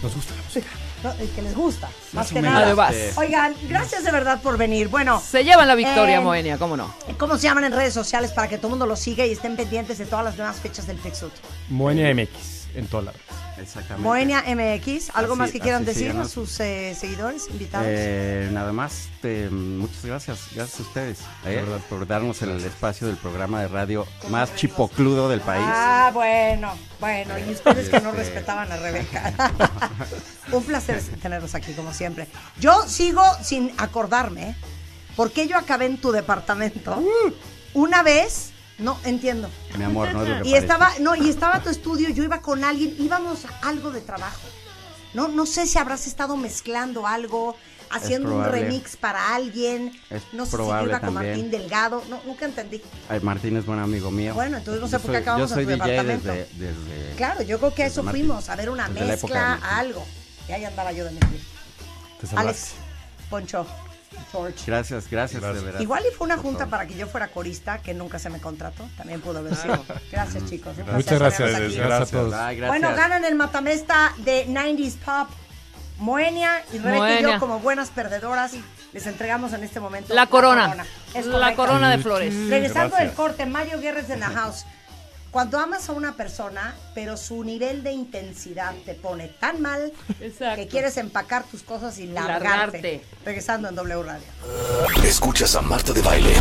[0.03, 0.67] Nos gusta la música.
[1.03, 1.11] ¿no?
[1.13, 2.65] Eh, Que les gusta, más, que nada.
[2.65, 2.95] Además.
[3.17, 4.89] Oigan, gracias de verdad por venir.
[4.89, 6.95] Bueno, Se llevan la victoria, Eh, Moenia, ¿cómo no?
[7.19, 9.55] ¿cómo se llaman en redes sociales para que todo el mundo los siga y estén
[9.57, 11.33] pendientes de todas las nuevas fechas del Pixut?
[11.69, 13.21] Moenia MX, en toda la red.
[13.63, 14.03] Exactamente.
[14.03, 17.87] Moenia MX, ¿algo Así- más que quieran decir a sus eh, seguidores, invitados?
[17.89, 23.17] Eh, nada más, te- muchas gracias, gracias a ustedes eh, por darnos el espacio del
[23.17, 25.65] programa de radio más chipocludo del país.
[25.67, 29.33] Ah, bueno, bueno, y ustedes que no Este- respetaban a Rebeca.
[30.53, 32.27] Un placer tenerlos aquí, como siempre.
[32.61, 34.57] Yo sigo sin acordarme
[35.17, 37.01] por qué yo acabé en tu departamento
[37.73, 39.49] una vez, no entiendo.
[39.79, 40.59] Mi amor, no es lo que Y parece.
[40.59, 44.41] estaba, no, y estaba tu estudio, yo iba con alguien, íbamos a algo de trabajo.
[45.15, 47.57] No, no sé si habrás estado mezclando algo,
[47.91, 49.93] haciendo un remix para alguien.
[50.11, 51.33] Es no sé si yo iba con también.
[51.35, 52.83] Martín Delgado, no, nunca entendí.
[53.09, 54.35] Ay, Martín es buen amigo mío.
[54.35, 56.29] Bueno, entonces no sé Yo por qué soy- acabamos Yo soy en tu DJ departamento.
[56.33, 58.27] desde, desde- Claro, yo creo que a eso Martín.
[58.27, 60.05] fuimos, a ver una Desde mezcla, a algo.
[60.49, 61.11] Y ahí andaba yo de.
[61.13, 62.73] Te Alex.
[63.31, 63.67] Poncho,
[64.31, 64.65] George.
[64.67, 65.81] Gracias, gracias, de verdad.
[65.81, 66.71] Igual y fue una Por junta favor.
[66.71, 68.87] para que yo fuera corista, que nunca se me contrató.
[68.97, 69.85] También pudo haber sido.
[70.11, 70.77] Gracias, chicos.
[70.79, 71.75] un placer Muchas gracias.
[71.77, 72.35] Gracias a todos.
[72.35, 72.81] Ay, gracias.
[72.81, 75.29] Bueno, ganan el matamesta de 90s Pop.
[75.99, 78.53] Moenia y Rebeca y yo, como buenas perdedoras,
[78.93, 80.85] les entregamos en este momento La corona.
[81.15, 82.35] Es La corona de flores.
[82.49, 83.15] Regresando del Gracias.
[83.15, 84.65] corte, Mario Guerres en la house.
[85.35, 90.63] Cuando amas a una persona, pero su nivel de intensidad te pone tan mal Exacto.
[90.63, 92.45] que quieres empacar tus cosas y largarte.
[92.45, 93.05] Largarte.
[93.25, 94.29] Regresando en W Radio.
[95.03, 96.35] Escuchas a Marta de Baile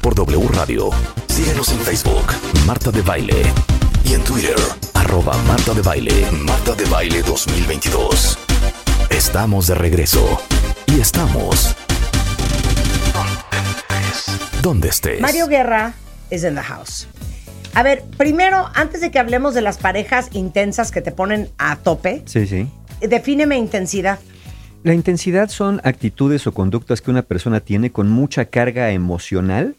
[0.00, 0.88] por W Radio.
[1.28, 2.32] Síguenos en Facebook,
[2.64, 3.42] Marta de Baile.
[4.06, 4.56] Y en Twitter,
[4.94, 6.30] arroba Marta de Baile.
[6.30, 8.38] Marta de Baile 2022.
[9.10, 10.40] Estamos de regreso.
[10.86, 11.76] Y estamos...
[14.62, 15.20] Donde estés.
[15.20, 15.92] Mario Guerra
[16.30, 17.06] is in the house.
[17.74, 21.76] A ver, primero, antes de que hablemos de las parejas intensas que te ponen a
[21.76, 22.68] tope, Sí, sí.
[23.00, 24.18] defíneme intensidad.
[24.82, 29.76] La intensidad son actitudes o conductas que una persona tiene con mucha carga emocional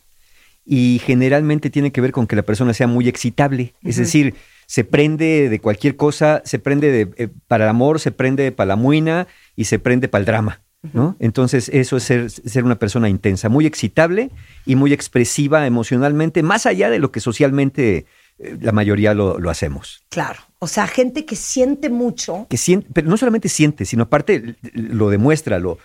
[0.63, 3.73] y generalmente tiene que ver con que la persona sea muy excitable.
[3.83, 4.35] Es decir,
[4.67, 8.67] se prende de cualquier cosa, se prende de, eh, para el amor, se prende para
[8.69, 10.61] la muina y se prende para el drama.
[10.93, 11.15] ¿No?
[11.19, 14.31] Entonces, eso es ser, ser una persona intensa, muy excitable
[14.65, 18.05] y muy expresiva emocionalmente, más allá de lo que socialmente
[18.39, 20.03] eh, la mayoría lo, lo hacemos.
[20.09, 20.39] Claro.
[20.59, 22.47] O sea, gente que siente mucho.
[22.49, 25.77] que siente, pero no solamente siente, sino aparte lo demuestra, lo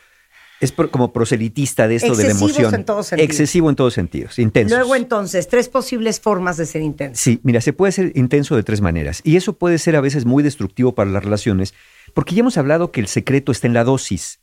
[0.61, 2.75] es como proselitista de esto de la emoción.
[2.75, 3.31] en todos sentidos.
[3.31, 4.75] Excesivo en todos sentidos, intenso.
[4.75, 7.23] Luego, entonces, tres posibles formas de ser intenso.
[7.23, 10.25] Sí, mira, se puede ser intenso de tres maneras y eso puede ser a veces
[10.25, 11.75] muy destructivo para las relaciones,
[12.15, 14.41] porque ya hemos hablado que el secreto está en la dosis.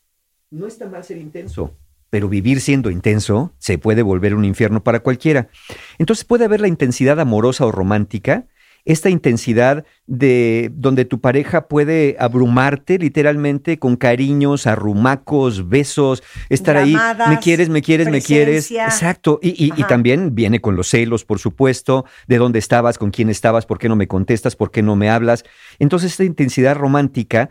[0.53, 1.73] No está mal ser intenso,
[2.11, 5.49] pero vivir siendo intenso se puede volver un infierno para cualquiera.
[5.97, 8.45] Entonces puede haber la intensidad amorosa o romántica,
[8.85, 17.19] esta intensidad de donde tu pareja puede abrumarte literalmente con cariños, arrumacos, besos, estar Llamadas,
[17.27, 18.69] ahí, me quieres, me quieres, me quieres.
[18.69, 19.39] Exacto.
[19.41, 19.87] Y, y- y Ajá.
[19.87, 23.89] también viene con los celos, por supuesto, de dónde estabas, con quién estabas, por qué
[23.89, 25.45] no me contestas, por qué no me hablas.
[25.79, 27.49] Entonces esta intensidad romántica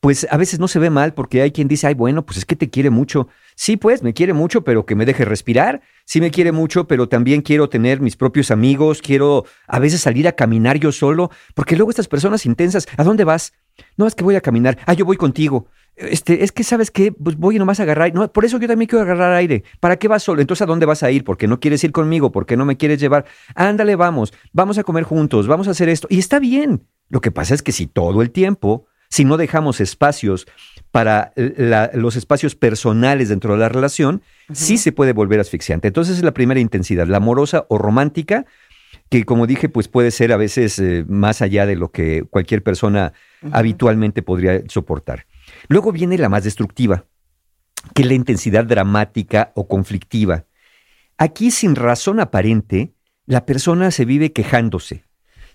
[0.00, 2.44] pues a veces no se ve mal porque hay quien dice, ay, bueno, pues es
[2.44, 3.28] que te quiere mucho.
[3.56, 5.80] Sí, pues me quiere mucho, pero que me deje respirar.
[6.04, 10.28] Sí me quiere mucho, pero también quiero tener mis propios amigos, quiero a veces salir
[10.28, 13.54] a caminar yo solo, porque luego estas personas intensas, ¿a dónde vas?
[13.96, 14.78] No, es que voy a caminar.
[14.86, 15.66] Ah, yo voy contigo.
[15.96, 18.14] Este, es que sabes qué, pues voy nomás a agarrar.
[18.14, 19.64] No, por eso yo también quiero agarrar aire.
[19.80, 20.40] ¿Para qué vas solo?
[20.40, 21.24] Entonces, ¿a dónde vas a ir?
[21.24, 22.30] ¿Por qué no quieres ir conmigo?
[22.30, 23.24] ¿Por qué no me quieres llevar?
[23.56, 26.06] Ándale, vamos, vamos a comer juntos, vamos a hacer esto.
[26.08, 26.86] Y está bien.
[27.08, 30.46] Lo que pasa es que si todo el tiempo, si no dejamos espacios
[30.90, 34.22] para la- los espacios personales dentro de la relación,
[34.52, 35.88] sí se puede volver asfixiante.
[35.88, 38.46] Entonces es la primera intensidad, la amorosa o romántica,
[39.10, 42.62] que como dije, pues puede ser a veces eh, más allá de lo que cualquier
[42.62, 43.12] persona
[43.52, 45.26] habitualmente podría soportar.
[45.68, 47.04] Luego viene la más destructiva,
[47.94, 50.44] que es la intensidad dramática o conflictiva.
[51.16, 52.92] Aquí, sin razón aparente,
[53.26, 55.04] la persona se vive quejándose.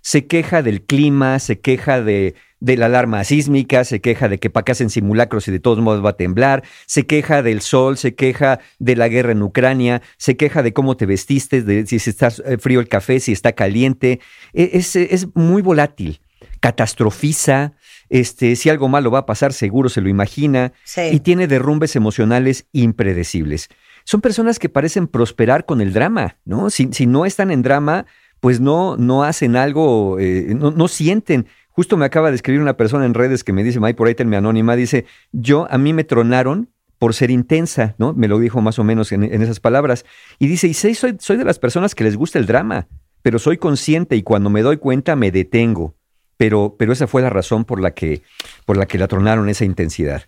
[0.06, 4.50] Se queja del clima, se queja de, de la alarma sísmica, se queja de que
[4.50, 7.98] para acá hacen simulacros y de todos modos va a temblar, se queja del sol,
[7.98, 11.96] se queja de la guerra en Ucrania, se queja de cómo te vestiste, de si
[11.96, 14.20] está eh, frío el café, si está caliente.
[14.54, 16.20] E- Es, es muy volátil,
[16.60, 17.74] catastrofiza,
[18.10, 21.02] este, si algo malo va a pasar, seguro se lo imagina, Sí.
[21.14, 23.70] y tiene derrumbes emocionales impredecibles.
[24.04, 26.70] Son personas que parecen prosperar con el drama, ¿no?
[26.70, 28.06] Si, si no están en drama,
[28.44, 31.48] pues no, no hacen algo, eh, no, no sienten.
[31.70, 34.16] Justo me acaba de escribir una persona en redes que me dice, May, por ahí
[34.16, 36.68] tenme anónima, dice, yo, a mí me tronaron
[37.00, 38.12] por ser intensa, ¿no?
[38.14, 40.04] Me lo dijo más o menos en, en esas palabras.
[40.40, 42.90] Y dice, y sí, soy, soy de las personas que les gusta el drama,
[43.22, 45.96] pero soy consciente y cuando me doy cuenta me detengo.
[46.36, 48.24] Pero, pero esa fue la razón por la que,
[48.66, 50.24] por la que la tronaron esa intensidad.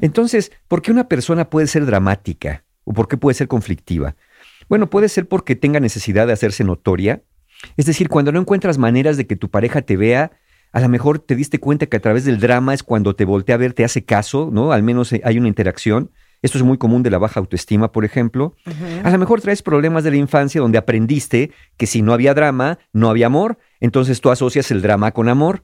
[0.00, 2.64] Entonces, ¿por qué una persona puede ser dramática?
[2.82, 4.16] ¿O por qué puede ser conflictiva?
[4.68, 7.22] Bueno, puede ser porque tenga necesidad de hacerse notoria.
[7.76, 10.32] Es decir, cuando no encuentras maneras de que tu pareja te vea,
[10.72, 13.56] a lo mejor te diste cuenta que a través del drama es cuando te voltea
[13.56, 14.72] a ver, te hace caso, ¿no?
[14.72, 16.10] Al menos eh, hay una interacción.
[16.40, 18.56] Esto es muy común de la baja autoestima, por ejemplo.
[19.04, 22.80] A lo mejor traes problemas de la infancia donde aprendiste que si no había drama,
[22.92, 23.58] no había amor.
[23.78, 25.62] Entonces tú asocias el drama con amor.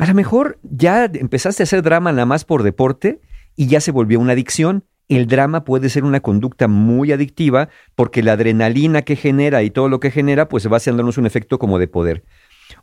[0.00, 3.20] A lo mejor ya empezaste a hacer drama nada más por deporte
[3.54, 4.84] y ya se volvió una adicción.
[5.08, 9.88] El drama puede ser una conducta muy adictiva porque la adrenalina que genera y todo
[9.88, 12.24] lo que genera pues va haciéndonos un efecto como de poder.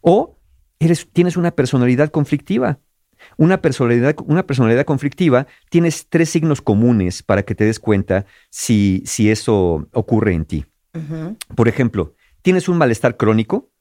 [0.01, 0.39] O
[0.79, 2.79] eres, tienes una personalidad conflictiva.
[3.37, 9.01] Una personalidad, una personalidad conflictiva, tienes tres signos comunes para que te des cuenta si,
[9.05, 10.65] si eso ocurre en ti.
[11.55, 13.71] Por ejemplo, tienes un malestar crónico,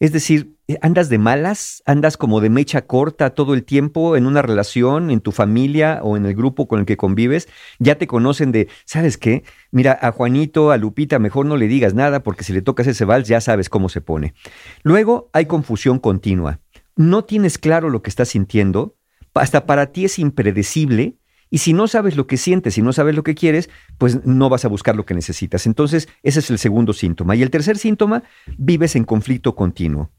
[0.00, 4.26] es decir, eh, andas de malas, andas como de mecha corta todo el tiempo en
[4.26, 7.48] una relación, en tu familia o en el grupo con el que convives,
[7.78, 9.44] ya te conocen de, ¿sabes qué?
[9.70, 13.04] Mira, a Juanito, a Lupita, mejor no le digas nada porque si le tocas ese
[13.04, 14.34] vals ya sabes cómo se pone.
[14.82, 16.60] Luego hay confusión continua.
[16.96, 18.96] No tienes claro lo que estás sintiendo,
[19.34, 21.17] hasta para ti es impredecible
[21.50, 24.48] y si no sabes lo que sientes, si no sabes lo que quieres, pues no
[24.48, 25.66] vas a buscar lo que necesitas.
[25.66, 27.36] Entonces, ese es el segundo síntoma.
[27.36, 28.22] Y el tercer síntoma,
[28.56, 30.10] vives en conflicto continuo.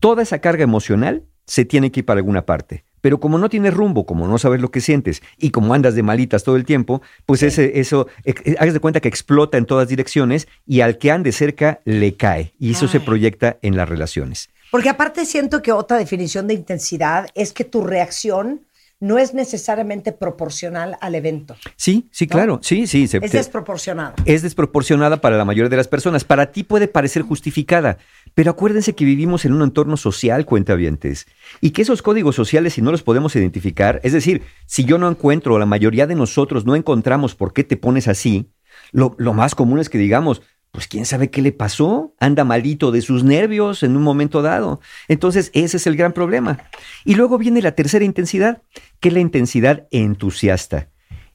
[0.00, 2.84] Toda esa carga emocional se tiene que ir para alguna parte.
[3.00, 6.02] Pero como no tienes rumbo, como no sabes lo que sientes y como andas de
[6.02, 9.88] malitas todo el tiempo, pues ese, eso, eh, hagas de cuenta que explota en todas
[9.88, 12.52] direcciones y al que ande cerca le cae.
[12.58, 14.50] Y eso se proyecta en las relaciones.
[14.70, 18.66] Porque aparte siento que otra definición de intensidad es que tu reacción
[19.00, 21.56] no es necesariamente proporcional al evento.
[21.76, 22.58] Sí, sí, claro.
[22.62, 23.06] Sí, sí.
[23.06, 24.14] se- Es desproporcionada.
[24.24, 26.24] es desproporcionada para la mayoría de las personas.
[26.24, 27.98] Para ti puede parecer justificada,
[28.34, 31.26] pero acuérdense que vivimos en un entorno social, cuentavientes,
[31.60, 35.08] y que esos códigos sociales, si no los podemos identificar, es decir, si yo no
[35.08, 38.50] encuentro, la mayoría de nosotros no encontramos por qué te pones así,
[38.92, 40.42] lo, lo más común es que digamos,
[40.72, 44.80] pues quién sabe qué le pasó, anda malito de sus nervios en un momento dado.
[45.08, 46.58] Entonces, ese es el gran problema.
[47.04, 48.62] Y luego viene la tercera intensidad,
[49.00, 50.88] que es la intensidad entusiasta.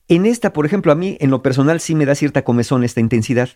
[0.07, 2.99] En esta, por ejemplo, a mí en lo personal sí me da cierta comezón esta
[2.99, 3.49] intensidad,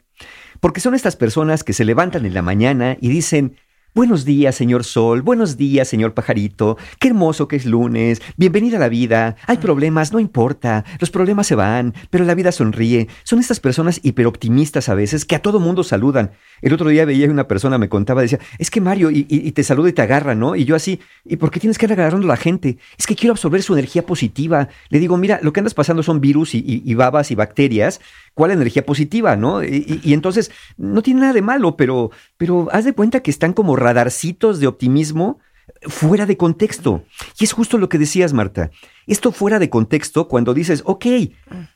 [0.60, 3.58] porque son estas personas que se levantan en la mañana y dicen,
[3.98, 8.80] buenos días, señor sol, buenos días, señor pajarito, qué hermoso que es lunes, bienvenida a
[8.80, 13.08] la vida, hay problemas, no importa, los problemas se van, pero la vida sonríe.
[13.24, 16.30] Son estas personas hiperoptimistas a veces que a todo mundo saludan.
[16.62, 19.52] El otro día veía una persona, me contaba, decía, es que Mario, y, y- y
[19.52, 20.56] te saluda y te agarra, ¿no?
[20.56, 22.78] Y yo así, ¿y por qué tienes que ir agarrando a la gente?
[22.98, 24.70] Es que quiero absorber su energía positiva.
[24.90, 28.02] Le digo, mira, lo que andas pasando son virus y, babas y bacterias.
[28.34, 29.64] ¿Cuál energía positiva, no?
[29.64, 33.76] Y, entonces, no tiene nada de malo, pero, pero haz de cuenta que están como
[33.76, 35.40] radarcitos de optimismo
[35.82, 37.04] fuera de contexto.
[37.40, 38.72] Y es justo lo que decías, Marta.
[39.06, 41.06] Esto fuera de contexto, cuando dices, ok,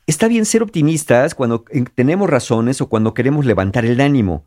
[0.06, 4.46] está bien ser optimistas cuando eh, tenemos razones o cuando queremos levantar el ánimo.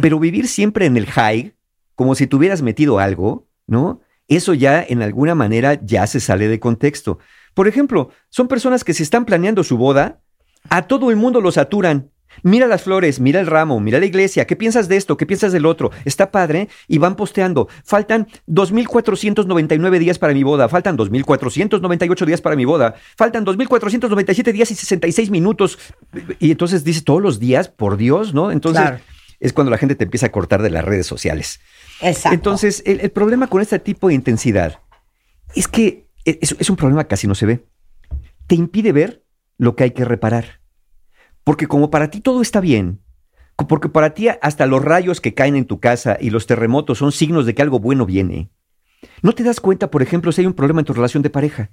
[0.00, 1.54] Pero vivir siempre en el high,
[1.94, 4.00] como si tuvieras metido algo, ¿no?
[4.28, 7.18] Eso ya en alguna manera ya se sale de contexto.
[7.54, 10.20] Por ejemplo, son personas que si están planeando su boda,
[10.70, 12.10] a todo el mundo lo saturan.
[12.42, 15.18] Mira las flores, mira el ramo, mira la iglesia, ¿qué piensas de esto?
[15.18, 15.90] ¿Qué piensas del otro?
[16.06, 17.68] Está padre y van posteando.
[17.84, 24.70] Faltan 2.499 días para mi boda, faltan 2.498 días para mi boda, faltan 2.497 días
[24.70, 25.78] y 66 minutos.
[26.38, 28.50] Y entonces dices todos los días, por Dios, ¿no?
[28.50, 29.11] Entonces Claro.
[29.42, 31.60] Es cuando la gente te empieza a cortar de las redes sociales.
[32.00, 32.34] Exacto.
[32.34, 34.80] Entonces, el, el problema con este tipo de intensidad
[35.54, 37.66] es que es, es un problema que casi no se ve.
[38.46, 39.24] te impide ver
[39.58, 40.60] lo que hay que reparar.
[41.44, 43.00] Porque como para ti todo está bien,
[43.68, 47.12] porque para ti hasta los rayos que caen en tu casa y los terremotos son
[47.12, 48.50] signos de que algo bueno viene,
[49.22, 51.70] no te das cuenta, por ejemplo, si hay un problema en tu relación de pareja.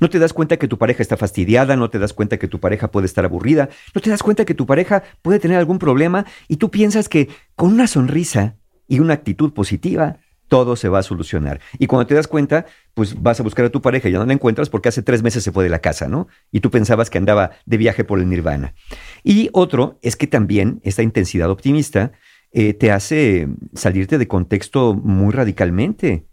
[0.00, 2.60] No te das cuenta que tu pareja está fastidiada, no te das cuenta que tu
[2.60, 6.26] pareja puede estar aburrida, no te das cuenta que tu pareja puede tener algún problema
[6.48, 8.56] y tú piensas que con una sonrisa
[8.88, 11.60] y una actitud positiva todo se va a solucionar.
[11.78, 14.26] Y cuando te das cuenta, pues vas a buscar a tu pareja y ya no
[14.26, 16.28] la encuentras porque hace tres meses se fue de la casa, ¿no?
[16.52, 18.74] Y tú pensabas que andaba de viaje por el nirvana.
[19.22, 22.12] Y otro es que también esta intensidad optimista
[22.52, 26.26] eh, te hace salirte de contexto muy radicalmente.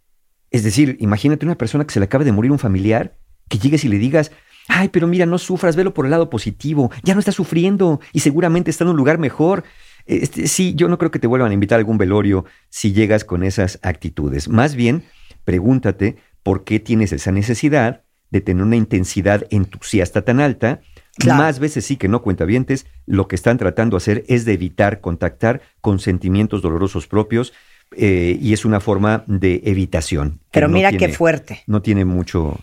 [0.51, 3.17] Es decir, imagínate una persona que se le acaba de morir un familiar,
[3.51, 4.31] que llegues y le digas,
[4.67, 8.21] ay, pero mira, no sufras, velo por el lado positivo, ya no está sufriendo y
[8.21, 9.63] seguramente está en un lugar mejor.
[10.05, 13.25] Este, sí, yo no creo que te vuelvan a invitar a algún velorio si llegas
[13.25, 14.47] con esas actitudes.
[14.47, 15.03] Más bien,
[15.43, 20.79] pregúntate por qué tienes esa necesidad de tener una intensidad entusiasta tan alta.
[21.27, 25.01] Más veces sí que no cuentavientes, lo que están tratando de hacer es de evitar
[25.01, 27.51] contactar con sentimientos dolorosos propios
[27.95, 30.39] eh, y es una forma de evitación.
[30.51, 31.63] Pero no mira qué fuerte.
[31.67, 32.57] No tiene mucho...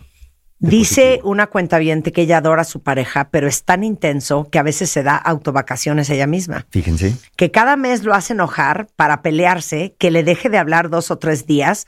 [0.59, 4.63] Dice una cuentaviente que ella adora a su pareja, pero es tan intenso que a
[4.63, 6.65] veces se da autovacaciones ella misma.
[6.69, 7.15] Fíjense.
[7.37, 11.17] Que cada mes lo hace enojar para pelearse, que le deje de hablar dos o
[11.17, 11.87] tres días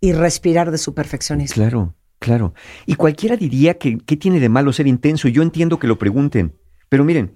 [0.00, 1.54] y respirar de su perfeccionismo.
[1.54, 2.54] Claro, claro.
[2.84, 5.28] Y cualquiera diría que qué tiene de malo ser intenso.
[5.28, 6.54] Yo entiendo que lo pregunten.
[6.90, 7.34] Pero miren,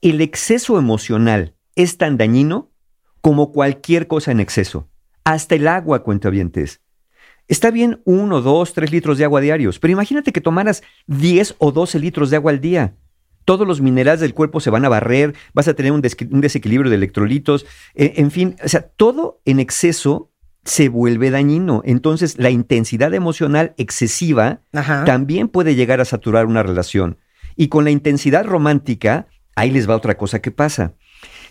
[0.00, 2.72] el exceso emocional es tan dañino
[3.20, 4.88] como cualquier cosa en exceso.
[5.22, 6.80] Hasta el agua, cuentavientes.
[7.48, 11.72] Está bien uno, dos, tres litros de agua diarios, pero imagínate que tomaras 10 o
[11.72, 12.94] 12 litros de agua al día.
[13.44, 16.40] Todos los minerales del cuerpo se van a barrer, vas a tener un, des- un
[16.40, 20.30] desequilibrio de electrolitos, eh, en fin, o sea, todo en exceso
[20.64, 21.82] se vuelve dañino.
[21.84, 25.04] Entonces, la intensidad emocional excesiva Ajá.
[25.04, 27.18] también puede llegar a saturar una relación.
[27.54, 29.26] Y con la intensidad romántica,
[29.56, 30.94] ahí les va otra cosa que pasa.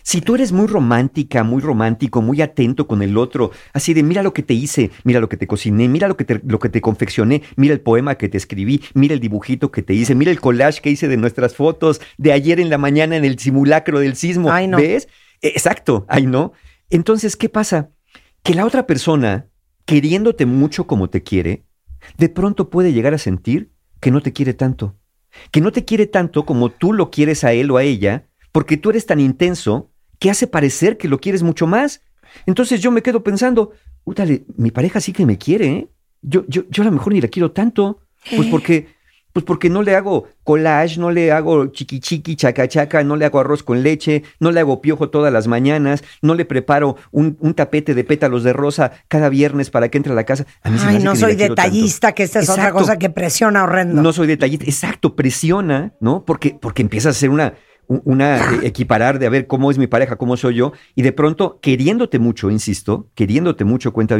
[0.06, 4.22] Si tú eres muy romántica, muy romántico, muy atento con el otro, así de mira
[4.22, 6.68] lo que te hice, mira lo que te cociné, mira lo que te, lo que
[6.68, 10.30] te confeccioné, mira el poema que te escribí, mira el dibujito que te hice, mira
[10.30, 13.98] el collage que hice de nuestras fotos de ayer en la mañana en el simulacro
[13.98, 14.52] del sismo.
[14.52, 14.76] Ay, no.
[14.76, 15.08] ¿Ves?
[15.40, 16.52] Eh, Exacto, ay no.
[16.90, 17.88] Entonces, ¿qué pasa?
[18.42, 19.48] Que la otra persona,
[19.86, 21.64] queriéndote mucho como te quiere,
[22.18, 24.98] de pronto puede llegar a sentir que no te quiere tanto.
[25.50, 28.76] Que no te quiere tanto como tú lo quieres a él o a ella, porque
[28.76, 29.92] tú eres tan intenso
[30.24, 32.00] que hace parecer que lo quieres mucho más.
[32.46, 33.72] Entonces yo me quedo pensando,
[34.04, 35.88] útale, mi pareja sí que me quiere, ¿eh?
[36.22, 38.00] Yo, yo, yo a lo mejor ni la quiero tanto,
[38.34, 38.86] pues porque,
[39.34, 43.26] pues porque no le hago collage, no le hago chiqui chiqui, chaca chaca, no le
[43.26, 47.36] hago arroz con leche, no le hago piojo todas las mañanas, no le preparo un,
[47.40, 50.46] un tapete de pétalos de rosa cada viernes para que entre a la casa.
[50.62, 51.54] A mí Ay, no soy tanto.
[51.54, 52.80] detallista, que esta es otra Exacto.
[52.80, 54.00] cosa que presiona horrendo.
[54.00, 54.64] No soy detallista.
[54.64, 56.24] Exacto, presiona, ¿no?
[56.24, 57.52] Porque, porque empieza a hacer una,
[57.88, 61.12] una eh, equiparar de a ver cómo es mi pareja, cómo soy yo, y de
[61.12, 64.16] pronto, queriéndote mucho, insisto, queriéndote mucho, cuenta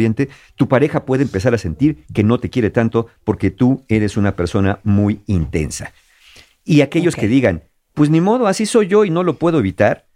[0.56, 4.36] tu pareja puede empezar a sentir que no te quiere tanto porque tú eres una
[4.36, 5.92] persona muy intensa.
[6.64, 10.06] Y aquellos que digan, pues ni modo, así soy yo y no lo puedo evitar.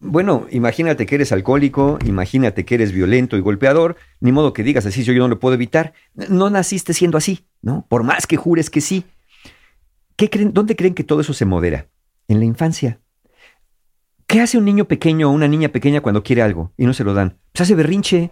[0.00, 4.84] Bueno, imagínate que eres alcohólico, imagínate que eres violento y golpeador, ni modo que digas
[4.84, 5.92] así soy yo no lo puedo evitar.
[6.14, 7.86] No naciste siendo así, ¿no?
[7.88, 9.04] Por más que jures que sí.
[10.16, 11.86] ¿Qué creen, ¿Dónde creen que todo eso se modera?
[12.32, 12.98] En la infancia.
[14.26, 17.04] ¿Qué hace un niño pequeño o una niña pequeña cuando quiere algo y no se
[17.04, 17.38] lo dan?
[17.52, 18.30] Pues hace berrinche.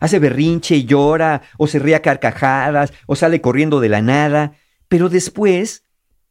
[0.00, 4.54] Hace berrinche y llora, o se ríe a carcajadas, o sale corriendo de la nada.
[4.88, 5.84] Pero después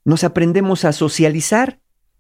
[0.04, 1.80] nos aprendemos a socializar,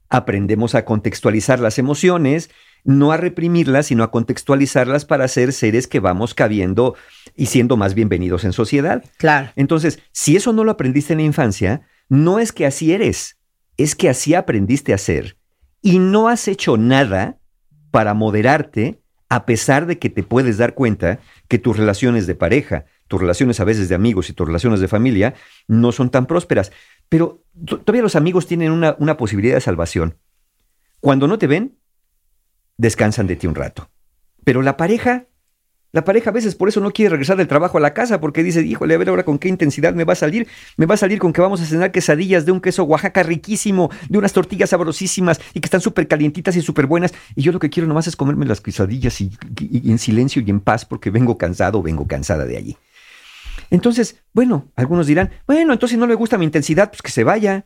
[0.10, 2.52] aprendemos a contextualizar las emociones,
[2.84, 6.96] no a reprimirlas, sino a contextualizarlas para ser seres que vamos cabiendo
[7.36, 9.04] y siendo más bienvenidos en sociedad.
[9.18, 9.52] Claro.
[9.56, 13.40] Entonces, si eso no lo aprendiste en la infancia, no es que así eres,
[13.78, 15.38] es que así aprendiste a ser
[15.82, 17.40] y no has hecho nada
[17.92, 22.86] para moderarte a pesar de que te puedes dar cuenta que tus relaciones de pareja,
[23.08, 25.34] tus relaciones a veces de amigos y tus relaciones de familia
[25.68, 26.72] no son tan prósperas.
[27.10, 30.18] Pero todavía los amigos tienen una, una posibilidad de salvación.
[31.00, 31.78] Cuando no te ven,
[32.78, 33.90] descansan de ti un rato.
[34.44, 35.26] Pero la pareja,
[35.94, 38.42] la pareja a veces por eso no quiere regresar del trabajo a la casa porque
[38.42, 40.48] dice, híjole, a ver ahora con qué intensidad me va a salir.
[40.76, 43.92] Me va a salir con que vamos a cenar quesadillas de un queso Oaxaca riquísimo,
[44.10, 47.14] de unas tortillas sabrosísimas y que están súper calientitas y súper buenas.
[47.36, 49.32] Y yo lo que quiero nomás es comerme las quesadillas y,
[49.72, 52.78] en silencio y en paz porque vengo cansado vengo cansada de allí.
[53.70, 57.66] Entonces, bueno, algunos dirán, bueno, entonces no le gusta mi intensidad, pues que se vaya.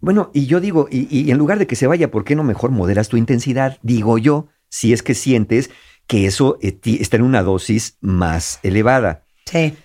[0.00, 2.42] Bueno, y yo digo, y, y en lugar de que se vaya, ¿por qué no
[2.42, 3.78] mejor moderas tu intensidad?
[3.82, 5.70] Digo yo, si es que sientes
[6.08, 9.24] que eso eh, está en una dosis más elevada.
[9.44, 9.76] Sí.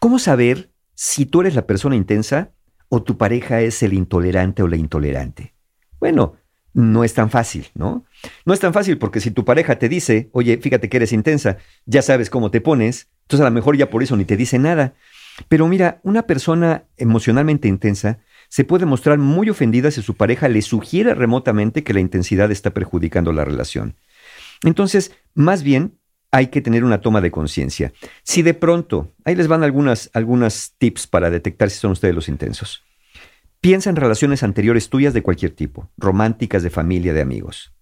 [0.00, 2.50] ¿Cómo saber si tú eres la persona intensa
[2.88, 5.54] o tu pareja es el intolerante o la intolerante?
[6.00, 6.34] Bueno,
[6.72, 8.04] no es tan fácil, ¿no?
[8.44, 11.58] No es tan fácil porque si tu pareja te dice, oye, fíjate que eres intensa,
[11.84, 14.58] ya sabes cómo te pones, entonces a lo mejor ya por eso ni te dice
[14.58, 14.94] nada.
[15.48, 20.62] Pero mira, una persona emocionalmente intensa se puede mostrar muy ofendida si su pareja le
[20.62, 23.96] sugiere remotamente que la intensidad está perjudicando la relación.
[24.62, 25.98] Entonces, más bien,
[26.32, 27.92] hay que tener una toma de conciencia.
[28.24, 32.28] Si de pronto, ahí les van algunas, algunas tips para detectar si son ustedes los
[32.28, 32.82] intensos.
[33.60, 37.72] Piensa en relaciones anteriores tuyas de cualquier tipo, románticas, de familia, de amigos.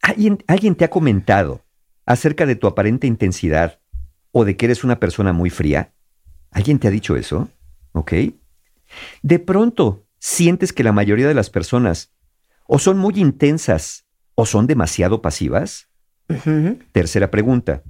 [0.00, 1.64] ¿Alguien, ¿Alguien te ha comentado
[2.06, 3.80] acerca de tu aparente intensidad
[4.32, 5.92] o de que eres una persona muy fría?
[6.50, 7.48] ¿Alguien te ha dicho eso?
[7.92, 8.12] ¿Ok?
[9.22, 12.12] De pronto sientes que la mayoría de las personas
[12.66, 15.89] o son muy intensas o son demasiado pasivas.
[16.92, 17.82] Tercera pregunta.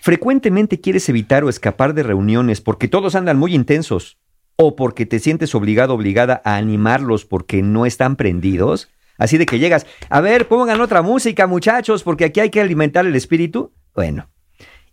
[0.00, 4.18] ¿Frecuentemente quieres evitar o escapar de reuniones porque todos andan muy intensos
[4.56, 8.90] o porque te sientes obligado obligada a animarlos porque no están prendidos?
[9.18, 13.06] Así de que llegas, a ver, pongan otra música muchachos porque aquí hay que alimentar
[13.06, 13.72] el espíritu.
[13.94, 14.28] Bueno.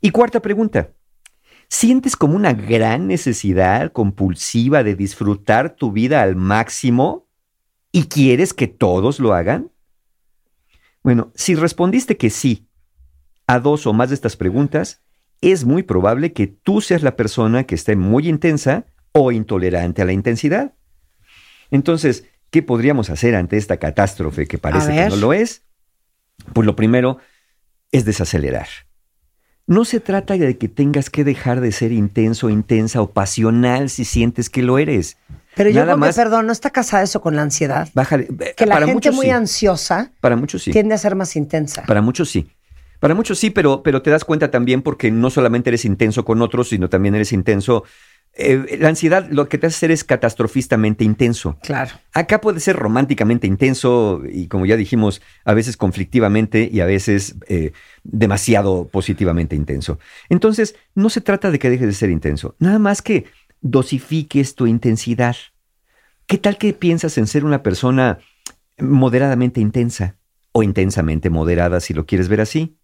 [0.02, 0.90] Y cuarta pregunta.
[1.70, 7.28] ¿Sientes como una gran necesidad compulsiva de disfrutar tu vida al máximo
[7.92, 9.72] y quieres que todos lo hagan?
[11.04, 12.67] Bueno, si respondiste que sí
[13.48, 15.02] a dos o más de estas preguntas,
[15.42, 20.06] es muy probable que tú seas la persona que esté muy intensa o intolerante a
[20.06, 20.74] la intensidad.
[21.72, 25.64] Entonces, ¿qué podríamos hacer ante esta catástrofe que parece que no lo es?
[26.54, 27.18] Pues lo primero
[27.92, 28.68] es desacelerar.
[29.66, 34.06] No se trata de que tengas que dejar de ser intenso, intensa o pasional si
[34.06, 35.18] sientes que lo eres.
[35.56, 37.90] Pero yo creo más- que, perdón, ¿no está casada eso con la ansiedad?
[37.94, 38.28] Bájale.
[38.56, 39.32] Que la Para gente muchos muy sí.
[39.32, 40.72] ansiosa Para muchos sí.
[40.72, 41.84] tiende a ser más intensa.
[41.86, 42.50] Para muchos sí.
[43.00, 46.42] Para muchos sí, pero, pero te das cuenta también porque no solamente eres intenso con
[46.42, 47.84] otros, sino también eres intenso.
[48.34, 51.58] eh, la ansiedad lo que te hace ser es catastrofistamente intenso.
[51.64, 51.92] Claro.
[52.14, 57.36] Acá puede ser románticamente intenso y, como ya dijimos, a veces conflictivamente y a veces
[57.48, 57.72] eh,
[58.04, 60.00] demasiado positivamente intenso.
[60.30, 63.26] Entonces, no se trata de que dejes de ser intenso, nada más que
[63.62, 65.36] dosifiques tu intensidad.
[66.28, 68.20] ¿Qué tal que piensas en ser una persona
[68.78, 70.16] moderadamente intensa
[70.52, 72.78] o intensamente moderada, si lo quieres ver así?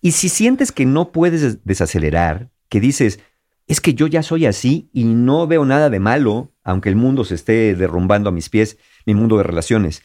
[0.00, 3.20] Y si sientes que no puedes des- desacelerar, que dices,
[3.66, 7.24] es que yo ya soy así y no veo nada de malo, aunque el mundo
[7.24, 8.76] se esté derrumbando a mis pies,
[9.06, 10.02] mi mundo de relaciones.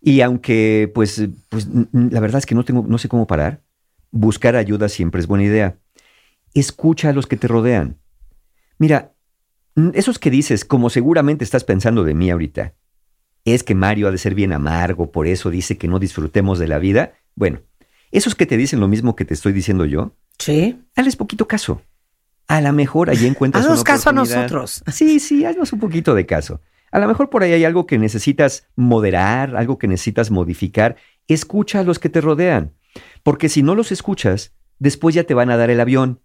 [0.00, 3.62] Y aunque, pues, pues la verdad es que no, tengo, no sé cómo parar,
[4.10, 5.78] buscar ayuda siempre es buena idea.
[6.54, 7.98] Escucha a los que te rodean.
[8.78, 9.14] Mira,
[9.92, 12.74] esos que dices, como seguramente estás pensando de mí ahorita,
[13.44, 16.66] es que Mario ha de ser bien amargo, por eso dice que no disfrutemos de
[16.66, 17.12] la vida.
[17.34, 17.60] Bueno,
[18.10, 20.78] esos que te dicen lo mismo que te estoy diciendo yo, sí.
[20.94, 21.82] hazles poquito caso.
[22.48, 24.84] A lo mejor allí encuentras Haznos una caso a nosotros.
[24.92, 26.60] Sí, sí, haznos un poquito de caso.
[26.92, 30.96] A lo mejor por ahí hay algo que necesitas moderar, algo que necesitas modificar.
[31.26, 32.72] Escucha a los que te rodean.
[33.24, 36.20] Porque si no los escuchas, después ya te van a dar el avión.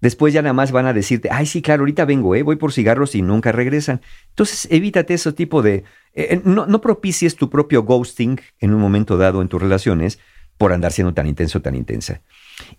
[0.00, 2.42] Después ya nada más van a decirte, ay, sí, claro, ahorita vengo, ¿eh?
[2.42, 4.00] voy por cigarros y nunca regresan.
[4.30, 5.84] Entonces, evítate ese tipo de...
[6.14, 10.18] eh, no, no propicies tu propio ghosting en un momento dado en tus relaciones
[10.58, 12.20] por andar siendo tan intenso, tan intensa.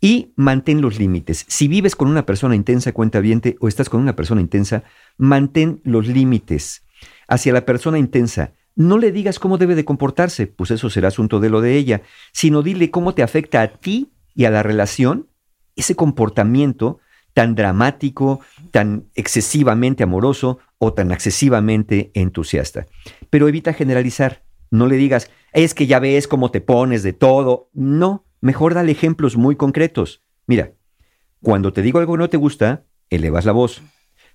[0.02, 1.46] Y mantén los límites.
[1.48, 3.22] Si vives con una persona intensa, cuenta
[3.60, 4.84] o estás con una persona intensa,
[5.18, 6.84] mantén los límites
[7.28, 8.52] hacia la persona intensa.
[8.76, 12.02] No le digas cómo debe de comportarse, pues eso será asunto de lo de ella,
[12.34, 15.28] sino dile cómo te afecta a ti y a la relación
[15.76, 17.00] ese comportamiento
[17.34, 18.42] tan dramático,
[18.72, 22.86] tan excesivamente amoroso o tan excesivamente entusiasta.
[23.30, 24.44] Pero evita generalizar.
[24.72, 27.70] No le digas, es que ya ves cómo te pones de todo.
[27.74, 30.24] No, mejor dale ejemplos muy concretos.
[30.48, 30.74] Mira,
[31.42, 33.82] cuando te digo algo que no te gusta, elevas la voz.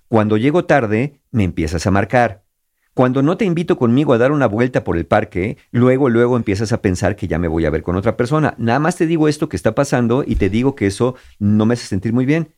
[0.07, 2.45] Cuando llego tarde, me empiezas a marcar.
[2.93, 6.71] Cuando no te invito conmigo a dar una vuelta por el parque, luego, luego empiezas
[6.71, 8.55] a pensar que ya me voy a ver con otra persona.
[8.57, 11.73] Nada más te digo esto que está pasando y te digo que eso no me
[11.73, 12.55] hace sentir muy bien.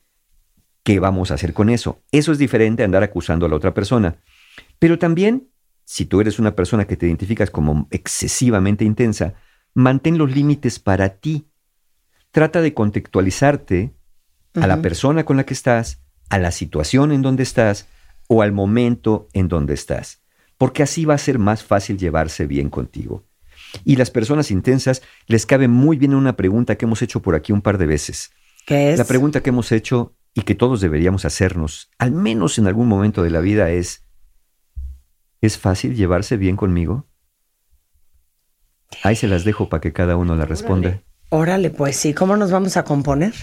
[0.84, 2.02] ¿Qué vamos a hacer con eso?
[2.12, 4.18] Eso es diferente a andar acusando a la otra persona.
[4.78, 5.48] Pero también,
[5.90, 9.32] si tú eres una persona que te identificas como excesivamente intensa,
[9.72, 11.48] mantén los límites para ti.
[12.30, 13.94] Trata de contextualizarte
[14.52, 17.86] a la persona con la que estás, a la situación en donde estás
[18.26, 20.20] o al momento en donde estás,
[20.58, 23.24] porque así va a ser más fácil llevarse bien contigo.
[23.82, 27.52] Y las personas intensas les cabe muy bien una pregunta que hemos hecho por aquí
[27.52, 28.30] un par de veces.
[28.66, 28.98] ¿Qué es?
[28.98, 33.22] La pregunta que hemos hecho y que todos deberíamos hacernos, al menos en algún momento
[33.22, 34.04] de la vida, es,
[35.40, 37.06] ¿es fácil llevarse bien conmigo?
[39.02, 41.02] Ahí se las dejo para que cada uno la responda.
[41.30, 43.34] Órale, pues sí, ¿cómo nos vamos a componer?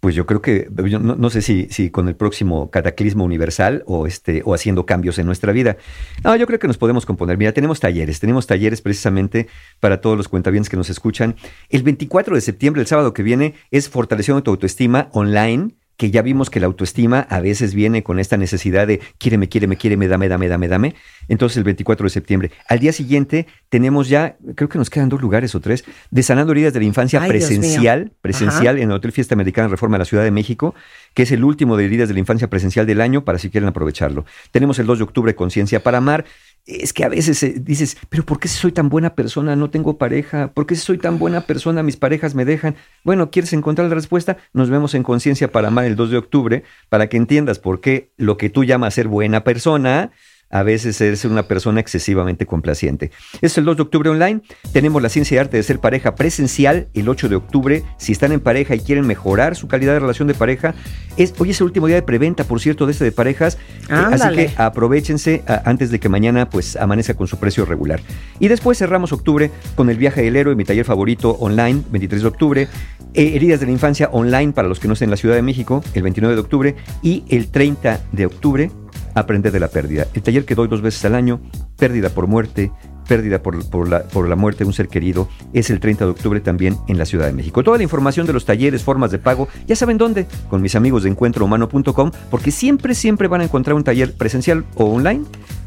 [0.00, 3.84] pues yo creo que, yo no, no sé si, si con el próximo cataclismo universal
[3.86, 5.76] o, este, o haciendo cambios en nuestra vida.
[6.24, 7.36] No, yo creo que nos podemos componer.
[7.36, 9.48] Mira, tenemos talleres, tenemos talleres precisamente
[9.78, 11.36] para todos los cuentavientes que nos escuchan.
[11.68, 16.22] El 24 de septiembre, el sábado que viene, es Fortaleciendo tu autoestima online que ya
[16.22, 20.28] vimos que la autoestima a veces viene con esta necesidad de quiéreme, quiéreme, quiéreme, dame,
[20.30, 20.94] dame, dame, dame.
[21.28, 22.50] Entonces el 24 de septiembre.
[22.68, 26.52] Al día siguiente tenemos ya, creo que nos quedan dos lugares o tres, de Sanando
[26.52, 28.82] Heridas de la Infancia Ay, presencial, presencial Ajá.
[28.82, 30.74] en el Hotel Fiesta Americana Reforma de la Ciudad de México,
[31.12, 33.68] que es el último de Heridas de la Infancia presencial del año para si quieren
[33.68, 34.24] aprovecharlo.
[34.52, 36.24] Tenemos el 2 de octubre Conciencia para Amar.
[36.66, 39.70] Es que a veces eh, dices, pero ¿por qué si soy tan buena persona no
[39.70, 40.52] tengo pareja?
[40.52, 42.76] ¿Por qué si soy tan buena persona mis parejas me dejan?
[43.04, 44.36] Bueno, ¿quieres encontrar la respuesta?
[44.52, 48.12] Nos vemos en Conciencia para Amar el 2 de octubre para que entiendas por qué
[48.16, 50.12] lo que tú llamas ser buena persona
[50.50, 53.10] a veces es una persona excesivamente complaciente.
[53.40, 54.42] Es el 2 de octubre online.
[54.72, 57.82] Tenemos la ciencia y arte de ser pareja presencial el 8 de octubre.
[57.98, 60.74] Si están en pareja y quieren mejorar su calidad de relación de pareja,
[61.16, 63.58] es, hoy es el último día de preventa, por cierto, de este de parejas.
[63.88, 68.00] Eh, así que aprovechense a- antes de que mañana pues amanezca con su precio regular.
[68.38, 72.28] Y después cerramos octubre con el viaje del héroe, mi taller favorito online, 23 de
[72.28, 72.68] octubre.
[73.14, 75.42] Eh, heridas de la infancia online para los que no estén en la Ciudad de
[75.42, 76.74] México, el 29 de octubre.
[77.02, 78.70] Y el 30 de octubre,
[79.14, 80.06] aprender de la pérdida.
[80.14, 81.40] El taller que doy dos veces al año,
[81.76, 82.70] pérdida por muerte,
[83.08, 86.10] pérdida por, por la, por la muerte de un ser querido, es el 30 de
[86.12, 87.64] octubre también en la Ciudad de México.
[87.64, 91.02] Toda la información de los talleres, formas de pago, ya saben dónde, con mis amigos
[91.02, 95.24] de encuentrohumano.com, porque siempre, siempre van a encontrar un taller presencial o online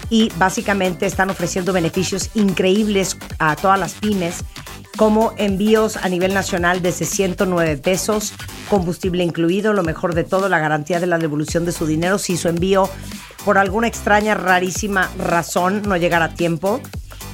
[0.09, 4.43] y básicamente están ofreciendo beneficios increíbles a todas las pymes
[4.97, 8.33] como envíos a nivel nacional desde 109 pesos,
[8.69, 12.37] combustible incluido, lo mejor de todo, la garantía de la devolución de su dinero si
[12.37, 12.89] su envío
[13.43, 16.81] por alguna extraña, rarísima razón no llegara a tiempo.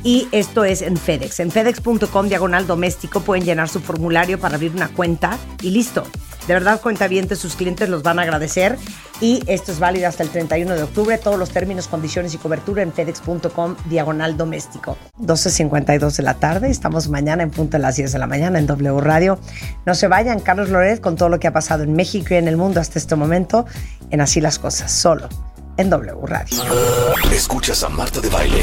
[0.03, 1.39] Y esto es en FedEx.
[1.39, 6.03] En FedEx.com diagonal doméstico pueden llenar su formulario para abrir una cuenta y listo.
[6.47, 8.77] De verdad, cuenta bien, sus clientes los van a agradecer.
[9.21, 11.17] Y esto es válido hasta el 31 de octubre.
[11.19, 14.97] Todos los términos, condiciones y cobertura en FedEx.com diagonal doméstico.
[15.19, 16.71] 12.52 de la tarde.
[16.71, 19.39] Estamos mañana en punto de las 10 de la mañana en W Radio.
[19.85, 22.47] No se vayan, Carlos Loret, con todo lo que ha pasado en México y en
[22.47, 23.67] el mundo hasta este momento
[24.09, 25.29] en Así las Cosas, solo
[25.77, 26.57] en W Radio.
[27.31, 28.61] Escuchas a Marta de Baile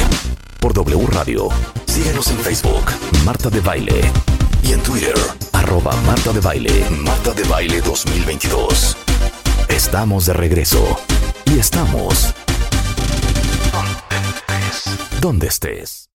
[0.59, 1.49] por W Radio.
[1.87, 2.85] Síguenos en Facebook,
[3.25, 4.01] Marta de Baile.
[4.63, 5.15] Y en Twitter,
[5.53, 6.85] arroba Marta de Baile.
[7.03, 8.97] Marta de Baile 2022.
[9.69, 10.99] Estamos de regreso.
[11.47, 12.35] Y estamos...
[15.21, 16.07] Donde estés.